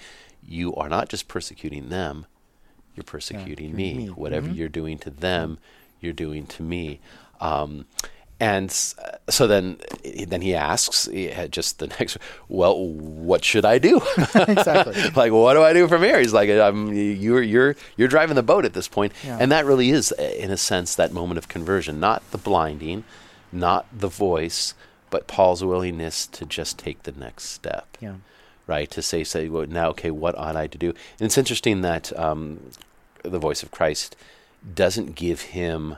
you 0.47 0.75
are 0.77 0.89
not 0.89 1.09
just 1.09 1.29
persecuting 1.29 1.89
them, 1.89 2.27
you're 2.95 3.05
persecuting 3.05 3.71
you're 3.71 3.77
me. 3.77 3.95
me. 3.95 4.07
Whatever 4.09 4.49
you're 4.49 4.69
doing 4.69 4.99
to 4.99 5.11
them, 5.11 5.59
you're 6.01 6.13
doing 6.13 6.47
to 6.47 6.63
me. 6.63 7.01
Um, 7.41 7.87
and 8.41 8.71
so 8.73 9.47
then, 9.47 9.79
then 10.27 10.41
he 10.43 10.55
asks, 10.55 11.09
just 11.51 11.79
the 11.79 11.87
next, 12.01 12.19
well, 12.49 12.77
what 12.87 13.45
should 13.45 13.65
I 13.65 13.79
do? 13.79 14.01
Exactly. 14.35 14.95
like, 15.17 15.33
what 15.33 15.55
do 15.55 15.63
I 15.63 15.73
do 15.73 15.87
from 15.87 16.03
here? 16.03 16.19
He's 16.19 16.33
like, 16.33 16.51
I'm, 16.51 16.93
you're, 16.93 17.43
you're, 17.43 17.77
you're 17.97 18.09
driving 18.09 18.35
the 18.35 18.43
boat 18.43 18.65
at 18.65 18.73
this 18.73 18.89
point. 18.89 19.13
Yeah. 19.25 19.39
And 19.41 19.53
that 19.53 19.65
really 19.65 19.91
is, 19.91 20.11
in 20.13 20.51
a 20.51 20.57
sense, 20.57 20.95
that 20.97 21.13
moment 21.13 21.39
of 21.39 21.47
conversion, 21.49 22.01
not 22.01 22.29
the 22.33 22.39
blinding, 22.39 23.05
not 23.53 23.87
the 23.97 24.09
voice, 24.09 24.75
but 25.11 25.27
Paul's 25.29 25.63
willingness 25.63 26.27
to 26.29 26.45
just 26.45 26.79
take 26.79 27.03
the 27.05 27.13
next 27.13 27.45
step 27.45 27.87
Yeah. 28.01 28.15
right? 28.67 28.91
To 28.91 29.03
say, 29.03 29.23
say, 29.25 29.49
well, 29.49 29.67
now, 29.67 29.91
okay, 29.91 30.11
what 30.11 30.37
ought 30.37 30.57
I 30.57 30.67
to 30.67 30.79
do? 30.79 30.89
And 31.21 31.27
it's 31.27 31.39
interesting 31.39 31.83
that 31.83 32.19
um, 32.19 32.71
the 33.23 33.39
voice 33.39 33.63
of 33.63 33.71
Christ 33.71 34.17
doesn't 34.75 35.15
give 35.15 35.43
him 35.43 35.97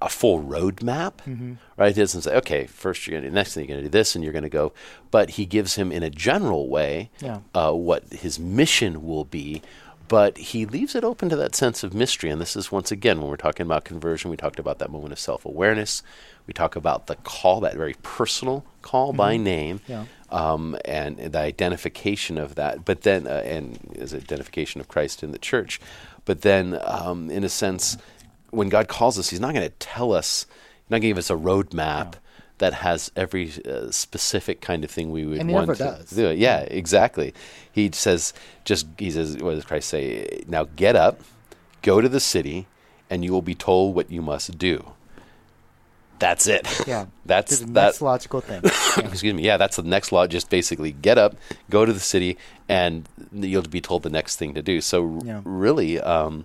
a, 0.00 0.08
full 0.08 0.42
roadmap, 0.42 1.12
Mm-hmm. 1.26 1.54
right? 1.76 1.90
It 1.96 2.00
doesn't 2.00 2.22
say, 2.22 2.34
okay, 2.36 2.66
first 2.66 3.06
you're 3.06 3.18
going 3.20 3.28
to, 3.30 3.34
next 3.34 3.54
thing 3.54 3.64
you're 3.64 3.74
going 3.76 3.84
to 3.84 3.88
do 3.90 3.98
this, 3.98 4.14
and 4.14 4.22
you're 4.24 4.32
going 4.32 4.42
to 4.44 4.48
go, 4.48 4.72
but 5.10 5.30
he 5.30 5.44
gives 5.46 5.74
him 5.76 5.92
in 5.92 6.02
a 6.02 6.10
general 6.10 6.68
way 6.68 7.10
Yeah. 7.20 7.40
uh, 7.54 7.72
what 7.72 8.04
his 8.12 8.38
mission 8.38 9.04
will 9.06 9.24
be. 9.24 9.62
But 10.06 10.36
he 10.36 10.66
leaves 10.66 10.94
it 10.94 11.02
open 11.02 11.30
to 11.30 11.36
that 11.36 11.54
sense 11.54 11.82
of 11.82 11.94
mystery. 11.94 12.28
And 12.28 12.38
this 12.38 12.56
is 12.56 12.70
once 12.70 12.92
again, 12.92 13.20
when 13.22 13.30
we're 13.30 13.36
talking 13.38 13.64
about 13.64 13.84
conversion, 13.86 14.30
we 14.30 14.36
talked 14.36 14.58
about 14.58 14.78
that 14.78 14.90
moment 14.90 15.12
of 15.12 15.18
self 15.18 15.46
awareness. 15.46 16.02
We 16.46 16.52
talk 16.52 16.76
about 16.76 17.06
the 17.06 17.16
call, 17.16 17.60
that 17.60 17.74
very 17.74 17.94
personal 18.02 18.66
call 18.82 19.14
by 19.14 19.38
name 19.38 19.80
Yeah. 19.88 20.04
um, 20.28 20.76
and 20.84 21.16
the 21.18 21.38
identification 21.38 22.36
of 22.36 22.54
that, 22.56 22.84
but 22.84 23.00
then, 23.00 23.26
uh, 23.26 23.42
and 23.46 23.78
as 23.98 24.12
identification 24.14 24.78
of 24.82 24.88
Christ 24.88 25.22
in 25.22 25.32
the 25.32 25.38
church, 25.38 25.80
but 26.26 26.42
then, 26.42 26.78
um, 26.84 27.30
in 27.30 27.42
a 27.42 27.48
sense, 27.48 27.96
when 28.54 28.68
God 28.68 28.88
calls 28.88 29.18
us, 29.18 29.30
He's 29.30 29.40
not 29.40 29.54
going 29.54 29.66
to 29.68 29.74
tell 29.78 30.12
us, 30.12 30.46
He's 30.84 30.90
not 30.90 30.96
going 30.96 31.02
to 31.02 31.08
give 31.08 31.18
us 31.18 31.30
a 31.30 31.34
roadmap 31.34 32.14
that 32.58 32.72
has 32.74 33.10
every 33.16 33.50
uh, 33.68 33.90
specific 33.90 34.60
kind 34.60 34.84
of 34.84 34.90
thing 34.90 35.10
we 35.10 35.26
would 35.26 35.38
And 35.40 35.50
he 35.50 35.54
want 35.54 35.66
never 35.66 35.76
to 35.76 35.84
does. 35.98 36.10
do. 36.10 36.30
Yeah, 36.30 36.60
exactly. 36.60 37.34
He 37.72 37.90
says, 37.92 38.32
just 38.64 38.86
He 38.98 39.10
says, 39.10 39.36
what 39.38 39.54
does 39.54 39.64
Christ 39.64 39.88
say? 39.88 40.44
Now 40.46 40.64
get 40.76 40.94
up, 40.96 41.20
go 41.82 42.00
to 42.00 42.08
the 42.08 42.20
city, 42.20 42.66
and 43.10 43.24
you 43.24 43.32
will 43.32 43.42
be 43.42 43.54
told 43.56 43.94
what 43.96 44.10
you 44.10 44.22
must 44.22 44.56
do. 44.56 44.92
That's 46.20 46.46
it. 46.46 46.66
Yeah. 46.86 47.06
That's 47.26 47.58
the 47.58 47.66
that 47.66 47.72
next 47.86 48.00
logical 48.02 48.40
thing. 48.40 48.60
Yeah. 48.64 48.70
excuse 49.08 49.34
me 49.34 49.42
yeah 49.42 49.56
that's 49.56 49.76
the 49.76 49.82
next 49.82 50.12
law 50.12 50.26
just 50.28 50.48
basically 50.48 50.92
get 50.92 51.18
up 51.18 51.34
go 51.70 51.84
to 51.84 51.92
the 51.92 51.98
city 52.00 52.38
and 52.68 53.08
you'll 53.32 53.62
be 53.62 53.80
told 53.80 54.04
the 54.04 54.10
next 54.10 54.36
thing 54.36 54.54
to 54.54 54.62
do 54.62 54.80
so 54.80 55.02
r- 55.16 55.20
Yeah. 55.24 55.40
really 55.44 55.98
um, 56.00 56.44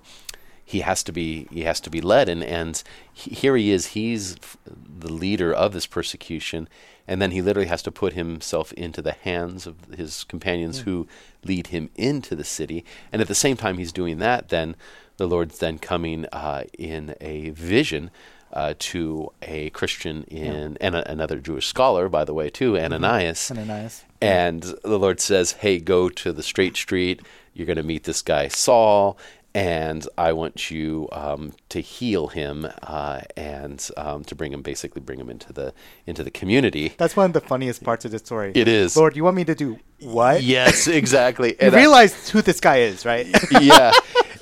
he 0.69 0.81
has 0.81 1.01
to 1.01 1.11
be 1.11 1.47
he 1.51 1.63
has 1.63 1.79
to 1.79 1.89
be 1.89 1.99
led. 1.99 2.29
And 2.29 2.43
and 2.43 2.83
he, 3.11 3.33
here 3.33 3.55
he 3.55 3.71
is 3.71 3.87
he's 3.87 4.35
the 4.65 5.11
leader 5.11 5.51
of 5.51 5.73
this 5.73 5.87
persecution. 5.87 6.69
And 7.07 7.19
then 7.19 7.31
he 7.31 7.41
literally 7.41 7.69
has 7.69 7.81
to 7.83 7.91
put 7.91 8.13
himself 8.13 8.71
into 8.73 9.01
the 9.01 9.13
hands 9.13 9.65
of 9.65 9.85
his 9.85 10.25
companions 10.25 10.81
who 10.81 11.07
lead 11.43 11.67
him 11.67 11.89
into 11.95 12.35
the 12.35 12.43
city. 12.43 12.85
And 13.11 13.19
at 13.19 13.27
the 13.27 13.33
same 13.33 13.57
time 13.57 13.79
he's 13.79 13.91
doing 13.91 14.19
that 14.19 14.49
then 14.49 14.75
the 15.17 15.27
lord's 15.27 15.57
then 15.57 15.79
coming 15.79 16.27
uh, 16.31 16.65
in 16.77 17.15
a 17.19 17.49
vision 17.49 18.11
uh, 18.53 18.75
to 18.77 19.31
a 19.41 19.71
Christian 19.71 20.23
in 20.23 20.77
and 20.81 20.95
a, 20.95 21.11
another 21.11 21.39
Jewish 21.39 21.67
scholar, 21.67 22.09
by 22.09 22.23
the 22.23 22.33
way, 22.33 22.49
too, 22.49 22.79
Ananias. 22.79 23.51
Ananias. 23.51 24.03
And 24.21 24.63
the 24.83 24.97
Lord 24.97 25.19
says, 25.19 25.51
"Hey, 25.51 25.77
go 25.77 26.09
to 26.09 26.33
the 26.33 26.41
straight 26.41 26.75
street. 26.75 27.21
You're 27.53 27.67
going 27.67 27.77
to 27.77 27.83
meet 27.83 28.05
this 28.05 28.23
guy 28.23 28.47
Saul, 28.47 29.19
and 29.59 30.07
I 30.17 30.31
want 30.31 30.71
you 30.71 31.09
um, 31.11 31.51
to 31.69 31.81
heal 31.81 32.27
him 32.27 32.65
uh, 32.83 33.21
and 33.35 33.79
um, 33.97 34.23
to 34.23 34.35
bring 34.35 34.53
him, 34.53 34.61
basically, 34.61 35.01
bring 35.01 35.19
him 35.19 35.29
into 35.29 35.51
the 35.51 35.73
into 36.07 36.23
the 36.23 36.31
community." 36.31 36.93
That's 36.97 37.17
one 37.17 37.25
of 37.25 37.33
the 37.33 37.41
funniest 37.41 37.83
parts 37.83 38.05
of 38.05 38.11
the 38.11 38.19
story. 38.19 38.53
It 38.55 38.67
is. 38.69 38.95
Lord, 38.95 39.17
you 39.17 39.23
want 39.25 39.35
me 39.35 39.43
to 39.45 39.55
do 39.55 39.77
what? 40.01 40.43
Yes, 40.43 40.87
exactly. 41.01 41.49
You 41.49 41.57
And 41.59 41.75
I- 41.75 41.79
realize 41.79 42.29
who 42.29 42.41
this 42.41 42.59
guy 42.61 42.77
is, 42.77 43.05
right? 43.05 43.27
yeah, 43.61 43.91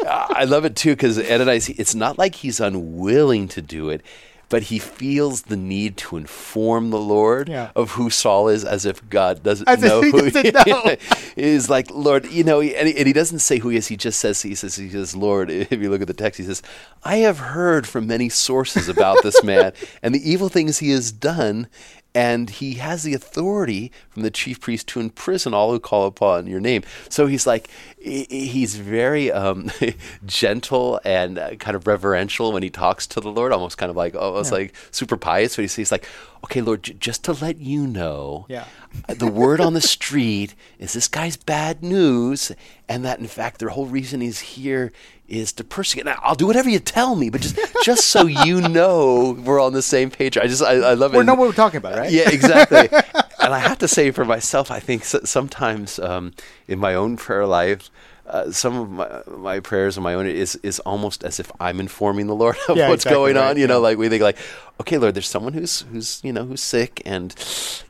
I 0.06 0.44
love 0.44 0.66
it 0.66 0.76
too 0.76 0.92
because 0.92 1.18
Ananias. 1.18 1.70
It's 1.70 1.96
not 1.96 2.18
like 2.20 2.36
he's 2.36 2.60
unwilling 2.60 3.48
to 3.50 3.62
do 3.62 3.90
it, 3.90 4.02
but 4.50 4.64
he 4.64 4.80
feels 4.80 5.44
the 5.44 5.58
need 5.58 5.98
to 5.98 6.16
inform 6.18 6.90
the 6.90 7.00
Lord 7.00 7.50
Yeah. 7.50 7.72
of 7.76 7.92
who 7.92 8.10
Saul 8.10 8.48
is, 8.48 8.64
as 8.64 8.86
if 8.86 9.08
God 9.10 9.44
doesn't 9.44 9.68
As 9.68 9.82
know 9.82 10.02
he 10.02 10.12
who 10.12 10.30
doesn't 10.30 10.54
know. 10.68 10.96
is. 11.36 11.70
Like 11.70 11.92
Lord, 11.92 12.26
you 12.32 12.44
know, 12.44 12.62
and 12.62 12.88
he, 12.88 12.96
and 12.98 13.08
he 13.08 13.14
doesn't 13.14 13.40
say 13.40 13.58
who 13.60 13.70
he 13.70 13.78
is. 13.78 13.88
He 13.88 13.98
just 13.98 14.20
says 14.20 14.42
he 14.42 14.56
says 14.56 14.76
he 14.76 14.90
says 14.90 15.16
Lord. 15.16 15.50
If 15.68 15.72
you 15.82 15.90
look 15.90 16.02
at 16.02 16.08
the 16.08 16.14
text, 16.14 16.38
he 16.40 16.46
says, 16.46 16.62
"I 17.04 17.18
have 17.18 17.40
heard 17.40 17.88
from 17.88 18.08
many 18.08 18.30
sources 18.30 18.88
about 18.88 19.22
this 19.24 19.44
man 19.44 19.74
and 20.02 20.16
the 20.16 20.30
evil 20.32 20.50
things 20.50 20.80
he 20.80 20.92
has 20.92 21.12
done." 21.12 21.68
And 22.16 22.50
he 22.50 22.76
has 22.76 23.04
the 23.04 23.14
authority 23.14 23.92
from 24.10 24.24
the 24.24 24.32
chief 24.32 24.60
priest 24.60 24.88
to 24.88 25.00
imprison 25.00 25.54
all 25.54 25.72
who 25.72 25.80
call 25.80 26.06
upon 26.08 26.48
your 26.48 26.60
name. 26.60 26.82
So 27.10 27.28
he's 27.28 27.46
like, 27.46 27.70
he's 28.00 28.76
very 28.76 29.32
um, 29.32 29.70
gentle 30.26 31.00
and 31.06 31.38
uh, 31.38 31.56
kind 31.56 31.76
of 31.76 31.88
reverential 31.88 32.52
when 32.52 32.64
he 32.64 32.70
talks 32.70 33.08
to 33.08 33.20
the 33.22 33.32
Lord, 33.32 33.52
almost 33.52 33.78
kind 33.78 33.90
of 33.90 33.96
like, 33.96 34.16
almost 34.16 34.52
Yeah. 34.52 34.58
like 34.60 34.76
super 34.92 35.18
pious. 35.18 35.56
But 35.56 35.64
he's, 35.64 35.76
he's 35.76 35.92
like, 35.92 36.08
okay, 36.44 36.62
Lord, 36.62 36.84
j- 36.84 36.94
just 36.94 37.24
to 37.26 37.34
let 37.34 37.58
you 37.58 37.86
know, 37.86 38.46
Yeah. 38.50 38.66
the 39.08 39.28
word 39.28 39.60
on 39.62 39.74
the 39.74 39.82
street 39.82 40.56
is 40.80 40.94
this 40.94 41.08
guy's 41.08 41.38
bad 41.38 41.84
news, 41.84 42.52
and 42.90 43.04
that 43.06 43.20
in 43.20 43.28
fact 43.28 43.60
the 43.60 43.70
whole 43.70 43.86
reason 43.86 44.22
he's 44.22 44.40
here 44.40 44.92
is 45.28 45.52
to 45.54 45.64
persecute. 45.64 46.06
Now, 46.06 46.20
I'll 46.24 46.36
do 46.36 46.48
whatever 46.48 46.70
you 46.70 46.80
tell 46.80 47.16
me, 47.16 47.30
but 47.30 47.42
just 47.42 47.58
just 47.84 48.06
so 48.06 48.26
you 48.26 48.62
know, 48.70 49.38
we're 49.44 49.62
on 49.62 49.74
the 49.74 49.82
same 49.82 50.10
page. 50.10 50.38
I 50.38 50.48
just 50.48 50.64
I, 50.64 50.74
I 50.76 50.94
love 50.94 51.14
it. 51.14 51.18
we 51.18 51.24
know 51.24 51.36
what 51.36 51.48
we're 51.48 51.54
talking 51.54 51.78
about, 51.78 51.98
right? 51.98 52.12
Yeah, 52.12 52.30
exactly. 52.30 52.90
and 53.40 53.54
I 53.54 53.60
have 53.60 53.78
to 53.80 53.88
say 53.88 54.12
for 54.12 54.26
myself, 54.26 54.72
I 54.72 54.80
think 54.80 55.04
sometimes 55.04 56.00
um, 56.00 56.34
in 56.68 56.80
my 56.80 56.96
own 56.96 57.18
prayer 57.18 57.46
life, 57.46 57.90
uh, 58.26 58.52
some 58.52 58.76
of 58.76 58.90
my, 58.92 59.38
my 59.38 59.60
prayers 59.60 59.98
on 59.98 60.04
my 60.04 60.14
own 60.14 60.28
is 60.28 60.56
is 60.58 60.80
almost 60.82 61.24
as 61.24 61.40
if 61.40 61.52
I'm 61.60 61.80
informing 61.80 62.28
the 62.28 62.36
Lord 62.36 62.58
of 62.70 62.78
Yeah, 62.78 62.90
what's 62.90 63.06
exactly 63.06 63.16
going 63.34 63.36
right, 63.36 63.52
on. 63.52 63.58
You 63.58 63.68
know, 63.68 63.80
like 63.80 63.98
we 63.98 64.10
think 64.10 64.22
like, 64.22 64.38
okay, 64.80 64.98
Lord, 64.98 65.16
there's 65.16 65.28
someone 65.28 65.54
who's 65.54 65.82
who's 65.92 66.22
you 66.24 66.32
know 66.34 66.46
who's 66.46 66.62
sick, 66.62 67.02
and 67.06 67.34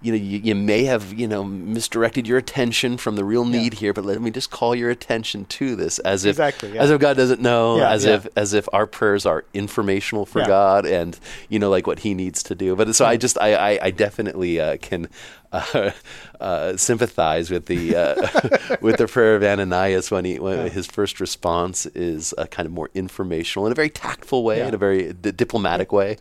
you 0.02 0.12
know 0.12 0.18
you, 0.18 0.40
you 0.40 0.56
may 0.56 0.86
have 0.86 1.14
you 1.14 1.28
know 1.28 1.44
misdirected 1.44 2.28
your 2.28 2.38
attention 2.38 2.98
from 2.98 3.16
the 3.16 3.24
real 3.26 3.46
need 3.46 3.76
here, 3.76 3.94
but 3.94 4.06
let 4.06 4.22
me 4.22 4.32
just 4.32 4.52
call 4.52 4.76
your 4.76 4.90
attention 4.90 5.46
to 5.46 5.76
this 5.76 6.00
as 6.00 6.26
if 6.26 6.32
Exactly, 6.32 6.74
yeah. 6.74 6.82
as 6.84 6.90
if 6.92 7.00
God 7.00 7.18
doesn't 7.18 7.42
know, 7.42 7.78
Yeah, 7.78 7.92
as 7.92 8.06
yeah. 8.06 8.16
if 8.16 8.28
as 8.36 8.54
if 8.54 8.68
our 8.74 8.88
prayers 8.88 9.26
are 9.26 9.46
informational 9.54 10.26
for 10.26 10.40
Yeah. 10.40 10.48
God 10.48 10.86
and 10.86 11.20
you 11.50 11.60
know 11.60 11.70
like 11.70 11.88
what 11.88 12.00
He 12.00 12.14
needs 12.14 12.42
to 12.44 12.56
do. 12.56 12.76
But 12.76 12.96
so 12.96 13.06
I 13.06 13.18
just 13.18 13.38
I 13.40 13.54
I, 13.56 13.80
I 13.88 13.92
definitely 13.92 14.60
uh, 14.60 14.78
can 14.78 15.08
uh, 15.52 15.92
uh, 16.40 16.78
sympathize 16.78 17.50
with 17.52 17.66
the 17.68 17.96
uh, 17.96 18.78
with 18.82 18.98
the 18.98 19.08
prayer 19.08 19.36
of 19.36 19.44
Ananias 19.44 20.10
when 20.12 20.26
he 20.26 20.40
when 20.40 20.70
his 20.72 20.88
first 20.88 21.20
response 21.20 21.86
is 21.88 22.34
a 22.38 22.48
kind 22.48 22.66
of 22.66 22.72
more 22.72 22.90
informational 22.94 23.66
in 23.66 23.72
a 23.72 23.76
very 23.76 23.90
tactful 23.90 24.44
way, 24.44 24.60
Yeah. 24.60 24.68
in 24.70 24.74
a 24.74 24.78
very 24.78 25.14
d- 25.14 25.32
diplomatic 25.32 25.92
way. 25.92 26.18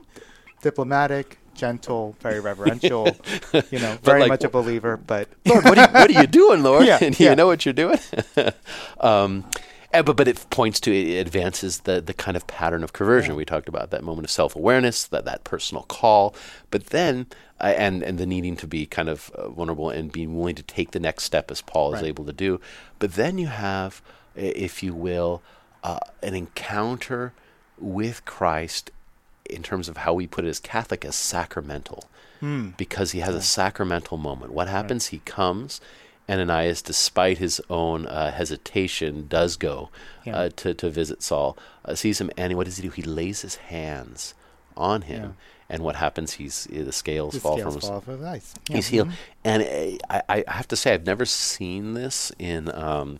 Diplomatic, 0.66 1.38
gentle, 1.54 2.16
very 2.20 2.40
reverential. 2.40 3.06
you 3.70 3.78
know, 3.78 3.96
very 4.02 4.20
like, 4.20 4.28
much 4.28 4.44
a 4.44 4.48
believer, 4.48 4.96
but 4.96 5.28
Lord, 5.44 5.64
what 5.64 5.78
are 5.78 5.86
you, 5.86 5.92
what 5.92 6.10
are 6.10 6.20
you 6.20 6.26
doing, 6.26 6.62
Lord? 6.62 6.86
Yeah, 6.86 6.98
and 7.02 7.18
you 7.18 7.26
yeah. 7.26 7.34
know 7.34 7.46
what 7.46 7.64
you're 7.64 7.72
doing. 7.72 7.98
um, 9.00 9.44
and, 9.92 10.04
but 10.04 10.16
but 10.16 10.26
it 10.26 10.44
points 10.50 10.80
to 10.80 10.92
it 10.92 11.20
advances 11.20 11.80
the 11.80 12.00
the 12.00 12.12
kind 12.12 12.36
of 12.36 12.46
pattern 12.48 12.82
of 12.82 12.92
conversion 12.92 13.36
we 13.36 13.44
talked 13.44 13.68
about 13.68 13.90
that 13.90 14.02
moment 14.02 14.26
of 14.26 14.30
self 14.30 14.56
awareness 14.56 15.06
that 15.06 15.24
that 15.24 15.44
personal 15.44 15.84
call. 15.84 16.34
But 16.70 16.86
then 16.86 17.26
uh, 17.60 17.74
and 17.76 18.02
and 18.02 18.18
the 18.18 18.26
needing 18.26 18.56
to 18.56 18.66
be 18.66 18.84
kind 18.84 19.08
of 19.08 19.30
uh, 19.30 19.48
vulnerable 19.48 19.90
and 19.90 20.10
being 20.10 20.36
willing 20.36 20.56
to 20.56 20.64
take 20.64 20.90
the 20.90 21.00
next 21.00 21.22
step 21.22 21.50
as 21.50 21.62
Paul 21.62 21.94
is 21.94 22.02
able 22.02 22.24
to 22.26 22.32
do. 22.32 22.60
But 22.98 23.14
then 23.14 23.38
you 23.38 23.46
have, 23.46 24.02
if 24.34 24.82
you 24.82 24.94
will, 24.94 25.42
uh, 25.84 26.00
an 26.22 26.34
encounter 26.34 27.32
with 27.78 28.24
Christ 28.24 28.90
in 29.50 29.62
terms 29.62 29.88
of 29.88 29.98
how 29.98 30.12
we 30.14 30.26
put 30.26 30.44
it 30.44 30.48
as 30.48 30.60
Catholic 30.60 31.04
as 31.04 31.14
sacramental 31.16 32.04
Hmm. 32.40 32.70
because 32.76 33.12
he 33.12 33.20
has 33.20 33.34
a 33.34 33.40
sacramental 33.40 34.18
moment. 34.18 34.52
What 34.52 34.68
happens? 34.68 35.06
He 35.06 35.20
comes, 35.20 35.80
Ananias, 36.28 36.82
despite 36.82 37.38
his 37.38 37.62
own 37.70 38.04
uh, 38.06 38.30
hesitation, 38.30 39.26
does 39.28 39.56
go 39.56 39.88
Yeah. 40.24 40.36
uh, 40.36 40.48
to, 40.56 40.74
to 40.74 40.90
visit 40.90 41.22
Saul, 41.22 41.56
uh, 41.84 41.94
sees 41.94 42.20
him, 42.20 42.30
and 42.36 42.54
what 42.54 42.66
does 42.66 42.76
he 42.76 42.82
do? 42.82 42.90
He 42.90 43.02
lays 43.02 43.40
his 43.40 43.56
hands 43.56 44.34
on 44.76 45.02
him. 45.02 45.22
Yeah. 45.22 45.30
And 45.68 45.82
what 45.82 45.96
happens? 45.96 46.34
He's 46.34 46.68
uh, 46.70 46.84
the 46.84 46.92
scales 46.92 47.32
the 47.34 47.40
fall 47.40 47.56
scales 47.56 47.74
from 47.74 47.80
his 47.80 47.88
fall 47.88 47.96
off 47.96 48.08
of 48.08 48.22
ice. 48.22 48.54
He's 48.70 48.92
Yeah. 48.92 49.04
healed, 49.04 49.12
and 49.42 49.62
uh, 50.10 50.22
I, 50.28 50.44
I 50.46 50.52
have 50.52 50.68
to 50.68 50.76
say 50.76 50.92
I've 50.94 51.06
never 51.06 51.24
seen 51.24 51.94
this 51.94 52.30
in 52.38 52.70
um, 52.72 53.18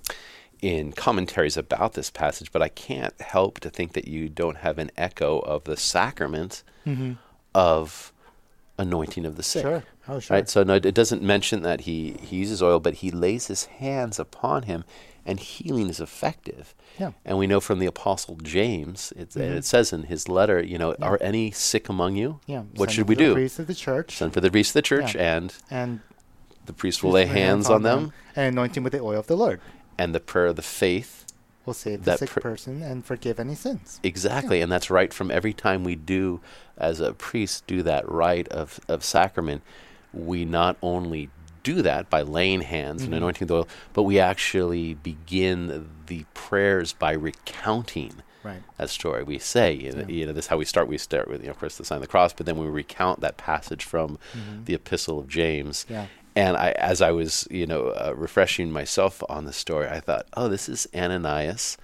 in 0.63 0.93
commentaries 0.93 1.57
about 1.57 1.95
this 1.95 2.11
passage, 2.11 2.53
but 2.53 2.63
I 2.63 2.69
can't 2.69 3.19
help 3.21 3.61
to 3.61 3.71
think 3.71 3.93
that 3.93 4.09
you 4.09 4.29
don't 4.29 4.59
have 4.59 4.79
an 4.79 4.91
echo 4.97 5.39
of 5.41 5.65
the 5.65 5.77
sacrament 5.77 6.63
mm-hmm. 6.87 7.15
of 7.55 8.13
anointing 8.79 9.27
of 9.27 9.37
the 9.37 9.43
sick. 9.43 9.63
Sure. 9.63 9.85
Oh, 10.09 10.21
sure. 10.21 10.37
Right. 10.37 10.49
So 10.49 10.63
no, 10.63 10.75
it 10.75 10.95
doesn't 10.95 11.23
mention 11.23 11.63
that 11.63 11.83
he 11.83 12.17
he 12.21 12.37
uses 12.37 12.63
oil, 12.63 12.81
but 12.81 12.95
he 12.95 13.11
lays 13.11 13.49
his 13.49 13.65
hands 13.65 14.19
upon 14.19 14.65
him, 14.65 14.85
and 15.25 15.41
healing 15.41 15.89
is 15.89 16.01
effective. 16.01 16.75
Yeah. 16.99 17.13
And 17.25 17.39
we 17.39 17.47
know 17.47 17.61
from 17.61 17.79
the 17.79 17.87
Apostle 17.87 18.37
James, 18.37 19.13
it's, 19.17 19.37
and 19.37 19.55
it 19.55 19.65
says 19.65 19.93
in 19.93 20.05
his 20.05 20.29
letter, 20.29 20.63
you 20.63 20.79
know, 20.79 20.95
are 21.03 21.19
any 21.21 21.51
sick 21.51 21.89
among 21.89 22.17
you? 22.17 22.41
Yeah. 22.47 22.61
What 22.77 22.89
send 22.89 22.93
should 22.93 23.07
them 23.07 23.09
we 23.09 23.15
do? 23.17 23.35
Priest 23.35 23.59
of 23.59 23.67
the 23.67 23.75
church, 23.75 24.17
Send 24.17 24.33
for 24.33 24.41
the 24.41 24.51
priest 24.51 24.71
of 24.71 24.75
the 24.75 24.83
church, 24.83 25.15
Yeah. 25.15 25.37
and 25.37 25.55
and 25.71 26.01
the 26.67 26.73
priest 26.73 27.03
will 27.03 27.13
lay 27.13 27.27
hands 27.27 27.69
on 27.69 27.83
them, 27.83 28.13
and 28.35 28.47
anoint 28.57 28.77
him 28.77 28.85
with 28.85 28.93
the 28.93 29.01
oil 29.01 29.19
of 29.21 29.27
the 29.27 29.37
Lord. 29.37 29.61
And 29.99 30.15
the 30.15 30.21
prayer 30.21 30.47
of 30.47 30.57
the 30.57 30.63
faith. 30.63 31.25
Will 31.65 31.75
save 31.75 32.05
the 32.05 32.17
sick 32.17 32.31
pr- 32.31 32.41
person 32.41 32.83
and 32.83 33.05
forgive 33.05 33.41
any 33.41 33.55
sins. 33.57 33.99
Exactly, 34.05 34.61
and 34.61 34.71
that's 34.71 34.89
right 34.91 35.13
from 35.13 35.31
every 35.33 35.53
time 35.53 35.83
we 35.83 35.97
do, 35.97 36.41
as 36.79 37.01
a 37.01 37.13
priest, 37.13 37.67
do 37.67 37.83
that 37.83 38.09
rite 38.09 38.47
of, 38.49 38.79
of 38.89 39.03
sacrament, 39.03 39.63
we 40.13 40.45
not 40.45 40.77
only 40.81 41.29
do 41.65 41.83
that 41.83 42.09
by 42.09 42.23
laying 42.23 42.61
hands 42.61 43.03
Mm-hmm. 43.03 43.13
and 43.13 43.23
anointing 43.23 43.47
the 43.49 43.55
oil, 43.57 43.69
but 43.95 44.05
we 44.05 44.21
actually 44.21 44.95
begin 44.95 45.89
the 46.07 46.25
prayers 46.35 46.93
by 46.93 47.13
recounting 47.13 48.13
Right. 48.45 48.63
that 48.77 48.91
story. 48.91 49.25
We 49.25 49.41
say, 49.41 49.73
you 49.73 49.91
know, 49.91 50.07
you 50.07 50.25
know, 50.27 50.33
this 50.33 50.45
is 50.45 50.49
how 50.49 50.57
we 50.59 50.65
start. 50.65 50.87
We 50.87 50.99
start 50.99 51.27
with, 51.27 51.41
you 51.41 51.47
know, 51.47 51.51
of 51.51 51.59
course, 51.59 51.79
the 51.79 51.85
sign 51.85 51.97
of 51.97 52.03
the 52.03 52.07
cross, 52.07 52.33
but 52.33 52.47
then 52.47 52.57
we 52.57 52.67
recount 52.69 53.19
that 53.23 53.37
passage 53.37 53.83
from 53.85 54.21
the 54.67 54.75
Epistle 54.75 55.19
of 55.19 55.27
James. 55.27 55.83
Mm-hmm. 55.85 55.93
Yeah. 55.95 56.07
And 56.37 56.57
I, 56.57 56.71
as 56.73 57.01
I 57.01 57.11
was, 57.13 57.49
you 57.51 57.67
know, 57.67 57.89
uh, 57.89 58.13
refreshing 58.15 58.71
myself 58.71 59.23
on 59.29 59.47
the 59.47 59.53
story, 59.53 59.89
I 59.89 60.01
thought, 60.01 60.27
oh, 60.37 60.49
this 60.49 60.69
is 60.69 60.87
Ananias, 60.95 61.79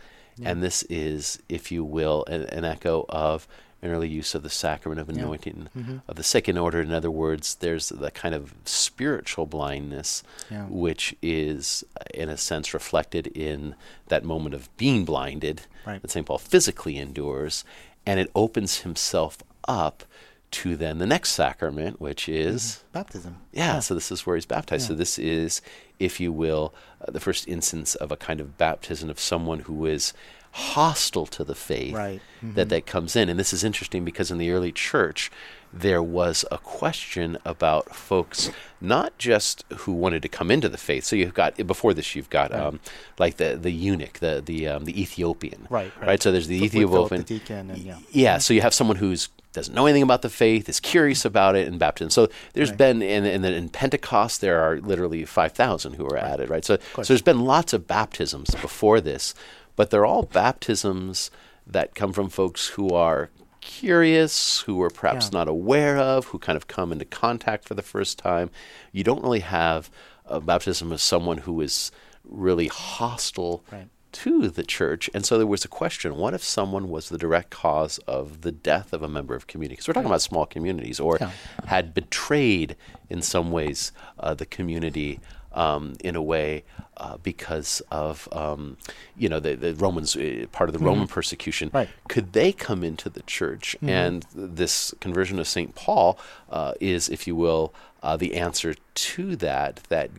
and 0.45 0.63
this 0.63 0.83
is, 0.85 1.39
if 1.49 1.73
you 1.73 1.83
will, 1.85 2.25
an, 2.27 2.43
an 2.43 2.65
echo 2.65 3.07
of 3.09 3.49
an 3.81 3.91
early 3.91 4.09
use 4.09 4.35
of 4.35 4.43
the 4.43 4.51
sacrament 4.51 5.01
of 5.01 5.09
anointing 5.09 5.69
Mm-hmm. 5.77 5.97
of 6.07 6.17
the 6.17 6.23
sick. 6.23 6.49
In 6.49 6.57
order, 6.59 6.81
in 6.81 6.93
other 6.93 7.11
words, 7.11 7.57
there's 7.57 7.89
the 7.89 8.11
kind 8.11 8.35
of 8.35 8.55
spiritual 8.65 9.47
blindness, 9.47 10.23
Yeah. 10.51 10.67
which 10.69 11.17
is, 11.23 11.83
in 12.15 12.29
a 12.29 12.37
sense, 12.37 12.73
reflected 12.75 13.27
in 13.29 13.75
that 14.09 14.23
moment 14.25 14.55
of 14.55 14.75
being 14.77 15.05
blinded 15.05 15.63
Right. 15.87 16.01
that 16.03 16.11
St. 16.13 16.27
Paul 16.27 16.39
physically 16.39 16.97
endures, 16.99 17.65
and 18.07 18.21
it 18.21 18.31
opens 18.35 18.81
himself 18.81 19.39
up 19.67 20.05
to 20.53 20.77
then 20.77 20.99
the 20.99 21.07
next 21.07 21.31
sacrament, 21.31 22.01
which 22.01 22.29
is. 22.29 22.85
Baptism. 22.93 23.39
Yeah, 23.53 23.81
so 23.81 23.95
this 23.95 24.13
is 24.13 24.25
where 24.27 24.37
he's 24.37 24.47
baptized. 24.47 24.87
So 24.87 24.95
this 24.95 25.19
is, 25.19 25.61
if 25.99 26.21
you 26.21 26.33
will, 26.33 26.73
uh, 27.01 27.11
the 27.11 27.21
first 27.21 27.49
instance 27.49 27.95
of 27.95 28.13
a 28.13 28.17
kind 28.17 28.41
of 28.41 28.57
baptism 28.57 29.11
of 29.11 29.19
someone 29.19 29.61
who 29.61 29.87
is 29.87 30.13
hostile 30.53 31.25
to 31.25 31.45
the 31.45 31.55
faith 31.55 31.95
Right. 31.95 32.21
that 32.43 32.69
that 32.69 32.85
comes 32.85 33.17
in. 33.17 33.29
And 33.31 33.41
this 33.41 33.53
is 33.55 33.65
interesting 33.65 34.05
because 34.05 34.31
in 34.31 34.39
the 34.39 34.51
early 34.51 34.71
church 34.73 35.31
there 35.73 36.03
was 36.03 36.45
a 36.51 36.59
question 36.59 37.39
about 37.47 37.95
folks 37.95 38.51
not 38.79 39.17
just 39.17 39.65
who 39.79 39.93
wanted 39.93 40.21
to 40.21 40.29
come 40.29 40.51
into 40.51 40.69
the 40.69 40.77
faith. 40.77 41.05
So 41.05 41.17
you've 41.17 41.33
got 41.33 41.57
before 41.67 41.95
this 41.95 42.15
you've 42.15 42.29
got 42.29 42.55
um, 42.55 42.81
like 43.19 43.39
the 43.39 43.57
the 43.57 43.71
eunuch, 43.71 44.19
the 44.19 44.43
the 44.45 44.69
um, 44.69 44.85
the 44.85 45.01
Ethiopian. 45.01 45.67
Right, 45.71 45.91
right. 46.03 46.23
So 46.23 46.31
there's 46.31 46.49
the 46.49 46.63
Ethiopian 46.63 47.23
the 47.23 47.27
deacon 47.27 47.71
and 47.71 47.79
yeah. 47.79 47.97
yeah, 48.11 48.37
so 48.37 48.53
you 48.53 48.61
have 48.61 48.75
someone 48.75 48.99
who's 48.99 49.31
doesn't 49.53 49.75
know 49.75 49.87
anything 49.87 50.03
about 50.03 50.23
the 50.23 50.31
faith, 50.31 50.69
is 50.69 50.81
curious 50.81 51.25
about 51.25 51.57
it, 51.57 51.69
and 51.69 51.79
baptism. 51.79 52.11
So 52.11 52.29
there's 52.55 52.71
Right. 52.71 52.79
been 52.79 53.03
in, 53.03 53.25
in 53.27 53.45
in 53.45 53.69
Pentecost 53.69 54.41
there 54.41 54.61
are 54.61 54.79
literally 54.81 55.25
five 55.25 55.53
thousand 55.53 55.95
who 55.95 56.07
are 56.07 56.17
added, 56.17 56.49
right? 56.51 56.65
So 56.65 56.79
so 56.97 57.03
there's 57.03 57.23
been 57.23 57.41
lots 57.45 57.73
of 57.73 57.87
baptisms 57.87 58.51
before 58.63 59.01
this, 59.01 59.35
but 59.77 59.91
they're 59.91 60.07
all 60.07 60.23
baptisms 60.23 61.31
that 61.67 61.95
come 61.95 62.13
from 62.13 62.29
folks 62.29 62.69
who 62.69 62.91
are 62.95 63.31
curious, 63.61 64.61
who 64.63 64.81
are 64.83 64.91
perhaps 64.91 65.27
Yeah. 65.33 65.39
not 65.39 65.49
aware 65.49 65.97
of, 65.99 66.27
who 66.27 66.39
kind 66.39 66.57
of 66.57 66.67
come 66.67 66.93
into 66.93 67.05
contact 67.05 67.65
for 67.67 67.75
the 67.75 67.83
first 67.83 68.19
time. 68.19 68.51
You 68.93 69.05
don't 69.05 69.23
really 69.23 69.41
have 69.41 69.91
a 70.27 70.41
baptism 70.41 70.93
of 70.93 71.01
someone 71.01 71.39
who 71.39 71.61
is 71.61 71.91
really 72.25 72.69
hostile 72.69 73.63
Right. 73.71 73.89
To 74.13 74.49
the 74.49 74.63
church. 74.63 75.09
And 75.15 75.25
so 75.25 75.39
there 75.39 75.47
was 75.47 75.65
a 75.65 75.69
question 75.69 76.17
what 76.17 76.35
if 76.35 76.43
someone 76.43 76.89
was 76.89 77.09
the 77.09 77.19
direct 77.19 77.51
cause 77.51 77.99
of 78.07 78.43
the 78.43 78.53
death 78.53 78.93
of 78.93 79.03
a 79.03 79.09
member 79.09 79.35
of 79.35 79.47
community? 79.47 79.75
Because 79.75 79.89
we're 79.89 79.95
talking 79.95 80.07
about 80.11 80.23
small 80.23 80.47
communities, 80.47 81.01
or 81.01 81.19
Yeah. 81.21 81.31
had 81.67 81.95
betrayed 81.95 82.77
in 83.11 83.23
some 83.23 83.51
ways 83.51 83.93
uh, 84.19 84.35
the 84.35 84.47
community. 84.47 85.21
Um, 85.55 85.97
in 86.03 86.17
a 86.17 86.23
way, 86.23 86.65
uh, 86.97 87.19
because 87.19 87.83
of 87.91 88.27
um, 88.33 88.79
you 89.19 89.29
know 89.29 89.39
the, 89.39 89.55
the 89.55 89.75
Romans, 89.75 90.17
uh, 90.17 90.47
part 90.51 90.71
of 90.71 90.73
the 90.73 90.79
Roman 90.83 91.07
persecution, 91.07 91.69
Right. 91.75 91.91
could 92.09 92.33
they 92.33 92.53
come 92.55 92.83
into 92.83 93.11
the 93.11 93.21
church? 93.25 93.77
And 93.83 94.25
this 94.35 94.95
conversion 95.01 95.39
of 95.39 95.47
Saint 95.47 95.75
Paul 95.75 96.19
uh, 96.49 96.73
is, 96.81 97.11
if 97.11 97.27
you 97.27 97.37
will, 97.37 97.75
uh, 98.03 98.17
the 98.17 98.35
answer 98.35 98.77
to 98.95 99.37
that. 99.37 99.81
That 99.91 100.11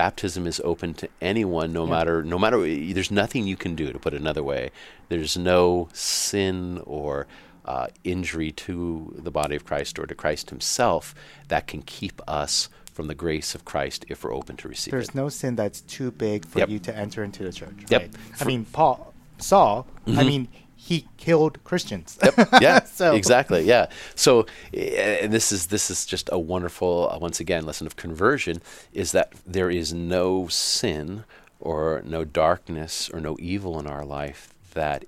baptism 0.00 0.46
is 0.46 0.62
open 0.64 0.94
to 0.94 1.06
anyone, 1.20 1.74
no 1.74 1.86
matter 1.86 2.22
no 2.22 2.38
matter. 2.38 2.58
There's 2.96 3.10
nothing 3.10 3.46
you 3.46 3.58
can 3.64 3.74
do 3.74 3.92
to 3.92 3.98
put 3.98 4.14
it 4.14 4.20
another 4.20 4.42
way. 4.42 4.70
There's 5.10 5.36
no 5.36 5.90
sin 5.92 6.80
or 6.86 7.26
uh, 7.66 7.88
injury 8.02 8.50
to 8.66 9.14
the 9.18 9.30
body 9.30 9.56
of 9.56 9.66
Christ 9.66 9.98
or 9.98 10.06
to 10.06 10.14
Christ 10.14 10.48
Himself 10.48 11.14
that 11.48 11.66
can 11.66 11.82
keep 11.82 12.22
us 12.26 12.70
from 12.94 13.08
the 13.08 13.14
grace 13.14 13.54
of 13.54 13.66
Christ 13.66 14.06
if 14.08 14.24
we're 14.24 14.32
open 14.40 14.56
to 14.62 14.68
receive 14.68 14.90
There's 14.92 15.10
it. 15.10 15.14
no 15.14 15.28
sin 15.28 15.54
that's 15.54 15.82
too 15.82 16.10
big 16.10 16.46
for 16.46 16.60
Yep. 16.60 16.68
you 16.70 16.78
to 16.78 16.96
enter 16.96 17.22
into 17.22 17.44
the 17.44 17.52
church. 17.52 17.78
Yep. 17.90 18.00
Right? 18.00 18.10
I 18.40 18.44
mean, 18.44 18.64
Paul, 18.64 19.12
Saul, 19.36 19.86
I 20.06 20.24
mean, 20.24 20.48
he 20.82 21.06
killed 21.18 21.62
Christians. 21.64 22.18
yeah, 22.60 22.82
So- 22.84 23.14
exactly. 23.14 23.62
Yeah. 23.64 23.86
So, 24.14 24.46
and 24.72 25.32
this 25.32 25.52
is 25.52 25.66
this 25.66 25.90
is 25.90 26.06
just 26.06 26.28
a 26.32 26.38
wonderful, 26.38 27.10
uh, 27.12 27.18
once 27.18 27.38
again, 27.40 27.66
lesson 27.66 27.86
of 27.86 27.96
conversion 27.96 28.62
is 28.92 29.12
that 29.12 29.32
there 29.46 29.70
is 29.70 29.92
no 29.92 30.48
sin 30.48 31.24
or 31.60 32.02
no 32.06 32.24
darkness 32.24 33.10
or 33.12 33.20
no 33.20 33.36
evil 33.38 33.78
in 33.78 33.86
our 33.86 34.04
life 34.04 34.54
that 34.72 35.04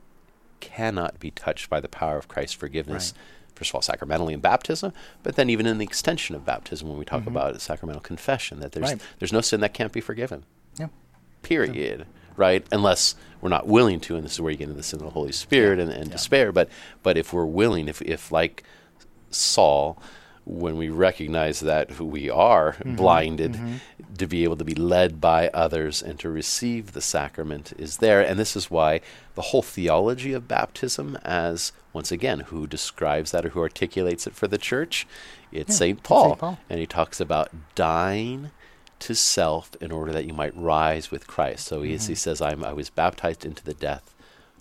cannot 0.61 1.19
be 1.19 1.31
touched 1.31 1.69
by 1.71 1.81
the 1.81 1.89
power 1.89 2.17
of 2.19 2.29
Christ's 2.29 2.55
forgiveness. 2.55 3.15
First 3.55 3.71
of 3.71 3.75
all, 3.77 3.83
sacramentally 3.83 4.35
in 4.35 4.41
baptism, 4.41 4.93
but 5.23 5.37
then 5.37 5.49
even 5.51 5.67
in 5.67 5.79
the 5.79 5.85
extension 5.85 6.35
of 6.37 6.45
baptism, 6.45 6.89
when 6.89 6.99
we 6.99 7.05
talk 7.05 7.27
about 7.27 7.61
sacramental 7.61 8.03
confession, 8.03 8.61
that 8.61 8.73
there's 8.73 8.91
Right. 8.93 9.01
there's 9.19 9.33
no 9.33 9.41
sin 9.41 9.61
that 9.61 9.73
can't 9.75 9.93
be 9.93 10.01
forgiven 10.01 10.45
Yeah. 10.79 10.89
period 11.43 12.07
right? 12.37 12.67
Unless 12.73 13.15
we're 13.41 13.49
not 13.49 13.67
willing 13.67 14.01
to 14.01 14.17
and 14.17 14.25
this 14.25 14.35
is 14.35 14.41
where 14.41 14.53
you 14.53 14.59
get 14.59 14.65
into 14.65 14.77
the 14.77 14.83
sin 14.83 15.01
of 15.01 15.07
the 15.07 15.11
holy 15.11 15.33
spirit 15.33 15.79
and, 15.79 15.91
and 15.91 16.11
despair. 16.11 16.53
But 16.53 16.69
but 17.03 17.17
if 17.19 17.33
we're 17.33 17.45
willing 17.45 17.89
if 17.89 18.01
if 18.03 18.33
like 18.33 18.65
saul 19.31 20.01
when 20.45 20.77
we 20.77 20.89
recognize 20.89 21.61
that 21.61 21.93
who 21.93 22.05
we 22.05 22.29
are 22.29 22.73
mm-hmm. 22.73 22.97
blinded 22.97 23.53
mm-hmm. 23.53 24.15
to 24.17 24.27
be 24.27 24.43
able 24.45 24.57
to 24.57 24.65
be 24.65 24.75
led 24.75 25.21
by 25.21 25.49
others 25.49 26.03
and 26.03 26.19
to 26.19 26.29
receive 26.29 26.93
the 26.93 27.01
sacrament 27.01 27.73
is 27.79 27.99
there. 27.99 28.21
And 28.21 28.39
this 28.39 28.57
is 28.57 28.71
why 28.71 29.01
the 29.35 29.43
whole 29.43 29.63
theology 29.63 30.33
of 30.33 30.49
baptism 30.49 31.17
as 31.25 31.73
once 31.93 32.11
again 32.11 32.41
who 32.41 32.67
describes 32.67 33.31
that 33.31 33.47
or 33.47 33.51
who 33.51 33.61
articulates 33.61 34.27
it 34.27 34.35
for 34.35 34.49
the 34.49 34.59
church? 34.59 35.07
It's 35.53 35.75
Yeah, 35.81 35.87
st 35.87 36.03
paul. 36.03 36.31
St. 36.31 36.39
Paul. 36.39 36.59
and 36.69 36.81
he 36.81 36.87
talks 36.87 37.21
about 37.21 37.51
dying 37.77 38.51
to 39.03 39.15
self 39.15 39.71
in 39.81 39.91
order 39.93 40.13
that 40.13 40.25
you 40.27 40.33
might 40.33 40.57
rise 40.57 41.11
with 41.11 41.27
Christ. 41.27 41.67
So 41.67 41.83
he, 41.83 41.97
he 41.97 42.15
says, 42.15 42.41
I'm, 42.41 42.65
I 42.65 42.73
was 42.73 42.91
baptized 42.91 43.45
into 43.45 43.63
the 43.65 43.75
death 43.75 44.15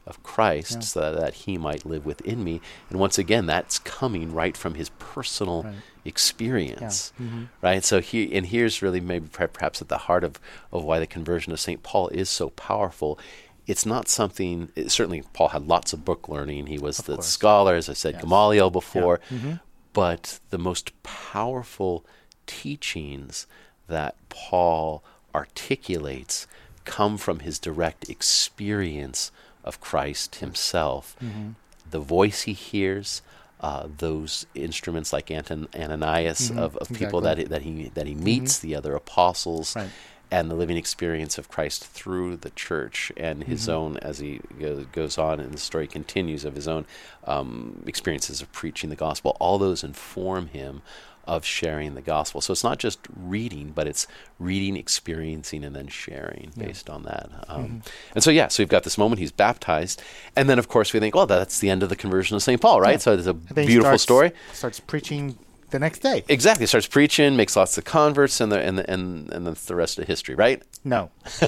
of 0.08 0.22
Christ 0.24 0.72
Yeah. 0.74 0.80
so 0.82 1.00
that, 1.02 1.20
that 1.20 1.34
he 1.46 1.58
might 1.58 1.86
live 1.86 2.06
within 2.06 2.44
me. 2.44 2.60
And 2.90 3.00
once 3.00 3.18
again, 3.20 3.46
that's 3.46 3.78
coming 3.80 4.34
right 4.34 4.58
from 4.58 4.74
his 4.76 4.90
personal 5.00 5.64
Right. 5.64 5.76
experience. 6.06 7.14
Mhm. 7.22 7.50
Right? 7.62 7.84
So 7.84 8.02
he 8.02 8.34
and 8.36 8.48
here's 8.48 8.82
really 8.82 9.00
maybe 9.00 9.28
perhaps 9.32 9.82
at 9.82 9.90
the 9.90 10.00
heart 10.00 10.24
of, 10.24 10.40
of 10.72 10.84
why 10.84 10.98
the 11.00 11.06
conversion 11.08 11.54
of 11.54 11.60
St. 11.60 11.84
Paul 11.84 12.08
is 12.10 12.30
so 12.30 12.50
powerful. 12.52 13.20
It's 13.68 13.86
not 13.86 14.08
something 14.08 14.70
it- 14.76 14.90
certainly 14.92 15.24
Paul 15.34 15.50
had 15.50 15.68
lots 15.68 15.94
of 15.94 16.04
book 16.04 16.28
learning. 16.28 16.66
He 16.68 16.80
was 16.80 16.98
Of 17.00 17.06
the 17.06 17.16
course. 17.16 17.28
scholar, 17.28 17.76
as 17.76 17.88
I 17.90 17.94
said, 17.94 18.14
Yes. 18.16 18.24
Gamaliel 18.24 18.72
before. 18.72 19.20
Mhm. 19.30 19.60
But 19.94 20.40
the 20.50 20.58
most 20.58 20.92
powerful 21.04 22.04
teachings 22.48 23.46
that 23.92 24.16
Paul 24.30 25.04
articulates 25.36 26.48
come 26.86 27.18
from 27.18 27.40
his 27.40 27.60
direct 27.60 28.10
experience 28.10 29.32
of 29.64 29.80
Christ 29.80 30.36
himself. 30.36 31.16
Mhm. 31.22 31.54
The 31.90 32.00
voice 32.00 32.44
he 32.44 32.54
hears, 32.54 33.22
uh, 33.60 33.88
those 33.98 34.46
instruments 34.56 35.14
like 35.14 35.30
Anton, 35.30 35.68
Ananias 35.76 36.50
Mhm, 36.50 36.58
of, 36.58 36.76
of 36.78 36.90
people 36.98 37.22
that 37.22 37.38
he, 37.38 37.44
that 37.44 37.62
he 37.62 37.92
that 37.94 38.08
he 38.08 38.16
meets, 38.16 38.58
the 38.58 38.76
other 38.76 38.96
apostles, 38.96 39.76
Right. 39.76 39.92
and 40.32 40.50
the 40.50 40.56
living 40.56 40.78
experience 40.78 41.38
of 41.38 41.50
Christ 41.50 41.86
through 41.86 42.38
the 42.38 42.50
church 42.52 43.12
and 43.18 43.44
his 43.44 43.64
Mm-hmm. 43.64 43.72
own, 43.72 43.98
as 43.98 44.18
he 44.20 44.40
go, 44.60 44.86
goes 44.92 45.18
on 45.18 45.40
and 45.40 45.54
the 45.54 45.58
story 45.60 45.86
continues 45.88 46.46
of 46.46 46.56
his 46.56 46.68
own 46.68 46.86
um, 47.26 47.84
experiences 47.86 48.42
of 48.42 48.52
preaching 48.54 48.90
the 48.90 48.96
gospel. 48.96 49.38
All 49.40 49.60
those 49.60 49.84
inform 49.84 50.48
him 50.48 50.82
of 51.26 51.46
sharing 51.46 51.94
the 51.96 52.02
gospel. 52.02 52.42
So 52.42 52.52
it's 52.52 52.64
not 52.64 52.80
just 52.80 53.00
reading, 53.16 53.72
but 53.76 53.88
it's 53.88 54.08
reading, 54.40 54.76
experiencing, 54.76 55.64
and 55.64 55.76
then 55.76 55.88
sharing 55.88 56.52
based 56.58 56.90
on 56.90 57.04
that. 57.04 57.30
Um, 57.48 57.62
Mm-hmm. 57.64 57.78
And 58.16 58.24
so, 58.24 58.32
yeah, 58.32 58.48
so 58.48 58.62
we've 58.64 58.70
got 58.70 58.84
this 58.84 58.98
moment, 58.98 59.20
he's 59.20 59.32
baptized. 59.32 60.02
And 60.36 60.50
then, 60.50 60.58
of 60.60 60.68
course, 60.68 60.94
we 60.94 61.00
think, 61.00 61.16
well, 61.16 61.28
that's 61.28 61.60
the 61.60 61.70
end 61.70 61.84
of 61.84 61.90
the 61.90 61.96
conversion 61.96 62.36
of 62.36 62.44
St. 62.44 62.60
Paul, 62.60 62.82
right? 62.82 62.94
Yeah. 62.94 62.98
So 62.98 63.14
it's 63.14 63.28
a 63.28 63.32
And 63.32 63.48
then 63.50 63.64
he 63.64 63.74
beautiful 63.74 63.90
starts- 63.98 64.04
story. 64.04 64.32
Starts 64.54 64.80
preaching 64.80 65.38
the 65.70 65.80
next 65.80 66.00
day. 66.00 66.24
Exactly. 66.28 66.66
Starts 66.66 66.88
preaching, 66.88 67.38
makes 67.38 67.56
lots 67.56 67.78
of 67.78 67.86
converts, 67.86 68.42
and 68.42 68.52
the, 68.52 68.60
and 68.60 68.78
the, 68.78 68.92
and 68.92 69.32
and 69.32 69.48
that's 69.48 69.64
the 69.66 69.76
rest 69.76 69.98
of 70.00 70.06
history, 70.08 70.36
right? 70.36 70.62
No. 70.84 71.12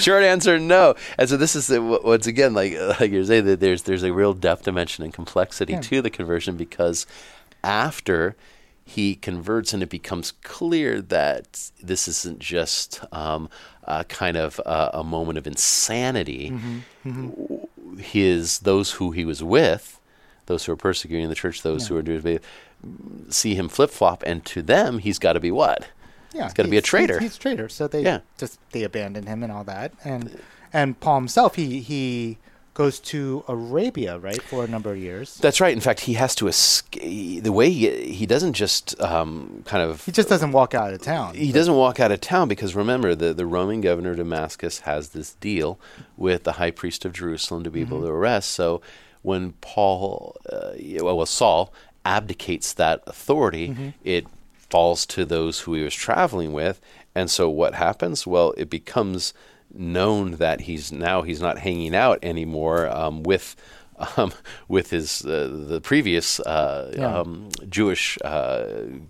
Short 0.00 0.24
answer, 0.24 0.58
no. 0.58 0.94
And 1.18 1.28
so 1.28 1.36
this 1.36 1.54
is 1.54 1.66
the, 1.68 1.80
once 1.82 2.26
again, 2.26 2.54
like 2.54 2.74
like 3.00 3.10
you're 3.10 3.24
saying, 3.24 3.44
that 3.46 3.60
there's 3.60 3.82
there's 3.82 4.02
a 4.02 4.12
real 4.12 4.34
depth 4.34 4.64
dimension 4.64 5.04
and 5.04 5.12
complexity 5.12 5.74
Yeah. 5.74 5.80
to 5.82 6.02
the 6.02 6.10
conversion 6.10 6.56
because 6.56 7.06
after 7.64 8.36
he 8.84 9.14
converts 9.14 9.72
and 9.72 9.82
it 9.82 9.88
becomes 9.88 10.32
clear 10.42 11.00
that 11.00 11.70
this 11.82 12.06
isn't 12.06 12.38
just 12.38 13.00
um, 13.12 13.48
a 13.84 14.04
kind 14.04 14.36
of 14.36 14.60
a, 14.66 14.90
a 14.94 15.04
moment 15.04 15.38
of 15.38 15.46
insanity. 15.46 16.50
Mm-hmm. 16.50 16.78
Mm-hmm. 17.06 17.98
His 17.98 18.58
those 18.60 18.92
who 18.92 19.12
he 19.12 19.24
was 19.24 19.42
with, 19.42 19.98
those 20.46 20.64
who 20.66 20.72
are 20.72 20.76
persecuting 20.76 21.28
the 21.28 21.34
church, 21.34 21.62
those 21.62 21.86
who 21.88 21.96
are 21.96 22.02
doing 22.02 22.38
see 23.30 23.54
him 23.54 23.68
flip 23.68 23.90
flop, 23.90 24.22
and 24.26 24.44
to 24.44 24.60
them 24.62 24.98
he's 24.98 25.18
got 25.18 25.32
to 25.34 25.40
be 25.40 25.50
what? 25.50 25.88
Yeah, 26.34 26.44
He's 26.44 26.52
gotta 26.54 26.68
be 26.68 26.76
a 26.76 26.82
traitor. 26.82 27.20
He's, 27.20 27.30
he's 27.30 27.36
a 27.36 27.40
traitor. 27.40 27.68
So 27.68 27.86
they 27.86 28.02
Yeah. 28.02 28.20
just 28.38 28.58
they 28.72 28.82
abandon 28.82 29.26
him 29.26 29.42
and 29.44 29.52
all 29.52 29.62
that. 29.64 29.92
And 30.04 30.40
and 30.72 30.98
Paul 30.98 31.14
himself, 31.20 31.54
he 31.54 31.80
he 31.80 32.38
goes 32.74 32.98
to 33.00 33.44
Arabia, 33.48 34.18
right, 34.18 34.42
for 34.42 34.64
a 34.64 34.66
number 34.66 34.90
of 34.92 34.98
years. 34.98 35.36
That's 35.36 35.60
right. 35.60 35.72
In 35.72 35.80
fact, 35.80 36.00
he 36.00 36.14
has 36.14 36.34
to 36.36 36.48
escape. 36.48 37.42
The 37.44 37.52
way 37.52 37.70
he, 37.70 38.12
he 38.12 38.26
doesn't 38.26 38.54
just 38.54 39.00
um, 39.00 39.62
kind 39.64 39.82
of 39.82 40.04
He 40.04 40.12
just 40.12 40.28
doesn't 40.28 40.52
walk 40.52 40.74
out 40.74 40.92
of 40.92 41.00
town. 41.00 41.34
he 41.34 41.52
doesn't 41.52 41.74
walk 41.76 42.00
out 42.00 42.10
of 42.12 42.20
town 42.20 42.48
because 42.48 42.74
remember 42.74 43.14
the 43.14 43.32
the 43.32 43.46
Roman 43.46 43.80
governor 43.80 44.10
of 44.10 44.16
Damascus 44.16 44.80
has 44.80 45.10
this 45.10 45.34
deal 45.34 45.78
with 46.16 46.42
the 46.42 46.52
high 46.52 46.72
priest 46.72 47.04
of 47.04 47.12
Jerusalem 47.12 47.62
to 47.64 47.70
be 47.70 47.80
able 47.80 47.98
Mm-hmm. 47.98 48.06
to 48.06 48.12
arrest. 48.12 48.50
So 48.50 48.80
when 49.22 49.52
Paul, 49.60 50.36
uh, 50.52 50.72
well, 51.00 51.16
well, 51.16 51.26
Saul 51.26 51.72
abdicates 52.04 52.72
that 52.74 53.02
authority, 53.06 53.68
Mm-hmm. 53.68 53.88
it 54.04 54.26
falls 54.70 55.06
to 55.06 55.24
those 55.24 55.60
who 55.60 55.74
he 55.74 55.82
was 55.84 55.94
traveling 55.94 56.52
with, 56.52 56.80
and 57.14 57.30
so 57.30 57.48
what 57.48 57.74
happens? 57.74 58.26
Well, 58.26 58.52
it 58.56 58.68
becomes 58.68 59.32
known 59.74 60.32
that 60.36 60.62
he's 60.62 60.92
now 60.92 61.22
he's 61.22 61.40
not 61.40 61.58
hanging 61.58 61.94
out 61.94 62.18
anymore 62.22 62.88
um, 62.88 63.22
with. 63.22 63.56
Um, 64.16 64.32
with 64.68 64.90
his 64.90 65.24
uh, 65.24 65.48
the 65.68 65.80
previous 65.80 66.40
uh, 66.40 66.92
Yeah. 66.98 67.20
um, 67.20 67.48
Jewish 67.68 68.18
uh, 68.24 68.64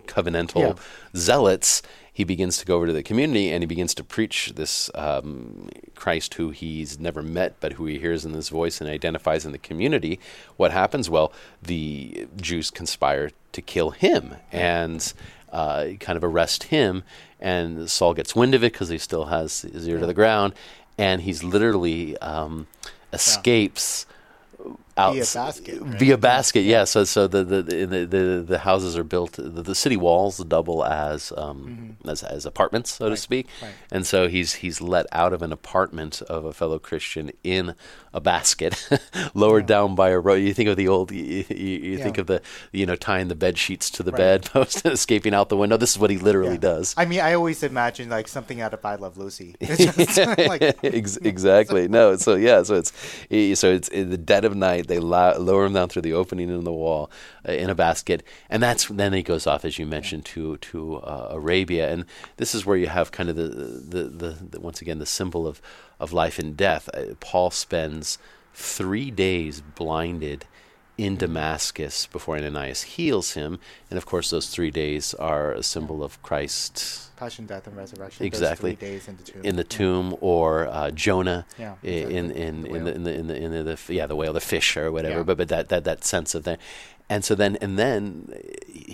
covenantal 0.05 0.61
Yeah. 0.61 0.73
zealots, 1.15 1.81
he 2.13 2.23
begins 2.23 2.59
to 2.59 2.65
go 2.67 2.75
over 2.75 2.85
to 2.85 2.93
the 2.93 3.01
community 3.01 3.51
and 3.51 3.63
he 3.63 3.65
begins 3.65 3.95
to 3.95 4.03
preach 4.03 4.53
this 4.55 4.91
um, 4.93 5.69
Christ 5.95 6.35
who 6.35 6.51
he's 6.51 6.99
never 6.99 7.23
met, 7.23 7.55
but 7.59 7.73
who 7.73 7.87
he 7.87 7.97
hears 7.97 8.25
in 8.25 8.33
this 8.33 8.49
voice 8.49 8.79
and 8.79 8.87
identifies 8.87 9.43
in 9.43 9.53
the 9.53 9.57
community. 9.57 10.19
What 10.55 10.71
happens? 10.71 11.09
Well, 11.09 11.33
the 11.63 12.27
Jews 12.39 12.69
conspire 12.69 13.31
to 13.53 13.61
kill 13.63 13.89
him 13.89 14.35
and 14.51 15.11
uh, 15.51 15.87
kind 15.99 16.15
of 16.15 16.23
arrest 16.23 16.63
him, 16.65 17.03
and 17.45 17.87
Saul 17.87 18.15
gets 18.15 18.35
wind 18.35 18.55
of 18.55 18.63
it 18.63 18.73
because 18.73 18.89
he 18.89 18.97
still 18.97 19.25
has 19.25 19.61
his 19.61 19.87
ear 19.87 19.99
to 19.99 20.07
the 20.07 20.15
ground, 20.15 20.53
and 20.97 21.21
he's 21.21 21.43
literally 21.43 22.17
um, 22.17 22.65
escapes 23.13 24.07
out 24.97 25.13
Via 25.13 25.25
basket, 25.33 25.81
right? 25.81 25.99
via 25.99 26.17
basket 26.17 26.61
yeah 26.61 26.83
so 26.85 27.03
so 27.03 27.27
the 27.27 27.43
the 27.43 27.61
the, 27.61 28.05
the, 28.05 28.43
the 28.47 28.59
houses 28.59 28.97
are 28.97 29.03
built 29.03 29.33
the, 29.33 29.41
the 29.61 29.75
city 29.75 29.97
walls 29.97 30.37
double 30.45 30.85
as 30.85 31.33
um 31.35 31.97
as, 32.07 32.23
as 32.23 32.45
apartments 32.45 32.91
so 32.91 33.05
to 33.09 33.11
Mm-hmm. 33.15 33.19
Speak 33.25 33.47
right. 33.61 33.71
and 33.91 34.05
so 34.07 34.27
he's 34.27 34.55
he's 34.55 34.79
let 34.81 35.05
out 35.11 35.33
of 35.33 35.41
an 35.41 35.51
apartment 35.51 36.21
of 36.23 36.45
a 36.45 36.53
fellow 36.53 36.79
christian 36.79 37.31
in 37.43 37.75
a 38.13 38.21
basket 38.21 38.87
lowered 39.33 39.65
down 39.65 39.95
by 39.95 40.09
a 40.09 40.19
rope 40.19 40.39
you 40.39 40.53
think 40.53 40.69
of 40.69 40.77
the 40.77 40.87
old 40.87 41.11
you, 41.11 41.43
you, 41.49 41.55
you 41.55 41.97
think 41.97 42.17
of 42.17 42.27
the 42.27 42.41
you 42.71 42.85
know 42.85 42.95
tying 42.95 43.27
the 43.27 43.35
bed 43.35 43.57
sheets 43.57 43.89
to 43.89 44.03
the 44.03 44.11
Right. 44.11 44.41
bedpost 44.41 44.81
and 44.85 44.93
escaping 44.93 45.33
out 45.33 45.49
the 45.49 45.57
window 45.57 45.75
this 45.77 45.91
is 45.91 45.99
what 45.99 46.09
he 46.09 46.17
literally 46.17 46.53
Yeah. 46.53 46.57
does 46.71 46.93
I 46.97 47.05
mean, 47.05 47.19
I 47.19 47.33
always 47.33 47.63
imagine 47.63 48.07
like 48.09 48.27
something 48.29 48.61
out 48.61 48.73
of 48.73 48.85
I 48.85 48.95
Love 48.95 49.17
Lucy. 49.17 49.55
It's 49.59 50.15
just 50.15 50.37
like 50.37 50.61
Ex- 50.83 51.17
exactly. 51.17 51.87
No. 51.87 52.15
So 52.15 52.35
yeah. 52.35 52.63
So 52.63 52.75
it's 52.75 52.91
eh, 53.31 53.55
so 53.55 53.71
it's 53.73 53.87
in 53.89 54.09
the 54.11 54.17
dead 54.17 54.45
of 54.45 54.55
night. 54.55 54.84
They 54.87 54.99
lo- 54.99 55.37
lower 55.37 55.65
him 55.65 55.73
down 55.73 55.89
through 55.89 56.03
the 56.03 56.13
opening 56.13 56.49
in 56.49 56.63
the 56.63 56.71
wall 56.71 57.09
uh, 57.47 57.51
in 57.51 57.69
a 57.69 57.75
basket, 57.75 58.23
and 58.49 58.61
that's 58.61 58.87
then 58.87 59.13
he 59.13 59.23
goes 59.23 59.47
off, 59.47 59.65
as 59.65 59.79
you 59.79 59.85
mentioned, 59.85 60.25
to 60.25 60.57
to 60.57 60.97
uh, 60.97 61.29
Arabia, 61.31 61.91
and 61.91 62.05
this 62.37 62.55
is 62.55 62.65
where 62.65 62.77
you 62.77 62.87
have 62.87 63.11
kind 63.11 63.29
of 63.29 63.35
the 63.35 63.47
the, 63.47 64.03
the, 64.03 64.29
the 64.51 64.59
once 64.59 64.81
again 64.81 64.99
the 64.99 65.05
symbol 65.05 65.47
of 65.47 65.61
of 65.99 66.13
life 66.13 66.39
and 66.39 66.57
death. 66.57 66.89
Uh, 66.93 67.15
Paul 67.19 67.51
spends 67.51 68.17
three 68.53 69.11
days 69.11 69.61
blinded 69.61 70.45
in 70.97 71.17
Damascus 71.17 72.07
before 72.07 72.37
Ananias 72.37 72.83
heals 72.83 73.33
him, 73.33 73.59
and 73.89 73.97
of 73.97 74.05
course 74.05 74.29
those 74.29 74.49
three 74.49 74.71
days 74.71 75.13
are 75.15 75.51
a 75.51 75.63
symbol 75.63 76.03
of 76.03 76.21
Christ 76.21 77.04
passion, 77.15 77.45
death, 77.45 77.67
and 77.67 77.75
resurrection. 77.77 78.25
Exactly. 78.25 78.75
three 78.75 78.87
days 78.89 79.07
in 79.07 79.17
the 79.17 79.23
tomb. 79.23 79.41
in 79.43 79.55
the 79.55 79.63
tomb 79.63 80.15
or 80.21 80.67
uh, 80.67 80.91
Jonah 80.91 81.45
Yeah, 81.57 81.75
in 81.83 82.11
in 82.11 82.27
The 82.29 82.35
in 82.45 82.61
the, 82.63 82.69
whale. 82.69 82.87
in 82.87 83.03
the 83.03 83.13
in 83.13 83.27
the 83.27 83.35
in 83.45 83.51
the, 83.51 83.63
the 83.63 83.71
f- 83.73 83.89
yeah 83.89 84.05
the 84.07 84.15
whale 84.15 84.33
the 84.33 84.41
fish 84.41 84.77
or 84.77 84.91
whatever 84.91 85.17
Yeah. 85.17 85.23
but 85.23 85.37
but 85.37 85.47
that, 85.49 85.69
that 85.69 85.83
that 85.83 86.03
sense 86.03 86.35
of 86.35 86.43
that 86.43 86.59
and 87.09 87.23
so 87.23 87.35
then 87.35 87.55
and 87.61 87.77
then 87.77 88.29
uh, 88.33 88.37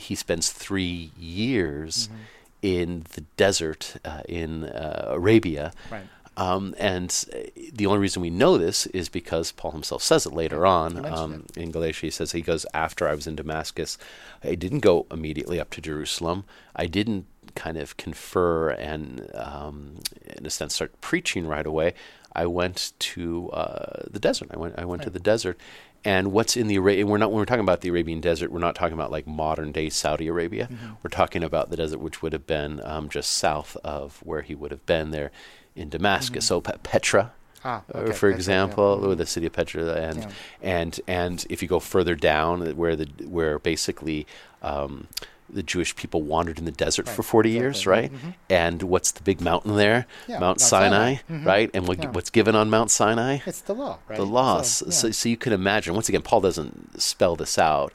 he 0.05 0.15
spends 0.15 0.51
three 0.51 1.11
years 1.17 2.07
Mm-hmm. 2.07 2.21
in 2.61 3.05
the 3.15 3.21
desert 3.37 3.95
uh, 4.05 4.21
in 4.29 4.65
uh, 4.65 5.05
Arabia 5.19 5.71
Right. 5.91 6.03
Um, 6.37 6.73
and 6.77 7.25
uh, 7.33 7.39
the 7.73 7.85
only 7.85 7.99
reason 7.99 8.21
we 8.21 8.29
know 8.29 8.57
this 8.57 8.87
is 8.87 9.09
because 9.09 9.51
Paul 9.51 9.71
himself 9.71 10.01
says 10.01 10.25
it 10.25 10.33
later 10.33 10.65
on 10.65 11.05
um, 11.05 11.45
in 11.55 11.71
Galatia. 11.71 12.07
He 12.07 12.11
says 12.11 12.31
he 12.31 12.41
goes 12.41 12.65
after 12.73 13.07
I 13.07 13.15
was 13.15 13.27
in 13.27 13.35
Damascus. 13.35 13.97
I 14.43 14.55
didn't 14.55 14.79
go 14.79 15.05
immediately 15.11 15.59
up 15.59 15.69
to 15.71 15.81
Jerusalem. 15.81 16.45
I 16.75 16.87
didn't 16.87 17.25
kind 17.55 17.77
of 17.77 17.97
confer 17.97 18.69
and, 18.69 19.29
um, 19.35 19.95
in 20.37 20.45
a 20.45 20.49
sense, 20.49 20.75
start 20.75 20.99
preaching 21.01 21.47
right 21.47 21.65
away. 21.65 21.93
I 22.33 22.45
went 22.45 22.93
to 22.99 23.49
uh, 23.51 24.03
the 24.09 24.19
desert. 24.19 24.49
I 24.51 24.57
went. 24.57 24.75
I 24.77 24.85
went 24.85 25.01
to 25.03 25.09
the 25.09 25.19
desert. 25.19 25.59
And 26.03 26.31
what's 26.31 26.57
in 26.57 26.67
the 26.67 26.77
Ara- 26.77 27.05
we're 27.05 27.17
not 27.17 27.29
when 27.29 27.39
we're 27.39 27.45
talking 27.45 27.59
about 27.59 27.81
the 27.81 27.89
Arabian 27.89 28.21
desert, 28.21 28.51
we're 28.51 28.59
not 28.59 28.73
talking 28.73 28.93
about 28.93 29.11
like 29.11 29.27
modern 29.27 29.71
day 29.71 29.89
Saudi 29.89 30.27
Arabia. 30.27 30.67
Mm-hmm. 30.71 30.93
We're 31.03 31.09
talking 31.09 31.43
about 31.43 31.69
the 31.69 31.77
desert 31.77 31.99
which 31.99 32.21
would 32.21 32.33
have 32.33 32.47
been 32.47 32.81
um, 32.83 33.09
just 33.09 33.31
south 33.31 33.75
of 33.83 34.19
where 34.23 34.41
he 34.41 34.55
would 34.55 34.71
have 34.71 34.85
been 34.85 35.11
there 35.11 35.29
in 35.75 35.89
Damascus. 35.89 36.45
So 36.47 36.61
Petra, 36.61 37.31
Ah, 37.63 37.67
uh, 37.77 37.79
Mm-hmm. 37.81 37.97
okay, 37.97 38.05
for 38.13 38.27
Petra, 38.29 38.35
example, 38.35 38.99
yeah. 39.01 39.07
or 39.09 39.15
the 39.15 39.25
city 39.25 39.45
of 39.45 39.53
Petra, 39.53 39.83
and 39.93 40.17
Yeah. 40.17 40.29
and 40.61 40.99
and 41.07 41.45
if 41.49 41.61
you 41.61 41.67
go 41.67 41.79
further 41.79 42.15
down, 42.15 42.75
where 42.75 42.95
the 42.95 43.07
where 43.27 43.59
basically 43.59 44.25
um, 44.63 45.07
the 45.47 45.61
Jewish 45.63 45.95
people 45.95 46.21
wandered 46.21 46.57
in 46.59 46.65
the 46.65 46.71
desert 46.71 47.07
for 47.09 47.21
Right, 47.21 47.29
forty 47.29 47.49
years, 47.51 47.79
exactly, 47.81 47.91
right? 47.93 48.11
mhm. 48.13 48.33
And 48.49 48.83
what's 48.83 49.11
the 49.11 49.21
big 49.21 49.41
mountain 49.41 49.75
there? 49.75 50.07
Yeah, 50.27 50.35
Mount, 50.39 50.41
Mount 50.41 50.61
Sinai, 50.61 51.15
Sinai. 51.15 51.15
Mhm. 51.29 51.45
right? 51.45 51.69
And 51.73 51.87
what, 51.87 52.13
what's 52.15 52.29
given 52.31 52.55
on 52.55 52.69
Mount 52.69 52.89
Sinai? 52.89 53.39
It's 53.45 53.61
the 53.61 53.75
law, 53.75 53.99
right? 54.07 54.15
the 54.17 54.25
law. 54.25 54.61
So, 54.63 54.89
so, 54.89 55.11
so 55.11 55.29
you 55.29 55.37
can 55.37 55.51
imagine. 55.53 55.93
Once 55.93 56.09
again, 56.09 56.21
Paul 56.23 56.41
doesn't 56.41 56.99
spell 57.01 57.35
this 57.35 57.59
out, 57.59 57.91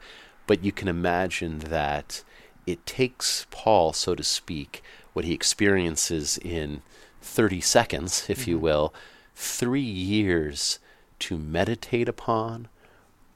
but 0.47 0.63
you 0.63 0.71
can 0.71 0.87
imagine 0.87 1.59
that 1.61 2.23
it 2.67 2.85
takes 2.87 3.47
Paul, 3.51 3.93
so 3.95 4.15
to 4.15 4.23
speak, 4.23 4.83
what 5.15 5.25
he 5.25 5.33
experiences 5.33 6.39
in 6.39 6.83
thirty 7.27 7.61
seconds, 7.61 8.27
if 8.29 8.41
Mm-hmm. 8.41 8.51
you 8.51 8.59
will, 8.59 8.95
three 9.35 9.81
years 9.81 10.79
to 11.19 11.39
meditate 11.39 12.09
upon, 12.09 12.69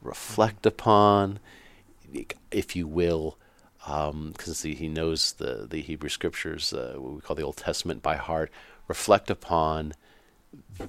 reflect 0.03 0.67
upon, 0.67 1.39
if 2.51 2.75
you 2.75 2.87
will, 2.87 3.37
because 3.79 4.65
um, 4.65 4.71
he 4.71 4.89
knows 4.89 5.33
the, 5.33 5.67
the 5.69 5.81
Hebrew 5.81 6.09
scriptures, 6.09 6.73
uh, 6.73 6.95
what 6.97 7.13
we 7.15 7.21
call 7.21 7.37
the 7.37 7.43
Old 7.43 7.57
Testament 7.57 8.03
by 8.03 8.17
heart, 8.17 8.51
reflect 8.89 9.31
upon 9.31 9.95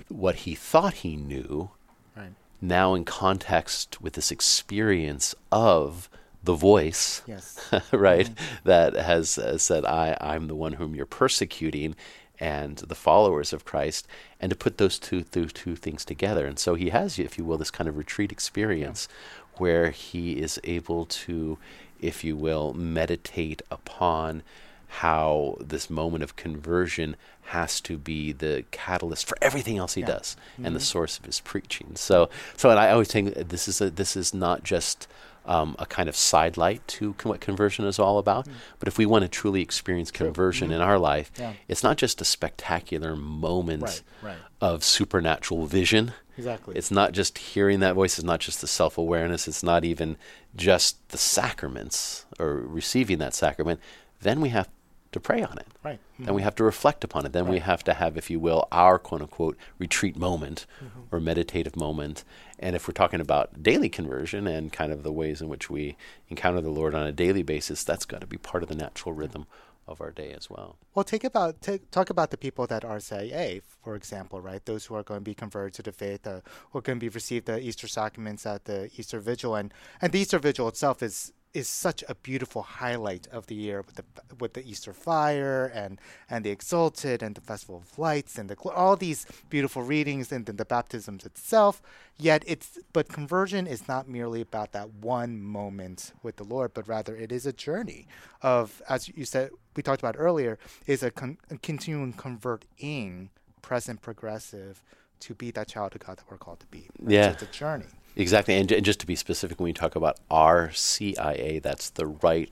what 0.10 0.36
he 0.38 0.56
thought 0.56 0.95
he 0.95 1.16
knew, 1.16 1.72
right. 2.16 2.34
now 2.62 2.93
in 2.93 3.06
context 3.06 4.02
with 4.02 4.14
this 4.14 4.32
experience 4.32 5.36
of 5.52 6.10
the 6.43 6.56
voice, 6.56 7.22
yes. 7.28 7.70
right, 7.91 8.26
mm-hmm. 8.28 8.68
that 8.68 8.95
has 8.95 9.38
uh, 9.38 9.58
said, 9.58 9.86
I, 9.86 10.18
I'm 10.20 10.47
the 10.47 10.56
one 10.56 10.74
whom 10.74 10.95
you're 10.95 11.06
persecuting, 11.06 11.95
and 12.42 12.78
the 12.78 12.96
followers 12.96 13.54
of 13.54 13.64
Christ, 13.64 14.08
and 14.39 14.50
to 14.50 14.56
put 14.56 14.80
those 14.80 14.98
two, 14.98 15.22
two, 15.22 15.46
two 15.46 15.76
things 15.76 16.04
together. 16.04 16.48
And 16.48 16.58
so 16.58 16.74
he 16.74 16.89
has, 16.89 17.20
if 17.20 17.38
you 17.38 17.46
will, 17.46 17.60
this 17.60 17.72
kind 17.72 17.88
of 17.88 17.98
retreat 17.98 18.32
experience 18.32 19.08
yeah. 19.08 19.60
where 19.60 19.92
he 19.92 20.34
is 20.34 20.60
able 20.64 21.06
to, 21.06 21.60
if 22.02 22.24
you 22.24 22.36
will, 22.36 22.74
meditate 22.74 23.62
upon 23.70 24.42
how 24.88 25.56
this 25.62 25.89
moment 25.89 26.24
of 26.24 26.36
conversion 26.36 27.16
has 27.44 27.80
to 27.82 27.98
be 27.98 28.32
the 28.32 28.66
catalyst 28.72 29.28
for 29.28 29.38
everything 29.42 29.78
else 29.78 29.94
he 29.94 30.02
yeah. 30.02 30.08
does 30.08 30.36
mm-hmm. 30.54 30.66
and 30.66 30.76
the 30.76 30.80
mm-hmm. 30.80 30.86
source 30.86 31.20
of 31.20 31.26
his 31.26 31.39
preaching. 31.42 31.92
So, 31.96 32.28
so 32.58 32.72
and 32.72 32.80
I 32.80 32.89
always 32.92 33.12
think 33.12 33.36
this 33.36 33.68
is 33.68 33.80
a, 33.80 33.92
this 33.92 34.18
is 34.18 34.34
not 34.34 34.64
just 34.64 35.08
um, 35.46 35.76
a 35.80 35.86
kind 35.86 36.08
of 36.08 36.16
sidelight 36.16 36.86
to 36.88 37.14
con- 37.14 37.32
what 37.32 37.42
conversion 37.42 37.86
is 37.86 38.00
all 38.00 38.18
about. 38.18 38.48
Mm. 38.48 38.54
But 38.80 38.88
if 38.88 38.98
we 38.98 39.06
want 39.06 39.24
to 39.24 39.28
truly 39.28 39.62
experience 39.62 40.12
conversion 40.12 40.68
mm-hmm. 40.68 40.76
in 40.76 40.82
our 40.82 41.00
life, 41.00 41.32
yeah. 41.38 41.54
it's 41.68 41.84
not 41.84 41.98
just 41.98 42.22
a 42.22 42.26
spectacular 42.26 43.16
moment 43.16 43.84
right, 43.84 44.02
right. 44.22 44.38
of 44.60 44.84
supernatural 44.84 45.66
vision. 45.66 46.14
Exactly. 46.38 46.76
It's 46.76 46.92
not 46.92 47.12
just 47.12 47.38
hearing 47.38 47.80
that 47.82 47.96
voice. 47.96 48.18
It's 48.18 48.26
not 48.26 48.39
just 48.39 48.62
the 48.62 48.68
self 48.68 48.98
awareness. 48.98 49.48
It's 49.48 49.64
not 49.64 49.84
even 49.84 50.18
just 50.56 51.10
the 51.10 51.18
sacraments 51.18 52.26
or 52.39 52.56
receiving 52.56 53.18
that 53.20 53.34
sacrament. 53.34 53.80
Then 54.22 54.42
we 54.42 54.50
have 54.50 54.70
to 55.12 55.20
pray 55.20 55.41
on 55.41 55.57
it. 55.57 55.68
Right. 55.84 55.99
Mm-hmm. 56.14 56.26
Then 56.26 56.34
we 56.36 56.41
have 56.41 56.55
to 56.55 56.64
reflect 56.64 57.03
upon 57.03 57.26
it. 57.26 57.34
Then 57.34 57.45
right. 57.45 57.53
we 57.53 57.59
have 57.59 57.84
to 57.86 57.93
have, 57.93 58.18
if 58.18 58.30
you 58.30 58.39
will, 58.39 58.68
our 58.72 58.97
quote 58.97 59.22
unquote 59.22 59.57
retreat 59.78 60.16
moment 60.16 60.66
mm-hmm. 60.84 61.01
or 61.12 61.20
meditative 61.20 61.76
moment. 61.76 62.24
And 62.59 62.76
if 62.76 62.88
we're 62.88 62.93
talking 62.93 63.22
about 63.22 63.64
daily 63.64 63.89
conversion 63.89 64.47
and 64.47 64.72
kind 64.72 64.91
of 64.91 65.03
the 65.03 65.12
ways 65.12 65.41
in 65.41 65.49
which 65.49 65.70
we 65.70 65.97
encounter 66.30 66.62
the 66.62 66.70
Lord 66.70 66.95
on 66.95 67.05
a 67.05 67.12
daily 67.12 67.43
basis, 67.43 67.84
that's 67.84 68.05
got 68.05 68.22
to 68.22 68.28
be 68.28 68.38
part 68.38 68.64
of 68.64 68.70
the 68.70 68.76
natural 68.76 69.14
rhythm 69.14 69.47
of 69.88 69.99
our 70.01 70.12
day 70.12 70.32
as 70.32 70.49
well. 70.49 70.78
Well, 70.93 71.03
take 71.03 71.24
about 71.24 71.62
take, 71.62 71.91
talk 71.91 72.09
about 72.09 72.32
the 72.32 72.38
people 72.38 72.68
that 72.68 72.86
are 72.86 72.99
say, 72.99 73.30
hey, 73.30 73.62
for 73.84 73.95
example, 73.95 74.41
right? 74.41 74.64
Those 74.66 74.86
who 74.86 74.95
are 74.95 75.03
going 75.03 75.20
to 75.20 75.24
be 75.24 75.34
converted 75.34 75.74
to 75.76 75.84
the 75.84 75.91
faith, 75.91 76.26
uh, 76.26 76.41
who 76.70 76.80
are 76.80 76.82
going 76.82 76.99
to 76.99 77.03
be 77.03 77.09
received 77.09 77.47
the 77.47 77.59
Easter 77.59 77.88
sacraments 77.88 78.45
at 78.45 78.66
the 78.66 78.89
Easter 78.97 79.20
Vigil, 79.20 79.55
and 79.55 79.74
and 80.01 80.12
the 80.12 80.20
Easter 80.20 80.39
Vigil 80.39 80.68
itself 80.68 81.03
is 81.03 81.34
is 81.54 81.68
such 81.68 82.04
a 82.08 82.16
beautiful 82.16 82.62
highlight 82.62 83.28
of 83.28 83.47
the 83.47 83.56
year 83.56 83.82
with 83.82 83.95
the 83.95 84.06
with 84.39 84.54
the 84.54 84.68
Easter 84.68 84.93
fire 84.93 85.66
and 85.74 85.99
and 86.30 86.45
the 86.45 86.56
Exsultet 86.56 87.22
and 87.22 87.36
the 87.36 87.41
Festival 87.41 87.78
of 87.78 87.99
Lights 87.99 88.38
and 88.38 88.49
the 88.49 88.56
all 88.70 88.95
these 88.95 89.26
beautiful 89.49 89.84
readings 89.84 90.32
and 90.32 90.45
then 90.45 90.56
the 90.56 90.66
baptisms 90.66 91.26
itself. 91.26 91.82
Yet 92.18 92.43
it's 92.47 92.80
but 92.93 93.10
conversion 93.10 93.68
is 93.68 93.88
not 93.88 94.08
merely 94.08 94.41
about 94.41 94.72
that 94.72 94.93
one 94.93 95.41
moment 95.41 96.14
with 96.24 96.38
the 96.38 96.43
Lord, 96.43 96.74
but 96.74 96.88
rather 96.88 97.16
it 97.16 97.32
is 97.32 97.45
a 97.45 97.54
journey 97.54 98.08
of 98.41 98.82
as 98.88 99.10
you 99.10 99.26
said 99.26 99.52
we 99.76 99.84
talked 99.84 100.02
about 100.02 100.16
earlier 100.18 100.58
is 100.86 101.04
a, 101.04 101.12
con- 101.12 101.38
a 101.49 101.58
continuing 101.58 102.14
converting 102.14 103.30
present 103.62 104.02
progressive 104.02 104.84
to 105.22 105.34
be 105.36 105.52
that 105.52 105.68
child 105.68 105.95
of 105.95 106.06
God 106.06 106.18
that 106.18 106.26
we're 106.30 106.38
called 106.38 106.60
to 106.62 106.66
be. 106.68 106.89
Right? 106.99 107.14
Yeah, 107.14 107.28
so 107.28 107.32
it's 107.34 107.43
a 107.43 107.45
journey. 107.47 107.86
Exactly, 108.16 108.55
and, 108.55 108.72
and 108.72 108.86
just 108.86 108.99
to 108.99 109.07
be 109.07 109.16
specific, 109.16 109.59
when 109.59 109.68
you 109.68 109.74
talk 109.74 109.95
about 109.95 110.20
RCIA, 110.30 111.62
that's 111.62 111.89
the 111.89 112.05
Rite 112.05 112.49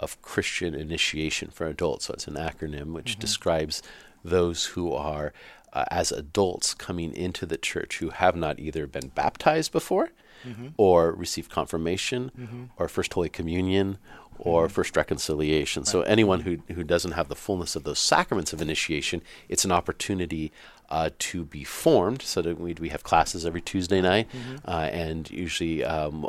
of 0.00 0.20
Christian 0.22 0.74
Initiation 0.74 1.50
for 1.50 1.66
Adults. 1.66 2.06
So 2.06 2.14
it's 2.14 2.28
an 2.28 2.34
acronym 2.34 2.92
which 2.92 3.12
mm-hmm. 3.12 3.20
describes 3.20 3.82
those 4.24 4.66
who 4.66 4.92
are, 4.92 5.32
uh, 5.72 5.84
as 5.90 6.12
adults, 6.12 6.74
coming 6.74 7.14
into 7.14 7.46
the 7.46 7.56
church 7.56 7.98
who 7.98 8.10
have 8.10 8.36
not 8.36 8.58
either 8.58 8.86
been 8.86 9.08
baptized 9.08 9.72
before, 9.72 10.10
mm-hmm. 10.46 10.68
or 10.76 11.12
received 11.12 11.50
confirmation, 11.50 12.30
mm-hmm. 12.38 12.64
or 12.76 12.88
First 12.88 13.14
Holy 13.14 13.28
Communion, 13.28 13.98
or 14.38 14.66
mm-hmm. 14.66 14.72
First 14.72 14.96
Reconciliation. 14.96 15.82
Right. 15.82 15.88
So 15.88 16.02
anyone 16.02 16.40
who 16.40 16.58
who 16.72 16.84
doesn't 16.84 17.12
have 17.12 17.28
the 17.28 17.34
fullness 17.34 17.74
of 17.74 17.84
those 17.84 17.98
sacraments 17.98 18.52
of 18.52 18.60
initiation, 18.60 19.22
it's 19.48 19.64
an 19.64 19.72
opportunity 19.72 20.52
uh, 20.88 21.10
to 21.18 21.44
be 21.44 21.64
formed. 21.64 22.22
So 22.22 22.42
that 22.42 22.60
we, 22.60 22.74
we 22.74 22.88
have 22.90 23.02
classes 23.02 23.44
every 23.44 23.60
Tuesday 23.60 24.00
night, 24.00 24.28
mm-hmm. 24.30 24.56
uh, 24.64 24.88
and 24.92 25.30
usually 25.30 25.84
um, 25.84 26.28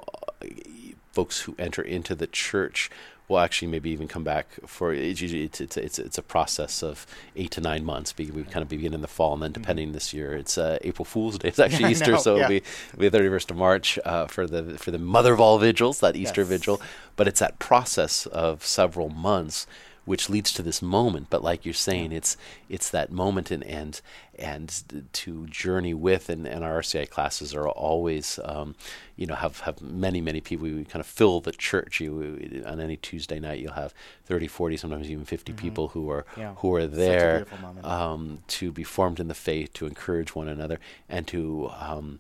folks 1.12 1.42
who 1.42 1.56
enter 1.58 1.82
into 1.82 2.16
the 2.16 2.28
church 2.28 2.90
will 3.30 3.40
actually 3.40 3.68
maybe 3.68 3.92
even 3.92 4.08
come 4.08 4.24
back 4.24 4.48
for 4.66 4.92
it's 4.92 5.22
usually 5.22 5.44
it's 5.44 5.62
it's 5.62 5.78
it's, 5.78 6.00
it's 6.00 6.18
a 6.18 6.22
process 6.22 6.82
of 6.82 7.06
eight 7.36 7.52
to 7.52 7.62
nine 7.62 7.86
months. 7.86 8.14
We 8.18 8.26
kind 8.26 8.64
of 8.64 8.68
begin 8.68 8.94
in 8.94 9.02
the 9.02 9.08
fall, 9.08 9.34
and 9.34 9.44
then 9.44 9.52
mm-hmm. 9.52 9.62
depending 9.62 9.88
mm-hmm. 9.90 9.94
this 9.94 10.14
year, 10.14 10.34
it's 10.34 10.58
uh, 10.58 10.80
April 10.82 11.06
Fool's 11.06 11.38
Day. 11.38 11.50
It's 11.50 11.60
actually 11.66 11.92
Easter, 11.92 12.18
so 12.18 12.36
yeah. 12.36 12.46
it'll 12.46 12.50
be 12.50 12.64
the 12.98 13.10
thirty 13.10 13.30
first 13.30 13.52
of 13.52 13.58
March 13.58 14.00
uh, 14.04 14.26
for 14.26 14.48
the 14.48 14.78
for 14.78 14.92
the 14.92 14.98
Mother 14.98 15.34
of 15.34 15.40
all 15.40 15.60
vigils, 15.60 16.00
that 16.00 16.16
Easter 16.16 16.42
yes. 16.42 16.50
vigil. 16.50 16.82
But 17.16 17.28
it's 17.28 17.40
that 17.40 17.60
process 17.60 18.26
of 18.26 18.66
several 18.66 19.10
months 19.10 19.68
which 20.10 20.28
leads 20.28 20.52
to 20.52 20.64
this 20.64 20.82
moment. 20.82 21.28
But 21.30 21.44
like 21.44 21.66
you're 21.66 21.74
saying, 21.76 22.12
it's 22.12 22.36
it's 22.68 22.90
that 22.90 23.12
moment 23.12 23.52
and 23.52 23.64
and 23.64 24.02
and 24.40 25.08
to 25.14 25.46
journey 25.46 25.94
with. 25.94 26.30
And, 26.30 26.48
and 26.48 26.64
our 26.64 26.80
RCI 26.80 27.12
classes 27.12 27.54
are 27.54 27.70
always, 27.70 28.40
um, 28.44 28.74
you 29.16 29.28
know, 29.28 29.36
have 29.36 29.60
have 29.60 29.84
many 29.84 30.20
many 30.20 30.42
people. 30.42 30.66
We 30.66 30.84
kind 30.84 31.00
of 31.00 31.06
fill 31.06 31.42
the 31.42 31.52
church. 31.52 32.00
You 32.00 32.64
on 32.66 32.80
any 32.80 32.98
Tuesday 32.98 33.40
night, 33.40 33.60
you'll 33.60 33.74
have 33.74 33.94
30, 34.26 34.48
40, 34.48 34.78
sometimes 34.78 35.12
even 35.12 35.26
50 35.26 35.52
mm-hmm. 35.52 35.62
people 35.62 35.90
who 35.90 36.10
are 36.10 36.26
yeah. 36.36 36.56
who 36.56 36.74
are 36.74 36.88
there 36.88 37.46
um, 37.84 38.40
to 38.48 38.72
be 38.72 38.84
formed 38.84 39.20
in 39.20 39.28
the 39.28 39.36
faith, 39.36 39.74
to 39.74 39.86
encourage 39.86 40.34
one 40.34 40.48
another, 40.48 40.80
and 41.08 41.28
to 41.28 41.70
um, 41.78 42.20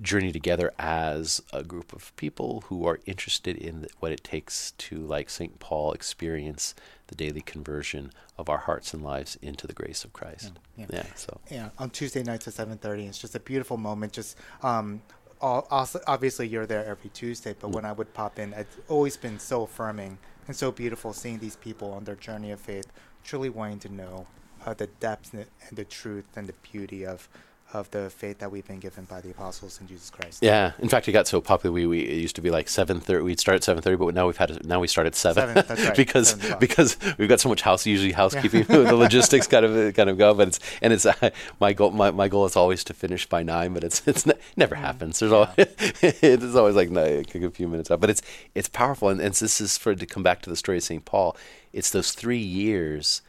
journey 0.00 0.32
together 0.32 0.72
as 0.78 1.42
a 1.52 1.62
group 1.62 1.92
of 1.92 2.14
people 2.16 2.64
who 2.66 2.86
are 2.86 3.00
interested 3.06 3.56
in 3.56 3.86
what 4.00 4.12
it 4.12 4.24
takes 4.24 4.72
to, 4.72 4.96
like 4.96 5.28
St. 5.28 5.58
Paul, 5.58 5.92
experience 5.92 6.74
the 7.08 7.14
daily 7.14 7.40
conversion 7.40 8.12
of 8.38 8.48
our 8.48 8.58
hearts 8.58 8.94
and 8.94 9.02
lives 9.02 9.38
into 9.42 9.66
the 9.66 9.72
grace 9.72 10.04
of 10.04 10.12
Christ. 10.12 10.52
Yeah. 10.76 10.86
yeah. 10.88 10.96
yeah 10.96 11.14
so. 11.14 11.40
Yeah. 11.50 11.68
On 11.78 11.90
Tuesday 11.90 12.22
nights 12.22 12.48
at 12.48 12.54
seven 12.54 12.78
thirty, 12.78 13.06
it's 13.06 13.18
just 13.18 13.34
a 13.34 13.40
beautiful 13.40 13.76
moment. 13.76 14.12
Just 14.12 14.36
um, 14.62 15.02
all, 15.40 15.66
also, 15.70 16.00
obviously 16.06 16.46
you're 16.46 16.66
there 16.66 16.84
every 16.84 17.10
Tuesday, 17.10 17.54
but 17.58 17.70
mm. 17.70 17.74
when 17.74 17.84
I 17.84 17.92
would 17.92 18.14
pop 18.14 18.38
in, 18.38 18.52
it's 18.52 18.76
always 18.88 19.16
been 19.16 19.38
so 19.38 19.64
affirming 19.64 20.18
and 20.46 20.56
so 20.56 20.70
beautiful 20.70 21.12
seeing 21.12 21.38
these 21.38 21.56
people 21.56 21.92
on 21.92 22.04
their 22.04 22.16
journey 22.16 22.52
of 22.52 22.60
faith, 22.60 22.86
truly 23.24 23.48
wanting 23.48 23.80
to 23.80 23.92
know 23.92 24.26
uh, 24.64 24.74
the 24.74 24.86
depth 24.86 25.34
and 25.34 25.46
the 25.72 25.84
truth 25.84 26.24
and 26.36 26.48
the 26.48 26.54
beauty 26.70 27.04
of 27.04 27.28
of 27.72 27.90
the 27.90 28.10
faith 28.10 28.38
that 28.38 28.50
we've 28.50 28.66
been 28.66 28.78
given 28.78 29.04
by 29.04 29.20
the 29.20 29.30
apostles 29.30 29.80
in 29.80 29.86
Jesus 29.86 30.10
Christ. 30.10 30.42
Yeah, 30.42 30.72
in 30.78 30.88
fact, 30.88 31.08
it 31.08 31.12
got 31.12 31.26
so 31.26 31.40
popular. 31.40 31.72
We, 31.72 31.86
we 31.86 32.00
it 32.00 32.18
used 32.18 32.36
to 32.36 32.42
be 32.42 32.50
like 32.50 32.68
seven 32.68 33.00
thirty. 33.00 33.22
We'd 33.22 33.40
start 33.40 33.56
at 33.56 33.64
seven 33.64 33.82
thirty, 33.82 33.96
but 33.96 34.14
now 34.14 34.26
we've 34.26 34.36
had 34.36 34.50
a, 34.50 34.66
now 34.66 34.80
we 34.80 34.88
start 34.88 35.06
at 35.06 35.14
seven, 35.14 35.54
seven 35.54 35.84
right. 35.84 35.96
because 35.96 36.30
seven 36.30 36.58
because 36.60 36.96
we've 37.18 37.28
got 37.28 37.40
so 37.40 37.48
much 37.48 37.62
house 37.62 37.86
usually 37.86 38.12
housekeeping. 38.12 38.66
Yeah. 38.68 38.76
the 38.82 38.94
logistics 38.94 39.46
kind 39.46 39.64
of 39.64 39.94
kind 39.94 40.10
of 40.10 40.18
go, 40.18 40.34
but 40.34 40.48
it's 40.48 40.60
and 40.82 40.92
it's 40.92 41.06
uh, 41.06 41.30
my 41.60 41.72
goal. 41.72 41.90
My, 41.90 42.10
my 42.10 42.28
goal 42.28 42.44
is 42.44 42.56
always 42.56 42.84
to 42.84 42.94
finish 42.94 43.26
by 43.26 43.42
nine, 43.42 43.72
but 43.72 43.84
it's 43.84 44.06
it's 44.06 44.26
ne- 44.26 44.38
never 44.56 44.74
mm. 44.74 44.80
happens. 44.80 45.18
There's 45.18 45.32
yeah. 45.32 45.38
always 45.38 46.22
it's 46.22 46.54
always 46.54 46.76
like 46.76 46.90
no, 46.90 47.02
a 47.02 47.50
few 47.50 47.68
minutes 47.68 47.90
out, 47.90 48.00
but 48.00 48.10
it's 48.10 48.22
it's 48.54 48.68
powerful. 48.68 49.08
And, 49.08 49.20
and 49.20 49.34
this 49.34 49.60
is 49.60 49.78
for 49.78 49.94
to 49.94 50.06
come 50.06 50.22
back 50.22 50.42
to 50.42 50.50
the 50.50 50.56
story 50.56 50.78
of 50.78 50.84
Saint 50.84 51.04
Paul. 51.04 51.36
It's 51.72 51.90
those 51.90 52.12
three 52.12 52.36
years, 52.38 53.22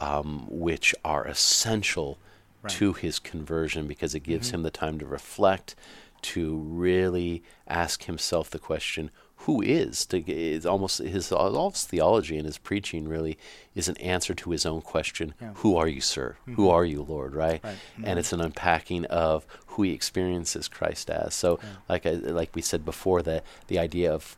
um, 0.00 0.46
which 0.48 0.94
are 1.04 1.24
essential 1.24 2.18
right. 2.62 2.72
to 2.74 2.92
his 2.92 3.18
conversion 3.18 3.86
because 3.86 4.14
it 4.14 4.20
gives 4.20 4.48
mm-hmm. 4.48 4.56
him 4.56 4.62
the 4.62 4.70
time 4.70 4.98
to 4.98 5.06
reflect, 5.06 5.74
to 6.22 6.56
really 6.56 7.42
ask 7.66 8.04
himself 8.04 8.50
the 8.50 8.58
question, 8.58 9.10
who 9.42 9.62
is? 9.62 10.04
To, 10.06 10.18
it's 10.18 10.66
almost 10.66 10.98
his 10.98 11.30
all 11.30 11.70
his 11.70 11.84
theology 11.84 12.36
and 12.36 12.44
his 12.44 12.58
preaching 12.58 13.06
really 13.06 13.38
is 13.74 13.88
an 13.88 13.96
answer 13.98 14.34
to 14.34 14.50
his 14.50 14.66
own 14.66 14.80
question: 14.80 15.32
yeah. 15.40 15.52
Who 15.56 15.76
are 15.76 15.86
you, 15.86 16.00
sir? 16.00 16.36
Mm-hmm. 16.42 16.54
Who 16.54 16.68
are 16.68 16.84
you, 16.84 17.02
Lord? 17.02 17.34
Right? 17.34 17.62
right. 17.62 17.74
Mm-hmm. 17.74 18.04
And 18.04 18.18
it's 18.18 18.32
an 18.32 18.40
unpacking 18.40 19.04
of 19.06 19.46
who 19.68 19.84
he 19.84 19.92
experiences 19.92 20.66
Christ 20.66 21.08
as. 21.08 21.34
So, 21.34 21.60
yeah. 21.62 21.68
like 21.88 22.04
I, 22.04 22.10
like 22.10 22.54
we 22.54 22.62
said 22.62 22.84
before, 22.84 23.22
the 23.22 23.42
the 23.68 23.78
idea 23.78 24.12
of 24.12 24.36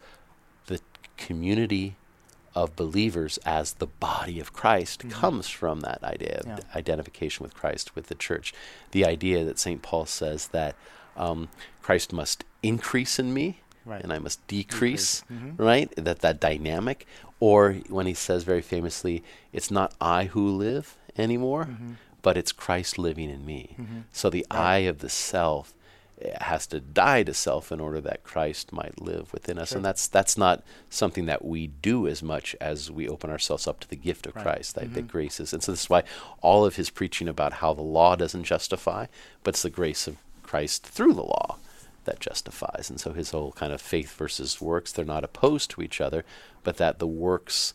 the 0.66 0.80
community 1.16 1.96
of 2.62 2.76
believers 2.76 3.38
as 3.44 3.74
the 3.74 3.86
body 3.86 4.38
of 4.40 4.52
Christ 4.52 5.00
mm-hmm. 5.00 5.10
comes 5.10 5.48
from 5.48 5.80
that 5.80 6.02
idea 6.04 6.40
of 6.40 6.46
yeah. 6.46 6.58
identification 6.74 7.42
with 7.42 7.54
Christ, 7.54 7.94
with 7.94 8.06
the 8.08 8.14
church. 8.14 8.52
The 8.90 9.04
idea 9.04 9.44
that 9.44 9.58
St. 9.58 9.82
Paul 9.82 10.06
says 10.06 10.48
that 10.48 10.76
um, 11.16 11.48
Christ 11.82 12.12
must 12.12 12.44
increase 12.62 13.18
in 13.18 13.32
me 13.32 13.60
right. 13.84 14.02
and 14.02 14.12
I 14.12 14.18
must 14.18 14.46
decrease, 14.46 15.20
decrease. 15.20 15.42
Mm-hmm. 15.42 15.62
right? 15.62 15.92
That 15.96 16.20
that 16.20 16.40
dynamic. 16.40 17.06
Or 17.38 17.74
when 17.88 18.06
he 18.06 18.14
says 18.14 18.44
very 18.44 18.60
famously, 18.60 19.24
it's 19.52 19.70
not 19.70 19.94
I 20.00 20.24
who 20.24 20.46
live 20.46 20.96
anymore, 21.16 21.64
mm-hmm. 21.64 21.92
but 22.20 22.36
it's 22.36 22.52
Christ 22.52 22.98
living 22.98 23.30
in 23.30 23.46
me. 23.46 23.76
Mm-hmm. 23.80 24.00
So 24.12 24.28
the 24.28 24.46
right. 24.50 24.60
I 24.60 24.76
of 24.80 24.98
the 24.98 25.08
self 25.08 25.72
has 26.40 26.66
to 26.68 26.80
die 26.80 27.22
to 27.22 27.34
self 27.34 27.72
in 27.72 27.80
order 27.80 28.00
that 28.00 28.24
Christ 28.24 28.72
might 28.72 29.00
live 29.00 29.32
within 29.32 29.58
us. 29.58 29.70
Sure. 29.70 29.76
And 29.76 29.84
that's 29.84 30.08
that's 30.08 30.36
not 30.36 30.62
something 30.88 31.26
that 31.26 31.44
we 31.44 31.68
do 31.68 32.06
as 32.06 32.22
much 32.22 32.54
as 32.60 32.90
we 32.90 33.08
open 33.08 33.30
ourselves 33.30 33.66
up 33.66 33.80
to 33.80 33.88
the 33.88 33.96
gift 33.96 34.26
of 34.26 34.36
right. 34.36 34.42
Christ, 34.42 34.74
that, 34.74 34.84
mm-hmm. 34.84 34.94
that 34.94 35.08
grace 35.08 35.40
is. 35.40 35.52
And 35.52 35.62
so 35.62 35.72
this 35.72 35.82
is 35.82 35.90
why 35.90 36.02
all 36.40 36.64
of 36.64 36.76
his 36.76 36.90
preaching 36.90 37.28
about 37.28 37.54
how 37.54 37.74
the 37.74 37.82
law 37.82 38.16
doesn't 38.16 38.44
justify, 38.44 39.06
but 39.42 39.54
it's 39.54 39.62
the 39.62 39.70
grace 39.70 40.06
of 40.06 40.16
Christ 40.42 40.86
through 40.86 41.14
the 41.14 41.22
law 41.22 41.56
that 42.04 42.20
justifies. 42.20 42.90
And 42.90 43.00
so 43.00 43.12
his 43.12 43.30
whole 43.30 43.52
kind 43.52 43.72
of 43.72 43.80
faith 43.80 44.12
versus 44.16 44.60
works, 44.60 44.92
they're 44.92 45.04
not 45.04 45.24
opposed 45.24 45.70
to 45.70 45.82
each 45.82 46.00
other, 46.00 46.24
but 46.64 46.76
that 46.78 46.98
the 46.98 47.06
works 47.06 47.74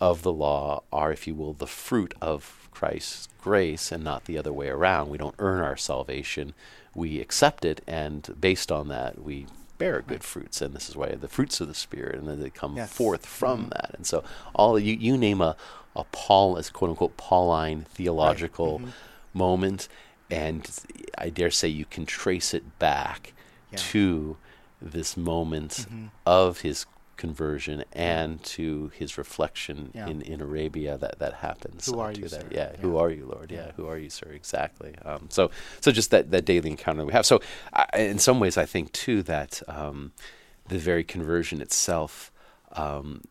of 0.00 0.22
the 0.22 0.32
law 0.32 0.82
are, 0.92 1.12
if 1.12 1.26
you 1.26 1.34
will, 1.34 1.52
the 1.52 1.66
fruit 1.66 2.14
of 2.20 2.68
Christ's 2.70 3.28
grace 3.40 3.92
and 3.92 4.02
not 4.02 4.24
the 4.24 4.38
other 4.38 4.52
way 4.52 4.68
around. 4.68 5.10
We 5.10 5.18
don't 5.18 5.34
earn 5.38 5.60
our 5.60 5.76
salvation 5.76 6.54
we 6.94 7.20
accept 7.20 7.64
it, 7.64 7.80
and 7.86 8.34
based 8.40 8.70
on 8.70 8.88
that, 8.88 9.22
we 9.22 9.46
bear 9.78 10.02
good 10.02 10.22
fruits. 10.22 10.62
And 10.62 10.74
this 10.74 10.88
is 10.88 10.96
why 10.96 11.08
the 11.14 11.28
fruits 11.28 11.60
of 11.60 11.68
the 11.68 11.74
Spirit, 11.74 12.16
and 12.16 12.28
then 12.28 12.40
they 12.40 12.50
come 12.50 12.76
yes. 12.76 12.92
forth 12.92 13.26
from 13.26 13.62
mm-hmm. 13.62 13.70
that. 13.70 13.90
And 13.94 14.06
so, 14.06 14.24
all 14.54 14.78
you 14.78 14.94
you 14.94 15.16
name 15.16 15.40
a 15.40 15.56
a 15.96 16.04
Paul 16.04 16.56
as 16.56 16.70
quote 16.70 16.90
unquote 16.90 17.16
Pauline 17.16 17.86
theological 17.90 18.78
right. 18.78 18.88
mm-hmm. 18.88 19.38
moment, 19.38 19.88
and 20.30 20.68
I 21.18 21.30
dare 21.30 21.50
say 21.50 21.68
you 21.68 21.84
can 21.84 22.06
trace 22.06 22.54
it 22.54 22.78
back 22.78 23.32
yeah. 23.70 23.78
to 23.90 24.36
this 24.80 25.16
moment 25.16 25.70
mm-hmm. 25.70 26.06
of 26.26 26.60
his 26.60 26.86
conversion 27.16 27.84
and 27.92 28.42
to 28.44 28.90
his 28.94 29.18
reflection 29.18 29.90
yeah. 29.94 30.08
in, 30.08 30.22
in 30.22 30.40
Arabia 30.40 30.96
that 30.98 31.18
that 31.18 31.34
happens. 31.34 31.86
Who 31.86 32.00
are 32.00 32.12
you, 32.12 32.22
that. 32.28 32.30
Sir? 32.30 32.48
Yeah. 32.50 32.70
yeah. 32.72 32.80
Who 32.80 32.96
are 32.96 33.10
you, 33.10 33.26
Lord? 33.26 33.50
Yeah. 33.50 33.66
yeah. 33.66 33.72
Who 33.76 33.86
are 33.86 33.98
you, 33.98 34.10
sir? 34.10 34.30
Exactly. 34.32 34.94
Um, 35.04 35.26
so 35.30 35.50
so 35.80 35.92
just 35.92 36.10
that 36.10 36.30
that 36.30 36.44
daily 36.44 36.70
encounter 36.70 37.04
we 37.04 37.12
have. 37.12 37.26
So 37.26 37.40
I, 37.72 37.86
in 37.94 38.18
some 38.18 38.40
ways, 38.40 38.56
I 38.56 38.66
think 38.66 38.92
too 38.92 39.22
that 39.22 39.62
um, 39.68 40.12
the 40.68 40.78
very 40.78 41.04
conversion 41.04 41.60
itself. 41.60 42.30
Um, 42.72 43.22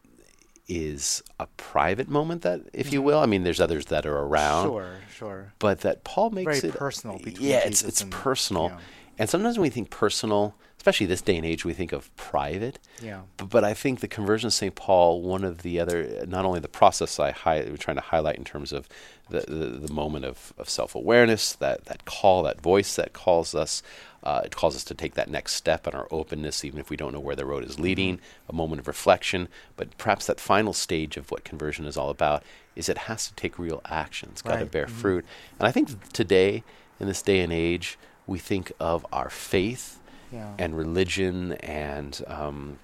is 0.66 1.22
a 1.42 1.48
private 1.58 2.08
moment 2.08 2.42
that, 2.44 2.62
if 2.72 2.94
you 2.94 3.00
mm-hmm. 3.00 3.08
will, 3.08 3.20
I 3.20 3.26
mean, 3.26 3.44
there's 3.44 3.60
others 3.60 3.88
that 3.88 4.06
are 4.06 4.18
around. 4.18 4.68
Sure, 4.68 4.96
sure. 5.14 5.54
But 5.60 5.82
that 5.82 6.06
Paul 6.06 6.30
makes 6.30 6.62
Very 6.62 6.72
it 6.72 6.80
personal. 6.80 7.20
yeah, 7.22 7.58
it's 7.58 7.82
it's 7.82 8.06
personal, 8.10 8.72
and 9.18 9.30
sometimes 9.30 9.58
when 9.58 9.64
we 9.64 9.70
think 9.70 9.90
personal, 9.90 10.56
especially 10.84 11.06
this 11.06 11.22
day 11.22 11.38
and 11.38 11.46
age, 11.46 11.64
we 11.64 11.72
think 11.72 11.94
of 11.94 12.14
private. 12.18 12.78
Yeah. 13.02 13.22
But, 13.38 13.50
but 13.50 13.64
I 13.64 13.74
think 13.74 14.02
the 14.02 14.08
conversion 14.10 14.48
of 14.48 14.54
St. 14.54 14.76
Paul, 14.76 15.22
one 15.22 15.46
of 15.46 15.62
the 15.62 15.80
other, 15.80 16.26
not 16.28 16.44
only 16.44 16.60
the 16.60 16.68
process 16.68 17.22
I 17.22 17.32
hi- 17.32 17.66
we're 17.70 17.78
trying 17.78 17.96
to 17.96 18.02
highlight 18.02 18.36
in 18.36 18.44
terms 18.44 18.74
of 18.74 18.90
the, 19.30 19.46
the, 19.48 19.88
the 19.88 19.94
moment 19.94 20.26
of, 20.26 20.52
of 20.58 20.70
self 20.70 20.94
awareness, 20.94 21.54
that, 21.54 21.86
that 21.86 22.04
call, 22.04 22.44
that 22.44 22.60
voice 22.60 22.98
that 22.98 23.14
calls 23.14 23.56
us, 23.56 23.82
uh, 24.24 24.42
it 24.44 24.58
calls 24.58 24.76
us 24.76 24.84
to 24.84 24.94
take 24.94 25.14
that 25.14 25.30
next 25.30 25.54
step 25.54 25.88
in 25.88 25.94
our 25.94 26.06
openness, 26.12 26.66
even 26.66 26.82
if 26.82 26.90
we 26.90 26.98
don't 26.98 27.14
know 27.14 27.20
where 27.22 27.38
the 27.38 27.46
road 27.46 27.64
is 27.64 27.80
leading, 27.80 28.20
a 28.50 28.54
moment 28.54 28.82
of 28.82 28.88
reflection. 28.90 29.48
But 29.78 29.98
perhaps 29.98 30.26
that 30.26 30.38
final 30.38 30.74
stage 30.74 31.16
of 31.16 31.32
what 31.32 31.46
conversion 31.46 31.86
is 31.86 31.96
all 31.96 32.10
about 32.10 32.44
is 32.76 32.90
it 32.90 32.98
has 32.98 33.30
to 33.30 33.36
take 33.36 33.58
real 33.58 33.82
action. 33.86 34.28
It's 34.34 34.42
got 34.42 34.56
right. 34.56 34.60
to 34.60 34.66
bear 34.66 34.88
mm-hmm. 34.88 34.96
fruit. 34.96 35.26
And 35.60 35.66
I 35.66 35.72
think 35.72 36.12
today, 36.12 36.66
in 37.00 37.08
this 37.08 37.22
day 37.22 37.40
and 37.40 37.54
age, 37.54 37.98
we 38.28 38.38
think 38.38 38.74
of 38.82 39.06
our 39.14 39.30
faith 39.30 40.02
yeah. 40.34 40.54
and 40.58 40.76
religion 40.76 41.54
and 41.54 42.22
um, 42.28 42.80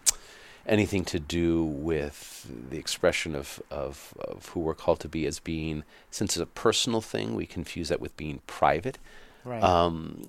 anything 0.66 1.04
to 1.06 1.20
do 1.20 1.64
with 1.64 2.50
the 2.70 2.78
expression 2.78 3.36
of, 3.36 3.62
of, 3.72 4.14
of, 4.20 4.50
who 4.50 4.60
we're 4.60 4.76
called 4.76 5.00
to 5.02 5.10
be 5.10 5.26
as 5.26 5.40
being, 5.40 5.84
since 6.12 6.38
it's 6.38 6.44
a 6.44 6.46
personal 6.46 7.02
thing, 7.02 7.36
we 7.36 7.46
confuse 7.46 7.90
that 7.90 8.00
with 8.00 8.16
being 8.16 8.42
private. 8.48 9.00
Right. 9.44 9.64
Um, 9.64 10.26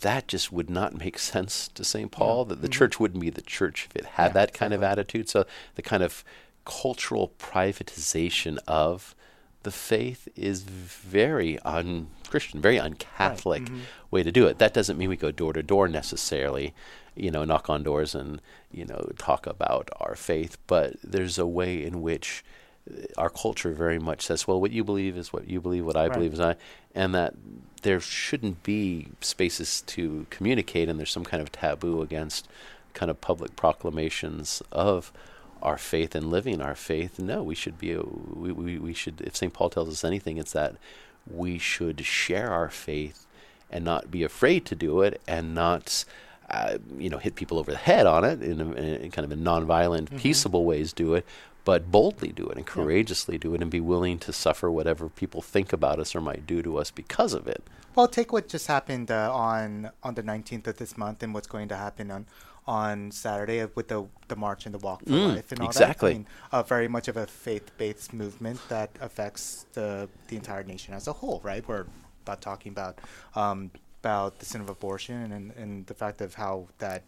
that 0.00 0.28
just 0.28 0.52
would 0.52 0.68
not 0.68 0.96
make 0.96 1.18
sense 1.34 1.68
to 1.68 1.84
St. 1.84 2.10
Paul. 2.10 2.44
Yeah. 2.44 2.48
The, 2.50 2.54
the 2.54 2.68
mm-hmm. 2.68 2.72
church 2.72 3.00
wouldn't 3.00 3.20
be 3.20 3.30
the 3.30 3.42
church 3.42 3.88
if 3.90 3.96
it 3.96 4.04
had 4.04 4.28
yeah, 4.28 4.32
that 4.34 4.52
kind 4.52 4.72
exactly. 4.72 4.76
of 4.76 4.82
attitude. 4.82 5.28
So 5.28 5.46
the 5.74 5.82
kind 5.82 6.02
of 6.02 6.22
cultural 6.64 7.32
privatization 7.38 8.58
of 8.68 9.14
the 9.62 9.70
faith 9.70 10.28
is 10.36 10.62
very 10.62 11.58
un-Christian, 11.60 12.60
very 12.60 12.78
un-Catholic 12.78 13.62
right. 13.62 13.70
mm-hmm. 13.70 13.82
way 14.10 14.22
to 14.22 14.32
do 14.32 14.46
it. 14.46 14.58
That 14.58 14.74
doesn't 14.74 14.96
mean 14.96 15.08
we 15.08 15.16
go 15.16 15.30
door 15.30 15.52
to 15.52 15.62
door 15.62 15.88
necessarily, 15.88 16.74
you 17.14 17.30
know, 17.30 17.44
knock 17.44 17.68
on 17.68 17.82
doors 17.82 18.14
and 18.14 18.40
you 18.70 18.84
know 18.84 19.10
talk 19.18 19.46
about 19.46 19.88
our 20.00 20.14
faith, 20.14 20.56
but 20.66 20.96
there's 21.02 21.38
a 21.38 21.46
way 21.46 21.84
in 21.84 22.02
which 22.02 22.44
uh, 22.90 23.02
our 23.16 23.30
culture 23.30 23.72
very 23.72 23.98
much 23.98 24.22
says, 24.22 24.46
well, 24.46 24.60
what 24.60 24.70
you 24.70 24.84
believe 24.84 25.16
is 25.16 25.32
what 25.32 25.48
you 25.48 25.60
believe, 25.60 25.84
what 25.84 25.96
I 25.96 26.06
right. 26.06 26.12
believe 26.12 26.34
is 26.34 26.40
I, 26.40 26.56
and 26.94 27.14
that 27.14 27.34
there 27.82 28.00
shouldn't 28.00 28.62
be 28.62 29.08
spaces 29.20 29.82
to 29.82 30.26
communicate, 30.30 30.88
and 30.88 30.98
there's 30.98 31.12
some 31.12 31.24
kind 31.24 31.42
of 31.42 31.50
taboo 31.50 32.02
against 32.02 32.48
kind 32.94 33.10
of 33.10 33.20
public 33.20 33.56
proclamations 33.56 34.62
of 34.72 35.12
our 35.62 35.78
faith 35.78 36.14
and 36.14 36.30
living 36.30 36.60
our 36.60 36.74
faith. 36.74 37.18
No, 37.18 37.42
we 37.42 37.54
should 37.54 37.78
be. 37.78 37.96
We, 37.96 38.52
we, 38.52 38.78
we 38.78 38.92
should. 38.92 39.20
If 39.20 39.36
St. 39.36 39.52
Paul 39.52 39.70
tells 39.70 39.88
us 39.88 40.04
anything, 40.04 40.38
it's 40.38 40.52
that 40.52 40.76
we 41.30 41.58
should 41.58 42.04
share 42.04 42.50
our 42.50 42.70
faith 42.70 43.26
and 43.70 43.84
not 43.84 44.10
be 44.10 44.22
afraid 44.22 44.64
to 44.66 44.74
do 44.74 45.02
it, 45.02 45.20
and 45.26 45.54
not. 45.54 46.04
Uh, 46.50 46.78
you 46.96 47.10
know, 47.10 47.18
hit 47.18 47.34
people 47.34 47.58
over 47.58 47.70
the 47.70 47.76
head 47.76 48.06
on 48.06 48.24
it 48.24 48.42
in, 48.42 48.58
a, 48.58 48.72
in 48.72 49.10
kind 49.10 49.26
of 49.26 49.30
a 49.30 49.36
nonviolent, 49.36 50.04
mm-hmm. 50.04 50.16
peaceable 50.16 50.64
ways. 50.64 50.94
Do 50.94 51.12
it, 51.12 51.26
but 51.68 51.90
boldly 51.90 52.32
do 52.32 52.48
it 52.48 52.56
and 52.56 52.64
courageously 52.64 53.34
yeah. 53.34 53.40
do 53.40 53.54
it, 53.54 53.60
and 53.60 53.70
be 53.70 53.80
willing 53.80 54.18
to 54.20 54.32
suffer 54.32 54.70
whatever 54.70 55.10
people 55.10 55.42
think 55.42 55.74
about 55.74 55.98
us 55.98 56.16
or 56.16 56.22
might 56.22 56.46
do 56.46 56.62
to 56.62 56.78
us 56.78 56.90
because 56.90 57.34
of 57.34 57.46
it. 57.46 57.62
Well, 57.94 58.08
take 58.08 58.32
what 58.32 58.48
just 58.48 58.68
happened 58.68 59.10
uh, 59.10 59.30
on 59.34 59.90
on 60.02 60.14
the 60.14 60.22
19th 60.22 60.66
of 60.68 60.78
this 60.78 60.96
month, 60.96 61.22
and 61.22 61.34
what's 61.34 61.46
going 61.46 61.68
to 61.68 61.76
happen 61.76 62.10
on 62.10 62.24
on 62.68 63.10
Saturday 63.10 63.66
with 63.74 63.88
the 63.88 64.06
the 64.28 64.36
march 64.36 64.66
and 64.66 64.74
the 64.74 64.78
walk 64.78 65.02
for 65.02 65.12
mm, 65.12 65.34
life 65.34 65.50
and 65.50 65.60
all 65.62 65.66
exactly. 65.66 66.10
that. 66.10 66.14
I 66.14 66.18
mean, 66.18 66.26
uh, 66.52 66.62
very 66.62 66.86
much 66.86 67.08
of 67.08 67.16
a 67.16 67.26
faith-based 67.26 68.12
movement 68.12 68.60
that 68.68 68.90
affects 69.00 69.64
the 69.72 70.08
the 70.28 70.36
entire 70.36 70.62
nation 70.62 70.92
as 70.92 71.08
a 71.08 71.14
whole, 71.14 71.40
right? 71.42 71.66
We're 71.66 71.86
about 72.24 72.42
talking 72.42 72.70
about 72.70 72.98
um, 73.34 73.70
about 74.02 74.38
the 74.38 74.44
sin 74.44 74.60
of 74.60 74.68
abortion 74.68 75.32
and 75.32 75.50
and 75.52 75.86
the 75.86 75.94
fact 75.94 76.20
of 76.20 76.34
how 76.34 76.68
that 76.78 77.04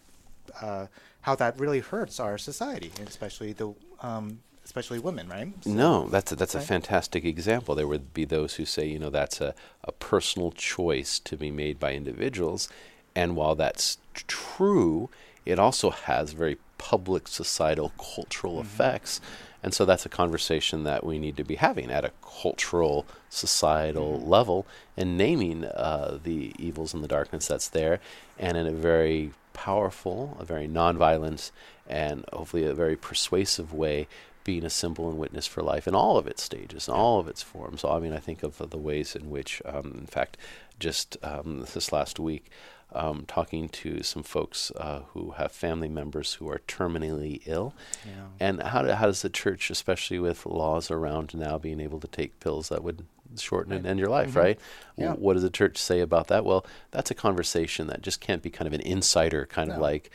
uh, 0.63 0.87
how 1.21 1.35
that 1.37 1.61
really 1.61 1.81
hurts 1.81 2.19
our 2.19 2.39
society, 2.39 2.91
especially 3.07 3.53
the 3.53 3.75
um, 4.01 4.41
especially 4.65 4.99
women, 4.99 5.29
right? 5.29 5.53
So 5.61 5.71
no, 5.71 6.09
that's 6.09 6.33
a, 6.33 6.37
that's 6.37 6.55
right? 6.55 6.65
a 6.65 6.67
fantastic 6.67 7.27
example. 7.27 7.75
There 7.75 7.87
would 7.87 8.15
be 8.15 8.25
those 8.25 8.55
who 8.55 8.65
say, 8.65 8.87
you 8.87 8.99
know, 8.99 9.11
that's 9.11 9.43
a, 9.43 9.55
a 9.85 9.93
personal 9.93 10.53
choice 10.53 11.19
to 11.19 11.37
be 11.37 11.51
made 11.51 11.79
by 11.79 11.93
individuals, 11.93 12.71
and 13.15 13.37
while 13.37 13.55
that's 13.55 13.99
true, 14.15 15.11
it 15.45 15.59
also 15.59 15.91
has 15.91 16.33
very 16.33 16.59
public 16.79 17.29
societal 17.29 17.93
cultural 17.99 18.55
mm-hmm. 18.55 18.67
effects. 18.67 19.21
And 19.63 19.75
so 19.75 19.85
that's 19.85 20.07
a 20.07 20.09
conversation 20.09 20.85
that 20.85 21.05
we 21.05 21.19
need 21.19 21.37
to 21.37 21.45
be 21.45 21.57
having 21.57 21.91
at 21.91 22.05
a 22.05 22.13
cultural, 22.23 23.07
societal 23.29 24.19
mm-hmm. 24.19 24.29
level 24.29 24.67
and 24.97 25.19
naming 25.19 25.67
uh, 25.67 26.19
the 26.23 26.55
evils 26.59 26.95
and 26.95 27.05
the 27.05 27.09
darkness 27.09 27.49
that's 27.49 27.69
there, 27.69 28.01
and 28.39 28.57
in 28.57 28.67
a 28.67 28.73
very 28.73 29.33
powerful, 29.53 30.37
a 30.41 30.45
very 30.45 30.67
nonviolent, 30.67 31.51
and 31.87 32.25
hopefully 32.33 32.65
a 32.65 32.73
very 32.73 32.97
persuasive 32.97 33.75
way, 33.75 34.09
being 34.43 34.65
a 34.65 34.71
symbol 34.71 35.11
and 35.11 35.19
witness 35.19 35.47
for 35.47 35.63
life 35.63 35.87
in 35.87 35.95
all 35.95 36.17
of 36.17 36.27
its 36.27 36.43
stages, 36.43 36.89
in 36.89 36.95
all 36.95 37.21
of 37.21 37.29
its 37.29 37.43
forms. 37.43 37.83
So, 37.83 37.91
I 37.91 38.01
mean, 38.01 38.15
I 38.15 38.19
think 38.19 38.43
of 38.43 38.57
the 38.71 38.79
ways 38.79 39.15
in 39.15 39.29
which, 39.29 39.61
um, 39.67 39.95
in 39.99 40.07
fact, 40.07 40.39
just 40.79 41.19
um, 41.23 41.67
this 41.75 41.93
last 41.93 42.19
week, 42.19 42.51
um, 42.93 43.25
talking 43.27 43.69
to 43.69 44.03
some 44.03 44.23
folks 44.23 44.71
uh, 44.77 45.01
who 45.13 45.33
have 45.33 45.53
family 45.53 45.89
members 45.89 46.35
who 46.35 46.49
are 46.49 46.61
terminally 46.67 47.43
ill. 47.47 47.75
Yeah. 48.05 48.27
And 48.41 48.63
how, 48.63 48.83
do, 48.83 48.91
how 48.93 49.07
does 49.07 49.23
the 49.23 49.31
church, 49.31 49.71
especially 49.71 50.19
with 50.19 50.47
laws 50.47 50.91
around 50.91 51.35
now, 51.35 51.59
being 51.59 51.81
able 51.81 52.01
to 52.01 52.09
take 52.09 52.41
pills 52.41 52.69
that 52.69 52.83
would 52.83 53.07
shorten 53.37 53.73
and 53.73 53.87
end 53.87 53.99
your 53.99 54.09
life, 54.09 54.31
mm-hmm. 54.31 54.39
right? 54.39 54.61
Yeah. 54.97 55.13
What 55.13 55.35
does 55.35 55.43
the 55.43 55.51
church 55.51 55.79
say 55.79 56.01
about 56.01 56.29
that? 56.29 56.45
Well, 56.45 56.67
that's 56.91 57.11
a 57.11 57.15
conversation 57.15 57.87
that 57.87 58.03
just 58.03 58.21
can't 58.21 58.43
be 58.43 58.51
kind 58.51 58.67
of 58.67 58.73
an 58.73 58.81
insider 58.81 59.47
kind 59.47 59.69
no. 59.69 59.77
of 59.77 59.81
like, 59.81 60.11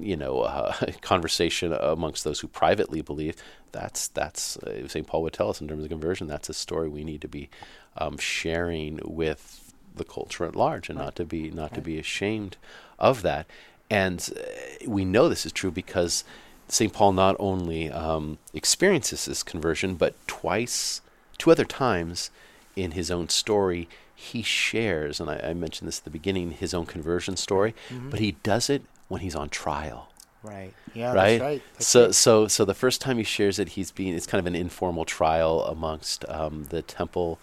you 0.00 0.16
know, 0.16 0.40
uh, 0.40 0.74
conversation 1.00 1.72
amongst 1.72 2.24
those 2.24 2.40
who 2.40 2.48
privately 2.48 3.00
believe. 3.00 3.36
That's 3.70 4.08
that's 4.08 4.56
uh, 4.58 4.88
St. 4.88 5.06
Paul 5.06 5.22
would 5.22 5.34
tell 5.34 5.50
us 5.50 5.60
in 5.60 5.68
terms 5.68 5.84
of 5.84 5.90
conversion. 5.90 6.26
That's 6.26 6.48
a 6.48 6.54
story 6.54 6.88
we 6.88 7.04
need 7.04 7.20
to 7.20 7.28
be 7.28 7.48
um, 7.96 8.16
sharing 8.16 9.00
with 9.04 9.67
the 9.94 10.04
culture 10.04 10.44
at 10.44 10.56
large, 10.56 10.88
and 10.88 10.98
right. 10.98 11.06
not 11.06 11.16
to 11.16 11.24
be 11.24 11.50
not 11.50 11.70
right. 11.70 11.74
to 11.74 11.80
be 11.80 11.98
ashamed 11.98 12.56
of 12.98 13.22
that. 13.22 13.46
And 13.90 14.28
uh, 14.36 14.90
we 14.90 15.04
know 15.04 15.28
this 15.28 15.46
is 15.46 15.52
true 15.52 15.70
because 15.70 16.24
St. 16.68 16.92
Paul 16.92 17.12
not 17.12 17.36
only 17.38 17.90
um, 17.90 18.38
experiences 18.52 19.24
this 19.24 19.42
conversion, 19.42 19.94
but 19.94 20.14
twice, 20.26 21.00
two 21.38 21.50
other 21.50 21.64
times 21.64 22.30
in 22.76 22.92
his 22.92 23.10
own 23.10 23.28
story, 23.28 23.88
he 24.14 24.42
shares, 24.42 25.20
and 25.20 25.30
I, 25.30 25.38
I 25.38 25.54
mentioned 25.54 25.88
this 25.88 25.98
at 25.98 26.04
the 26.04 26.10
beginning, 26.10 26.52
his 26.52 26.74
own 26.74 26.86
conversion 26.86 27.36
story, 27.36 27.74
mm-hmm. 27.88 28.10
but 28.10 28.20
he 28.20 28.32
does 28.42 28.68
it 28.68 28.82
when 29.08 29.20
he's 29.20 29.34
on 29.34 29.48
trial. 29.48 30.10
Right. 30.42 30.72
Yeah. 30.94 31.12
Right. 31.12 31.38
That's 31.38 31.40
right. 31.40 31.62
That's 31.74 31.86
so 31.86 32.04
right. 32.06 32.14
so 32.14 32.48
so 32.48 32.64
the 32.64 32.74
first 32.74 33.00
time 33.00 33.18
he 33.18 33.24
shares 33.24 33.58
it, 33.58 33.70
he's 33.70 33.90
being 33.90 34.14
it's 34.14 34.26
kind 34.26 34.38
of 34.38 34.46
an 34.46 34.54
informal 34.54 35.04
trial 35.04 35.64
amongst 35.64 36.28
um, 36.28 36.64
the 36.70 36.82
temple 36.82 37.38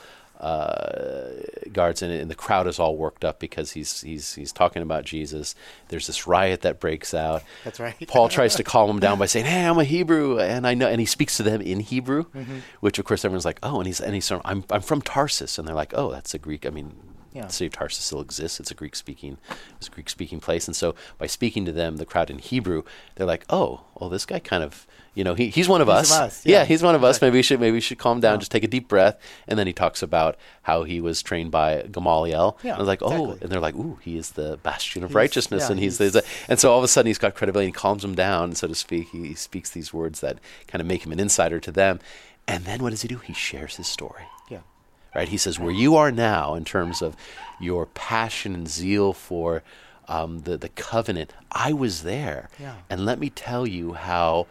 uh, 0.46 1.30
guards, 1.74 2.02
and, 2.02 2.12
and 2.12 2.30
the 2.30 2.36
crowd 2.36 2.68
is 2.68 2.80
all 2.80 2.96
worked 2.98 3.26
up 3.26 3.39
because 3.39 3.72
he's 3.72 4.02
he's 4.02 4.36
he's 4.36 4.52
talking 4.52 4.82
about 4.82 5.04
Jesus. 5.06 5.56
There's 5.89 6.08
this 6.08 6.28
riot 6.28 6.62
that 6.62 6.80
breaks 6.80 7.14
out. 7.14 7.43
That's 7.64 7.80
right. 7.80 7.96
Paul 8.08 8.30
tries 8.30 8.56
to 8.56 8.64
calm 8.64 8.89
him 8.89 9.00
down 9.00 9.18
by 9.18 9.26
saying, 9.34 9.46
"Hey, 9.46 9.66
I'm 9.66 9.78
a 9.80 9.84
Hebrew, 9.84 10.39
and 10.39 10.66
I 10.68 10.74
know," 10.74 10.88
and 10.88 11.00
he 11.00 11.06
speaks 11.06 11.38
to 11.38 11.43
them 11.43 11.62
in 11.62 11.80
Hebrew, 11.80 12.26
Mm-hmm. 12.26 12.58
which 12.80 13.00
of 13.00 13.06
course 13.06 13.26
everyone's 13.26 13.46
like, 13.46 13.60
"Oh," 13.64 13.78
and 13.80 13.88
he's 13.88 14.00
and 14.02 14.14
he's 14.14 14.28
from, 14.28 14.41
I'm 14.46 14.64
I'm 14.70 14.82
from 14.82 15.02
Tarsus, 15.02 15.58
and 15.58 15.68
they're 15.68 15.76
like, 15.76 15.93
"Oh, 15.96 16.12
that's 16.12 16.34
a 16.34 16.39
Greek." 16.39 16.66
I 16.66 16.70
mean, 16.70 16.96
Yeah. 17.34 17.46
the 17.48 17.52
city 17.54 17.68
of 17.68 17.74
Tarsus 17.74 18.06
still 18.06 18.22
exists. 18.22 18.60
It's 18.60 18.72
a 18.72 18.76
Greek 18.76 18.96
speaking, 18.96 19.38
it's 19.78 19.88
a 19.88 19.91
Greek 19.91 20.10
speaking 20.10 20.39
place, 20.39 20.68
and 20.68 20.76
so 20.76 20.96
by 21.18 21.28
speaking 21.28 21.66
to 21.66 21.72
them, 21.72 21.98
the 21.98 22.06
crowd 22.06 22.30
in 22.30 22.39
Hebrew, 22.39 22.84
they're 23.16 23.28
like, 23.28 23.46
"Oh, 23.50 23.82
well, 23.96 24.10
this 24.10 24.26
guy 24.26 24.39
kind 24.39 24.64
of." 24.64 24.86
You 25.16 25.24
know, 25.24 25.34
he, 25.34 25.47
he's 25.49 25.68
one 25.70 25.82
of 25.82 25.88
He's 25.88 25.95
us. 25.95 26.11
of 26.11 26.22
us, 26.24 26.45
yeah. 26.45 26.59
yeah. 26.59 26.66
he's 26.66 26.84
one 26.84 26.93
of 26.93 27.03
us. 27.03 27.22
Maybe 27.22 27.38
we 27.38 27.41
should 27.41 27.59
maybe 27.59 27.72
we 27.72 27.80
should 27.80 27.97
calm 27.97 28.20
down, 28.20 28.39
just 28.39 28.51
take 28.51 28.63
a 28.66 28.68
deep 28.68 28.88
breath, 28.89 29.18
and 29.47 29.57
then 29.57 29.66
he 29.66 29.72
talks 29.74 30.03
about 30.03 30.36
how 30.63 30.84
he 30.84 30.99
was 31.01 31.24
trained 31.24 31.51
by 31.51 31.84
Gamaliel. 31.89 32.57
Yeah, 32.63 32.72
and 32.74 32.78
I 32.78 32.82
was 32.82 32.88
like, 32.88 33.01
oh, 33.01 33.07
exactly. 33.07 33.38
and 33.41 33.51
they're 33.51 33.59
like, 33.61 33.76
ooh, 33.76 33.97
he 34.01 34.18
is 34.18 34.32
the 34.32 34.57
bastion 34.61 35.03
of 35.03 35.09
He's- 35.11 35.16
righteousness, 35.16 35.63
yeah, 35.63 35.72
and 35.72 35.80
he's, 35.80 35.97
he's- 35.97 36.11
the, 36.13 36.24
and 36.49 36.59
so 36.59 36.70
all 36.72 36.78
of 36.80 36.84
a 36.84 36.88
sudden 36.89 37.07
he's 37.07 37.18
got 37.18 37.34
credibility. 37.34 37.68
and 37.68 37.76
calms 37.76 38.03
him 38.03 38.13
down, 38.13 38.55
so 38.55 38.68
to 38.68 38.76
speak. 38.76 39.07
He, 39.09 39.28
he 39.30 39.34
speaks 39.36 39.70
these 39.70 39.93
words 39.93 40.20
that 40.20 40.38
kind 40.68 40.82
of 40.82 40.86
make 40.88 41.05
him 41.05 41.11
an 41.13 41.20
insider 41.22 41.59
to 41.61 41.72
them, 41.72 41.99
and 42.47 42.66
then 42.66 42.84
what 42.84 42.89
does 42.89 43.01
he 43.01 43.07
do? 43.07 43.18
He 43.18 43.34
shares 43.34 43.78
his 43.78 43.88
story 43.88 44.24
Yeah. 44.49 44.59
right? 45.16 45.30
He 45.30 45.38
says, 45.38 45.57
where 45.57 45.72
you 45.72 45.95
are 45.95 46.11
now 46.11 46.55
in 46.55 46.66
terms 46.66 47.01
of 47.01 47.16
your 47.61 47.86
passion 47.86 48.53
and 48.53 48.68
zeal 48.68 49.13
for 49.13 49.63
um, 50.09 50.41
the, 50.41 50.55
the 50.57 50.70
covenant, 50.70 51.34
I 51.51 51.74
was 51.74 52.03
there. 52.03 52.49
Yeah. 52.59 52.76
And 52.89 53.05
let 53.05 53.18
me 53.18 53.30
tell 53.32 53.66
you 53.66 53.93
how, 53.93 54.45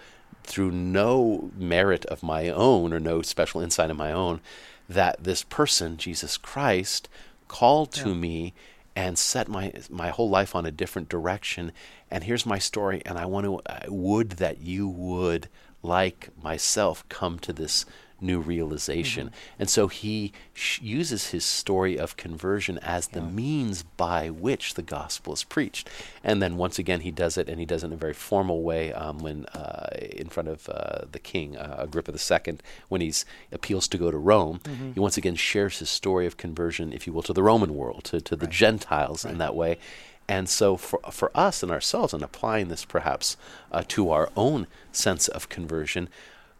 through 0.45 0.71
no 0.71 1.51
merit 1.57 2.05
of 2.07 2.23
my 2.23 2.49
own 2.49 2.93
or 2.93 3.01
no 3.01 3.23
special 3.23 3.61
insight 3.61 3.91
of 3.91 3.97
my 3.97 4.13
own, 4.13 4.41
that 4.89 5.25
this 5.25 5.43
person, 5.43 5.97
Jesus 5.97 6.37
Christ, 6.37 7.09
called 7.49 7.93
to 7.93 8.11
Yeah. 8.11 8.15
me 8.15 8.55
and 8.97 9.19
set 9.19 9.49
my 9.49 9.73
my 9.91 10.11
whole 10.11 10.29
life 10.31 10.55
on 10.55 10.65
a 10.67 10.71
different 10.71 11.09
direction. 11.09 11.73
And 12.11 12.25
here's 12.25 12.47
my 12.47 12.59
story, 12.59 13.03
and 13.05 13.19
I 13.19 13.27
want 13.27 13.45
to 13.47 13.61
I 13.67 13.87
would 13.89 14.31
that 14.33 14.61
you 14.61 14.87
would 14.87 15.49
like 15.83 16.31
myself 16.41 17.05
come 17.09 17.39
to 17.41 17.53
this 17.53 17.85
new 18.21 18.41
realization. 18.41 19.31
And 19.59 19.69
so 19.69 19.89
he 19.89 20.33
sh- 20.53 20.81
uses 20.81 21.31
his 21.31 21.45
story 21.45 21.99
of 21.99 22.17
conversion 22.17 22.79
as 22.79 23.09
the 23.09 23.21
means 23.21 23.83
by 23.83 24.31
which 24.31 24.75
the 24.75 24.83
gospel 24.83 25.33
is 25.33 25.45
preached. 25.45 25.89
And 26.23 26.43
then 26.43 26.57
once 26.57 26.79
again, 26.79 27.01
he 27.01 27.11
does 27.11 27.37
it, 27.37 27.49
and 27.49 27.59
he 27.61 27.67
does 27.67 27.83
it 27.83 27.89
in 27.89 27.93
a 27.93 27.97
very 27.97 28.15
formal 28.15 28.63
way 28.63 28.93
um, 28.93 29.19
when 29.19 29.47
uh, 29.47 29.89
in 29.95 30.29
front 30.29 30.49
of 30.49 30.69
uh, 30.69 31.05
the 31.11 31.19
king, 31.19 31.57
uh, 31.57 31.77
Agrippa 31.79 32.13
II, 32.13 32.59
when 32.89 33.01
he 33.01 33.13
appeals 33.53 33.89
to 33.89 33.99
go 33.99 34.11
to 34.11 34.19
Rome. 34.19 34.61
He 34.95 35.01
once 35.01 35.17
again 35.17 35.37
shares 35.37 35.79
his 35.79 35.91
story 35.91 36.27
of 36.27 36.37
conversion, 36.37 36.93
if 36.93 37.07
you 37.07 37.13
will, 37.13 37.23
to 37.23 37.33
the 37.33 37.43
Roman 37.43 37.75
world, 37.75 38.05
to, 38.05 38.21
to 38.21 38.37
the 38.37 38.47
Gentiles 38.47 39.25
in 39.25 39.39
that 39.39 39.55
way. 39.55 39.79
And 40.27 40.49
so, 40.49 40.77
for, 40.77 41.01
for 41.11 41.31
us 41.35 41.63
and 41.63 41.71
ourselves, 41.71 42.15
and 42.15 42.23
applying 42.23 42.69
this 42.69 42.85
perhaps 42.85 43.37
uh, 43.71 43.83
to 43.89 44.11
our 44.11 44.31
own 44.37 44.67
sense 44.91 45.29
of 45.29 45.51
conversion, 45.51 46.09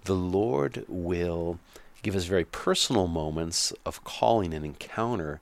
the 0.05 0.15
Lord 0.15 0.85
will 0.89 1.59
give 2.03 2.15
us 2.17 2.25
very 2.25 2.45
personal 2.45 3.07
moments 3.07 3.73
of 3.87 4.05
calling 4.05 4.53
and 4.55 4.65
encounter, 4.65 5.41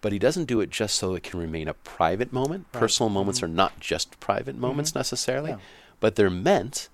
but 0.00 0.12
He 0.12 0.18
doesn't 0.18 0.46
do 0.46 0.60
it 0.60 0.70
just 0.70 0.96
so 0.96 1.14
it 1.14 1.22
can 1.22 1.38
remain 1.38 1.68
a 1.68 1.74
private 1.74 2.32
moment. 2.32 2.70
Personal 2.72 3.10
moments 3.10 3.42
are 3.42 3.48
not 3.48 3.78
just 3.80 4.18
private 4.20 4.56
moments 4.56 4.94
necessarily, 4.94 5.52
Mm-hmm. 5.52 5.60
Yeah. 5.60 5.96
but 6.00 6.16
they're 6.16 6.30
meant 6.30 6.88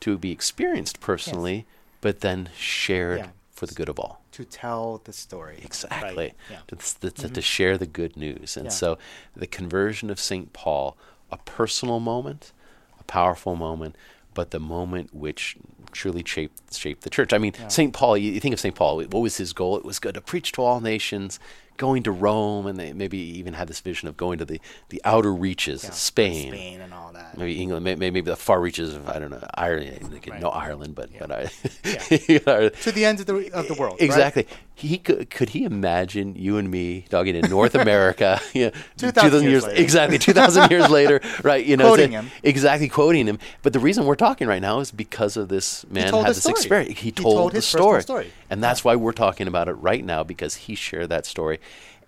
to 0.00 0.16
be 0.18 0.30
experienced 0.32 1.00
personally, 1.00 1.66
but 2.00 2.20
then 2.20 2.48
shared 2.56 3.18
Yeah. 3.18 3.28
for 3.52 3.66
the 3.66 3.74
good 3.74 3.88
of 3.88 3.98
all. 3.98 4.20
To 4.32 4.44
tell 4.44 5.00
the 5.04 5.12
story. 5.12 5.60
Exactly. 5.62 6.32
Yeah. 6.50 6.58
To, 6.68 6.76
to, 7.00 7.10
to, 7.10 7.28
to 7.28 7.40
share 7.42 7.78
the 7.78 7.86
good 7.86 8.16
news. 8.16 8.56
And 8.56 8.72
so 8.72 8.98
the 9.36 9.46
conversion 9.46 10.10
of 10.10 10.18
St. 10.18 10.52
Paul, 10.52 10.96
a 11.30 11.36
personal 11.38 12.00
moment, 12.00 12.52
a 12.98 13.04
powerful 13.04 13.54
moment, 13.56 13.94
but 14.34 14.50
the 14.50 14.58
moment 14.60 15.14
which 15.14 15.56
truly 15.94 16.22
shaped, 16.26 16.74
shaped 16.74 17.02
the 17.02 17.10
church. 17.10 17.32
I 17.32 17.38
mean, 17.38 17.52
St. 17.68 17.92
Paul, 17.94 18.16
you, 18.18 18.32
you 18.32 18.40
think 18.40 18.52
of 18.52 18.60
St. 18.60 18.74
Paul, 18.74 18.98
what 18.98 19.12
was 19.14 19.36
his 19.38 19.52
goal? 19.52 19.76
It 19.78 19.84
was 19.84 19.98
good 19.98 20.14
to 20.14 20.20
preach 20.20 20.52
to 20.52 20.62
all 20.62 20.80
nations, 20.80 21.38
going 21.76 22.02
to 22.04 22.12
Rome, 22.12 22.66
and 22.66 22.78
they 22.78 22.92
maybe 22.92 23.18
even 23.18 23.54
had 23.54 23.68
this 23.68 23.80
vision 23.80 24.06
of 24.08 24.16
going 24.16 24.38
to 24.38 24.44
the, 24.44 24.60
the 24.90 25.00
outer 25.04 25.32
reaches, 25.32 25.84
Yeah. 25.84 25.90
Spain. 25.90 26.52
Spain 26.52 26.80
and 26.80 26.92
all 26.94 27.12
that. 27.12 27.36
Maybe 27.38 27.60
England, 27.60 27.84
may- 27.84 27.94
may- 27.96 28.10
maybe 28.10 28.20
the 28.30 28.36
far 28.36 28.60
reaches 28.60 28.94
of 28.94 29.08
I 29.08 29.18
don't 29.18 29.30
know 29.30 29.44
Ireland. 29.54 30.20
Right. 30.28 30.40
No 30.40 30.50
Ireland, 30.50 30.94
but 30.94 31.10
but 31.18 31.32
I, 31.32 31.50
Yeah. 31.84 32.18
you 32.28 32.40
know, 32.46 32.68
To 32.68 32.92
the 32.92 33.04
ends 33.04 33.20
of 33.22 33.26
the 33.26 33.50
of 33.52 33.66
the 33.68 33.74
world. 33.74 33.98
right? 34.00 34.46
He 34.76 34.98
could, 34.98 35.30
could 35.30 35.50
he 35.50 35.62
imagine 35.64 36.34
you 36.34 36.58
and 36.58 36.68
me 36.68 37.06
dogging 37.08 37.36
in 37.36 37.48
North 37.48 37.76
America, 37.76 38.40
you 38.54 38.66
know, 38.66 38.70
2,000 38.98 39.44
years 39.44 39.62
later. 39.64 39.80
exactly, 39.80 40.18
two 40.18 40.32
thousand 40.32 40.68
years 40.70 40.90
later, 40.90 41.20
right? 41.44 41.64
You 41.64 41.76
know, 41.76 41.86
Quoting 41.86 42.10
him. 42.10 42.30
exactly 42.42 42.88
quoting 42.88 43.26
him. 43.28 43.38
But 43.62 43.72
the 43.72 43.78
reason 43.78 44.04
we're 44.04 44.16
talking 44.16 44.48
right 44.48 44.60
now 44.60 44.80
is 44.80 44.90
because 44.90 45.36
of 45.36 45.48
this 45.48 45.88
man 45.90 46.12
had 46.12 46.26
this 46.26 46.44
experience. 46.46 46.98
He 46.98 47.06
He 47.06 47.12
told, 47.12 47.36
told 47.36 47.52
the 47.52 47.56
his 47.58 47.66
story, 47.66 48.02
story. 48.02 48.32
and 48.50 48.62
that's 48.62 48.84
why 48.84 48.96
we're 48.96 49.12
talking 49.12 49.46
about 49.46 49.68
it 49.68 49.74
right 49.74 50.04
now 50.04 50.24
because 50.24 50.56
he 50.56 50.74
shared 50.74 51.08
that 51.08 51.24
story, 51.24 51.60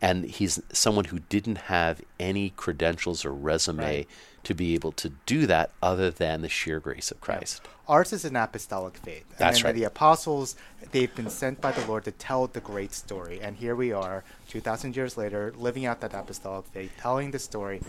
and 0.02 0.24
he's 0.24 0.60
someone 0.72 1.04
who 1.06 1.20
didn't 1.20 1.58
have 1.58 2.02
any 2.18 2.50
credentials 2.50 3.24
or 3.24 3.32
resume 3.32 3.78
Right. 3.78 4.08
To 4.46 4.54
be 4.54 4.74
able 4.74 4.92
to 4.92 5.08
do 5.26 5.44
that 5.44 5.72
other 5.82 6.08
than 6.08 6.40
the 6.40 6.48
sheer 6.48 6.78
grace 6.78 7.10
of 7.10 7.20
Christ. 7.20 7.62
Ours 7.88 8.12
is 8.12 8.24
an 8.24 8.36
apostolic 8.36 8.96
faith. 8.96 9.24
And 9.30 9.38
That's 9.38 9.64
right. 9.64 9.74
The 9.74 9.82
apostles, 9.82 10.54
they've 10.92 11.12
been 11.16 11.30
sent 11.30 11.60
by 11.60 11.72
the 11.72 11.84
Lord 11.84 12.04
to 12.04 12.12
tell 12.12 12.46
the 12.46 12.60
great 12.60 12.94
story. 12.94 13.40
And 13.40 13.56
here 13.56 13.74
we 13.74 13.90
are, 13.90 14.22
2,000 14.48 14.94
years 14.94 15.16
later, 15.16 15.52
living 15.56 15.84
out 15.84 16.00
that 16.00 16.14
apostolic 16.14 16.66
faith, 16.66 16.92
telling 16.96 17.32
the 17.32 17.40
story. 17.40 17.82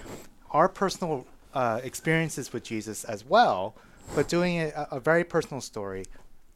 Our 0.50 0.68
personal 0.68 1.28
uh, 1.54 1.80
experiences 1.84 2.52
with 2.52 2.64
Jesus 2.64 3.04
as 3.04 3.24
well, 3.24 3.76
but 4.16 4.28
doing 4.28 4.60
a, 4.60 4.88
a 4.94 5.00
very 5.00 5.24
personal 5.24 5.62
story 5.62 6.06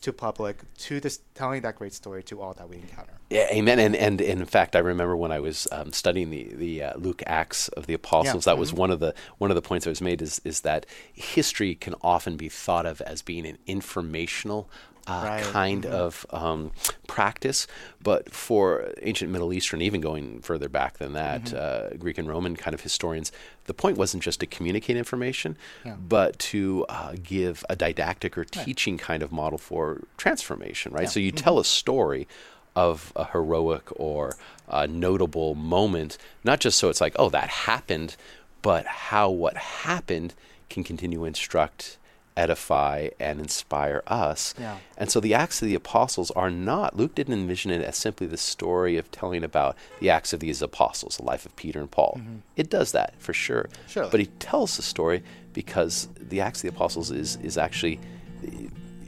to 0.01 0.11
public, 0.11 0.61
to 0.77 0.99
this, 0.99 1.19
telling 1.35 1.61
that 1.61 1.75
great 1.75 1.93
story 1.93 2.23
to 2.23 2.41
all 2.41 2.53
that 2.53 2.67
we 2.67 2.77
encounter. 2.77 3.13
Yeah, 3.29 3.47
amen. 3.51 3.79
And, 3.79 3.95
and 3.95 4.19
in 4.19 4.45
fact, 4.45 4.75
I 4.75 4.79
remember 4.79 5.15
when 5.15 5.31
I 5.31 5.39
was 5.39 5.67
um, 5.71 5.93
studying 5.93 6.31
the 6.31 6.53
the 6.53 6.83
uh, 6.83 6.97
Luke 6.97 7.23
Acts 7.25 7.67
of 7.69 7.85
the 7.87 7.93
Apostles, 7.93 8.45
that 8.45 8.57
was 8.57 8.73
one 8.73 8.91
of 8.91 8.99
the 8.99 9.13
one 9.37 9.51
of 9.51 9.55
the 9.55 9.61
points 9.61 9.85
that 9.85 9.91
was 9.91 10.01
made 10.01 10.21
is 10.21 10.41
is 10.43 10.61
that 10.61 10.85
history 11.13 11.75
can 11.75 11.95
often 12.01 12.35
be 12.35 12.49
thought 12.49 12.85
of 12.85 12.99
as 13.01 13.21
being 13.21 13.45
an 13.45 13.57
informational. 13.67 14.69
Uh, 15.11 15.25
Right. 15.25 15.43
kind 15.43 15.85
of 15.85 16.25
um, 16.29 16.71
practice, 17.07 17.67
but 18.01 18.31
for 18.31 18.93
ancient 19.01 19.29
Middle 19.31 19.51
Eastern, 19.51 19.81
even 19.81 19.99
going 20.01 20.39
further 20.41 20.69
back 20.69 20.97
than 20.99 21.13
that, 21.13 21.53
uh, 21.53 21.89
Greek 21.97 22.17
and 22.17 22.27
Roman 22.27 22.55
kind 22.55 22.73
of 22.73 22.81
historians, 22.81 23.31
the 23.65 23.73
point 23.73 23.97
wasn't 23.97 24.23
just 24.23 24.39
to 24.39 24.45
communicate 24.45 24.95
information, 24.97 25.57
Yeah. 25.85 25.95
but 25.95 26.39
to 26.51 26.85
uh, 26.87 27.15
give 27.21 27.65
a 27.69 27.75
didactic 27.75 28.37
or 28.37 28.45
teaching 28.45 28.97
kind 28.97 29.21
of 29.23 29.31
model 29.31 29.57
for 29.57 30.01
transformation, 30.17 30.93
right? 30.93 31.09
So 31.09 31.19
you 31.19 31.31
tell 31.31 31.59
a 31.59 31.65
story 31.65 32.27
of 32.75 33.11
a 33.17 33.25
heroic 33.25 33.83
or 33.97 34.37
a 34.69 34.87
notable 34.87 35.55
moment, 35.55 36.17
not 36.45 36.59
just 36.61 36.77
so 36.79 36.87
it's 36.89 37.01
like, 37.01 37.15
oh, 37.17 37.29
that 37.29 37.49
happened, 37.49 38.15
but 38.61 38.85
how 38.85 39.29
what 39.29 39.57
happened 39.57 40.33
can 40.69 40.83
continue 40.85 41.19
to 41.19 41.25
instruct, 41.25 41.97
edify, 42.37 43.09
and 43.19 43.39
inspire 43.39 44.01
us. 44.07 44.53
Yeah. 44.59 44.77
And 44.97 45.11
so 45.11 45.19
the 45.19 45.33
Acts 45.33 45.61
of 45.61 45.67
the 45.67 45.75
Apostles 45.75 46.31
are 46.31 46.49
not, 46.49 46.95
Luke 46.95 47.13
didn't 47.15 47.33
envision 47.33 47.71
it 47.71 47.81
as 47.83 47.97
simply 47.97 48.27
the 48.27 48.37
story 48.37 48.97
of 48.97 49.11
telling 49.11 49.43
about 49.43 49.75
the 49.99 50.09
Acts 50.09 50.33
of 50.33 50.39
these 50.39 50.61
Apostles, 50.61 51.17
the 51.17 51.23
life 51.23 51.45
of 51.45 51.55
Peter 51.55 51.79
and 51.79 51.91
Paul. 51.91 52.15
Mm-hmm. 52.19 52.35
It 52.55 52.69
does 52.69 52.91
that 52.93 53.13
for 53.19 53.33
sure. 53.33 53.69
Surely. 53.87 54.09
But 54.11 54.19
he 54.21 54.25
tells 54.25 54.77
the 54.77 54.83
story 54.83 55.23
because 55.53 56.07
the 56.17 56.41
Acts 56.41 56.59
of 56.59 56.69
the 56.69 56.75
Apostles 56.75 57.11
is, 57.11 57.35
is 57.37 57.57
actually, 57.57 57.99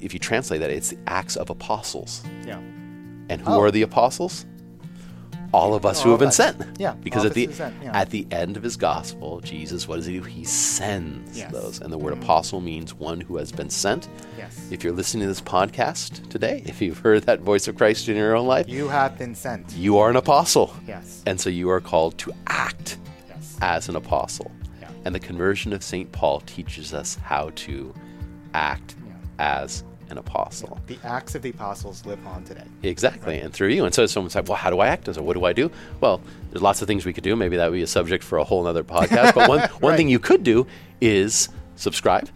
if 0.01 0.13
you 0.13 0.19
translate 0.19 0.59
that, 0.61 0.69
it's 0.69 0.89
the 0.89 0.97
Acts 1.07 1.35
of 1.37 1.49
Apostles. 1.49 2.23
Yeah. 2.45 2.57
And 3.29 3.41
who 3.41 3.51
Oh. 3.53 3.61
are 3.61 3.71
the 3.71 3.83
apostles? 3.83 4.45
All 5.53 5.75
of 5.75 5.85
us 5.85 6.01
who 6.01 6.09
have 6.09 6.19
been 6.19 6.29
us. 6.29 6.35
sent. 6.35 6.57
Yeah, 6.79 6.95
Because 7.01 7.25
at 7.25 7.33
the 7.35 7.47
us 7.47 7.57
who 7.57 7.63
are 7.63 7.69
sent, 7.69 7.83
yeah. 7.83 7.97
at 7.97 8.09
the 8.09 8.25
end 8.31 8.57
of 8.57 8.63
his 8.63 8.75
gospel, 8.75 9.39
Jesus, 9.41 9.87
what 9.87 9.97
does 9.97 10.05
he 10.07 10.13
do? 10.17 10.23
He 10.23 10.43
sends 10.43 11.37
Yes. 11.37 11.51
those. 11.51 11.79
And 11.79 11.93
the 11.93 11.97
word 11.97 12.13
mm-hmm. 12.15 12.23
apostle 12.23 12.59
means 12.59 12.93
one 12.95 13.21
who 13.21 13.37
has 13.37 13.51
been 13.51 13.69
sent. 13.69 14.09
Yes. 14.37 14.67
If 14.71 14.83
you're 14.83 14.93
listening 14.93 15.21
to 15.23 15.27
this 15.27 15.41
podcast 15.41 16.27
today, 16.29 16.63
if 16.65 16.81
you've 16.81 16.97
heard 16.97 17.23
that 17.23 17.41
voice 17.41 17.67
of 17.67 17.75
Christ 17.77 18.09
in 18.09 18.17
your 18.17 18.35
own 18.35 18.47
life, 18.47 18.67
You 18.67 18.87
have 18.87 19.17
been 19.17 19.35
sent. 19.35 19.71
you 19.73 19.97
are 19.99 20.09
an 20.09 20.15
apostle. 20.15 20.73
Yes. 20.87 21.21
And 21.27 21.39
so 21.39 21.49
you 21.51 21.69
are 21.69 21.79
called 21.81 22.17
to 22.19 22.33
act 22.47 22.97
Yes. 23.29 23.57
as 23.61 23.89
an 23.89 23.95
apostle. 23.95 24.51
Yeah. 24.81 24.89
And 25.05 25.13
the 25.13 25.19
conversion 25.19 25.71
of 25.71 25.83
St. 25.83 26.11
Paul 26.11 26.39
teaches 26.41 26.93
us 26.95 27.15
how 27.23 27.51
to 27.55 27.93
act 28.55 28.95
Yeah. 29.05 29.13
as 29.61 29.83
an 30.13 30.19
apostle. 30.19 30.79
The 30.87 30.97
acts 31.03 31.35
of 31.35 31.41
the 31.41 31.49
apostles 31.49 32.05
live 32.05 32.25
on 32.25 32.43
today. 32.43 32.63
Exactly, 32.83 33.39
and 33.39 33.51
through 33.51 33.69
you. 33.69 33.83
And 33.83 33.93
so 33.93 34.05
someone's 34.05 34.35
like, 34.35 34.47
well, 34.47 34.57
how 34.57 34.69
do 34.69 34.79
I 34.79 34.87
act? 34.87 35.07
And 35.07 35.15
so 35.15 35.23
what 35.23 35.33
do 35.33 35.43
I 35.43 35.53
do? 35.53 35.69
Well, 35.99 36.21
there's 36.51 36.61
lots 36.61 36.81
of 36.81 36.87
things 36.87 37.05
we 37.05 37.13
could 37.13 37.23
do. 37.23 37.35
Maybe 37.35 37.57
that 37.57 37.69
would 37.69 37.75
be 37.75 37.81
a 37.81 37.87
subject 37.87 38.23
for 38.23 38.37
a 38.37 38.43
whole 38.43 38.65
other 38.67 38.83
podcast. 38.83 39.33
But 39.33 39.49
one, 39.49 39.59
one 39.79 39.97
thing 39.97 40.07
you 40.07 40.19
could 40.19 40.43
do 40.43 40.67
is 41.01 41.49
subscribe. 41.75 42.29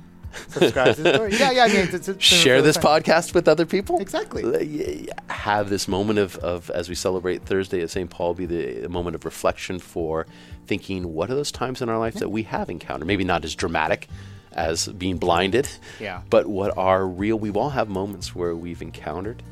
subscribe 0.49 0.95
to 0.95 1.03
the 1.03 1.13
story. 1.13 1.35
Yeah, 1.37 1.51
yeah. 1.51 1.63
I 1.65 1.67
mean, 1.67 1.87
it's, 1.93 2.07
it's 2.09 2.23
share 2.23 2.61
this 2.61 2.77
podcast 2.77 3.33
with 3.35 3.47
other 3.47 3.65
people. 3.65 3.99
Exactly. 4.01 4.43
Uh, 4.43 5.13
have 5.31 5.69
this 5.69 5.87
moment 5.87 6.17
of, 6.19 6.35
of 6.37 6.69
as 6.71 6.89
we 6.89 6.95
celebrate 6.95 7.43
Thursday 7.43 7.81
at 7.81 7.91
St. 7.91 8.09
Paul 8.09 8.33
be 8.33 8.47
the 8.47 8.85
a 8.85 8.89
moment 8.89 9.15
of 9.15 9.23
reflection 9.23 9.77
for 9.77 10.25
thinking 10.65 11.13
what 11.13 11.29
are 11.29 11.35
those 11.35 11.51
times 11.51 11.81
in 11.81 11.89
our 11.89 11.99
life 11.99 12.15
yeah. 12.15 12.21
that 12.21 12.29
we 12.29 12.43
have 12.43 12.69
encountered? 12.69 13.05
Maybe 13.05 13.23
not 13.23 13.45
as 13.45 13.55
dramatic 13.55 14.07
as 14.51 14.87
being 14.87 15.17
blinded. 15.17 15.69
Yeah. 15.99 16.21
But 16.29 16.47
what 16.47 16.77
are 16.77 17.07
real? 17.07 17.37
We 17.37 17.51
all 17.51 17.69
have 17.69 17.89
moments 17.89 18.35
where 18.35 18.55
we've 18.55 18.81
encountered 18.81 19.43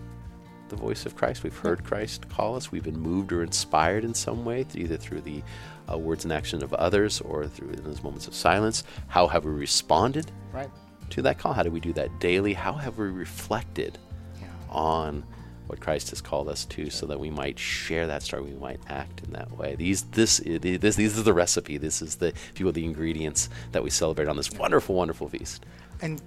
the 0.69 0.75
voice 0.75 1.05
of 1.05 1.15
Christ. 1.15 1.43
We've 1.43 1.57
heard 1.57 1.83
Christ 1.83 2.27
call 2.29 2.55
us. 2.55 2.71
We've 2.71 2.83
been 2.83 2.99
moved 2.99 3.31
or 3.31 3.43
inspired 3.43 4.03
in 4.03 4.13
some 4.13 4.45
way, 4.45 4.65
either 4.73 4.97
through 4.97 5.21
the 5.21 5.43
uh, 5.91 5.97
words 5.97 6.23
and 6.25 6.33
action 6.33 6.63
of 6.63 6.73
others 6.73 7.21
or 7.21 7.47
through 7.47 7.73
those 7.73 8.01
moments 8.03 8.27
of 8.27 8.33
silence. 8.33 8.83
How 9.07 9.27
have 9.27 9.45
we 9.45 9.51
responded 9.51 10.31
right. 10.51 10.69
to 11.11 11.21
that 11.21 11.37
call? 11.37 11.53
How 11.53 11.63
do 11.63 11.71
we 11.71 11.79
do 11.79 11.93
that 11.93 12.19
daily? 12.19 12.53
How 12.53 12.73
have 12.73 12.97
we 12.97 13.07
reflected 13.07 13.97
yeah. 14.39 14.47
on 14.69 15.23
what 15.67 15.79
Christ 15.79 16.09
has 16.11 16.21
called 16.21 16.47
us 16.47 16.65
to, 16.65 16.89
so 16.89 17.05
that 17.05 17.19
we 17.19 17.29
might 17.29 17.57
share 17.59 18.07
that 18.07 18.23
story, 18.23 18.43
we 18.43 18.53
might 18.53 18.79
act 18.87 19.21
in 19.23 19.31
that 19.33 19.57
way. 19.57 19.75
These, 19.75 20.03
this, 20.03 20.41
this, 20.45 20.95
these 20.95 21.17
are 21.17 21.23
the 21.23 21.33
recipe. 21.33 21.77
This 21.77 22.01
is 22.01 22.15
the, 22.15 22.33
you 22.57 22.65
will, 22.65 22.71
the 22.71 22.85
ingredients 22.85 23.49
that 23.71 23.83
we 23.83 23.89
celebrate 23.89 24.27
on 24.27 24.37
this 24.37 24.51
wonderful, 24.51 24.95
wonderful 24.95 25.29
feast. 25.29 25.65
And 26.01 26.21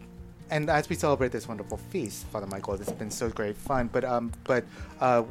and 0.50 0.70
as 0.70 0.88
we 0.88 0.96
celebrate 0.96 1.30
this 1.30 1.46
wonderful 1.46 1.76
feast, 1.76 2.26
Father 2.28 2.46
Michael, 2.46 2.76
this 2.76 2.88
has 2.88 2.96
been 2.96 3.10
so 3.10 3.28
great 3.28 3.56
fun. 3.56 3.88
But 3.92 4.04
um, 4.04 4.32
but 4.44 4.64
uh, 5.00 5.24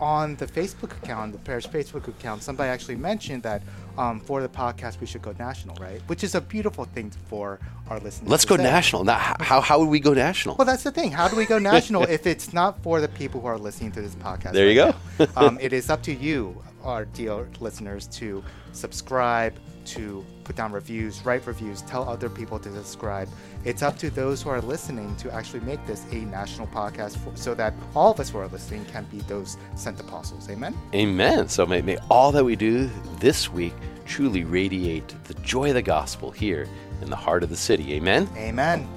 on 0.00 0.36
the 0.36 0.46
Facebook 0.46 0.96
account, 1.02 1.32
the 1.32 1.38
parish 1.38 1.66
Facebook 1.68 2.06
account, 2.08 2.42
somebody 2.42 2.70
actually 2.70 2.96
mentioned 2.96 3.42
that 3.42 3.62
um, 3.96 4.20
for 4.20 4.40
the 4.40 4.48
podcast 4.48 5.00
we 5.00 5.06
should 5.06 5.22
go 5.22 5.34
national, 5.38 5.74
right? 5.76 6.00
Which 6.06 6.22
is 6.22 6.34
a 6.34 6.40
beautiful 6.40 6.84
thing 6.84 7.10
for 7.26 7.58
our 7.90 7.98
listeners. 7.98 8.30
Let's 8.30 8.44
go 8.44 8.56
say. 8.56 8.62
national. 8.62 9.04
Now, 9.04 9.34
how 9.40 9.60
how 9.60 9.78
would 9.80 9.88
we 9.88 10.00
go 10.00 10.14
national? 10.14 10.56
Well, 10.56 10.66
that's 10.66 10.84
the 10.84 10.92
thing. 10.92 11.10
How 11.10 11.28
do 11.28 11.36
we 11.36 11.46
go 11.46 11.58
national 11.74 12.04
if 12.04 12.26
it's 12.26 12.52
not 12.52 12.82
for 12.82 13.00
the 13.00 13.08
people 13.08 13.40
who 13.40 13.48
are 13.48 13.58
listening 13.58 13.92
to 13.92 14.00
this 14.00 14.14
podcast? 14.14 14.52
There 14.52 14.66
right 14.66 14.94
you 15.18 15.26
go. 15.26 15.26
um, 15.36 15.58
it 15.60 15.72
is 15.72 15.90
up 15.90 16.02
to 16.04 16.14
you, 16.14 16.62
our 16.84 17.04
dear 17.06 17.48
listeners, 17.60 18.06
to 18.08 18.44
subscribe, 18.72 19.54
to 19.86 20.24
put 20.48 20.56
down 20.56 20.72
reviews, 20.72 21.22
write 21.26 21.46
reviews, 21.46 21.82
tell 21.82 22.08
other 22.08 22.30
people 22.30 22.58
to 22.58 22.72
subscribe. 22.72 23.28
It's 23.66 23.82
up 23.82 23.98
to 23.98 24.08
those 24.08 24.42
who 24.42 24.48
are 24.48 24.62
listening 24.62 25.14
to 25.16 25.30
actually 25.30 25.60
make 25.60 25.86
this 25.86 26.06
a 26.10 26.16
national 26.16 26.68
podcast 26.68 27.18
for, 27.18 27.36
so 27.36 27.54
that 27.54 27.74
all 27.94 28.10
of 28.12 28.18
us 28.18 28.30
who 28.30 28.38
are 28.38 28.48
listening 28.48 28.86
can 28.86 29.04
be 29.04 29.18
those 29.28 29.58
sent 29.76 30.00
apostles. 30.00 30.48
Amen? 30.48 30.74
Amen. 30.94 31.48
So 31.50 31.66
may, 31.66 31.82
may 31.82 31.98
all 32.10 32.32
that 32.32 32.42
we 32.42 32.56
do 32.56 32.88
this 33.20 33.52
week 33.52 33.74
truly 34.06 34.44
radiate 34.44 35.14
the 35.24 35.34
joy 35.34 35.68
of 35.68 35.74
the 35.74 35.82
gospel 35.82 36.30
here 36.30 36.66
in 37.02 37.10
the 37.10 37.16
heart 37.16 37.42
of 37.42 37.50
the 37.50 37.56
city. 37.56 37.92
Amen? 37.92 38.26
Amen. 38.34 38.88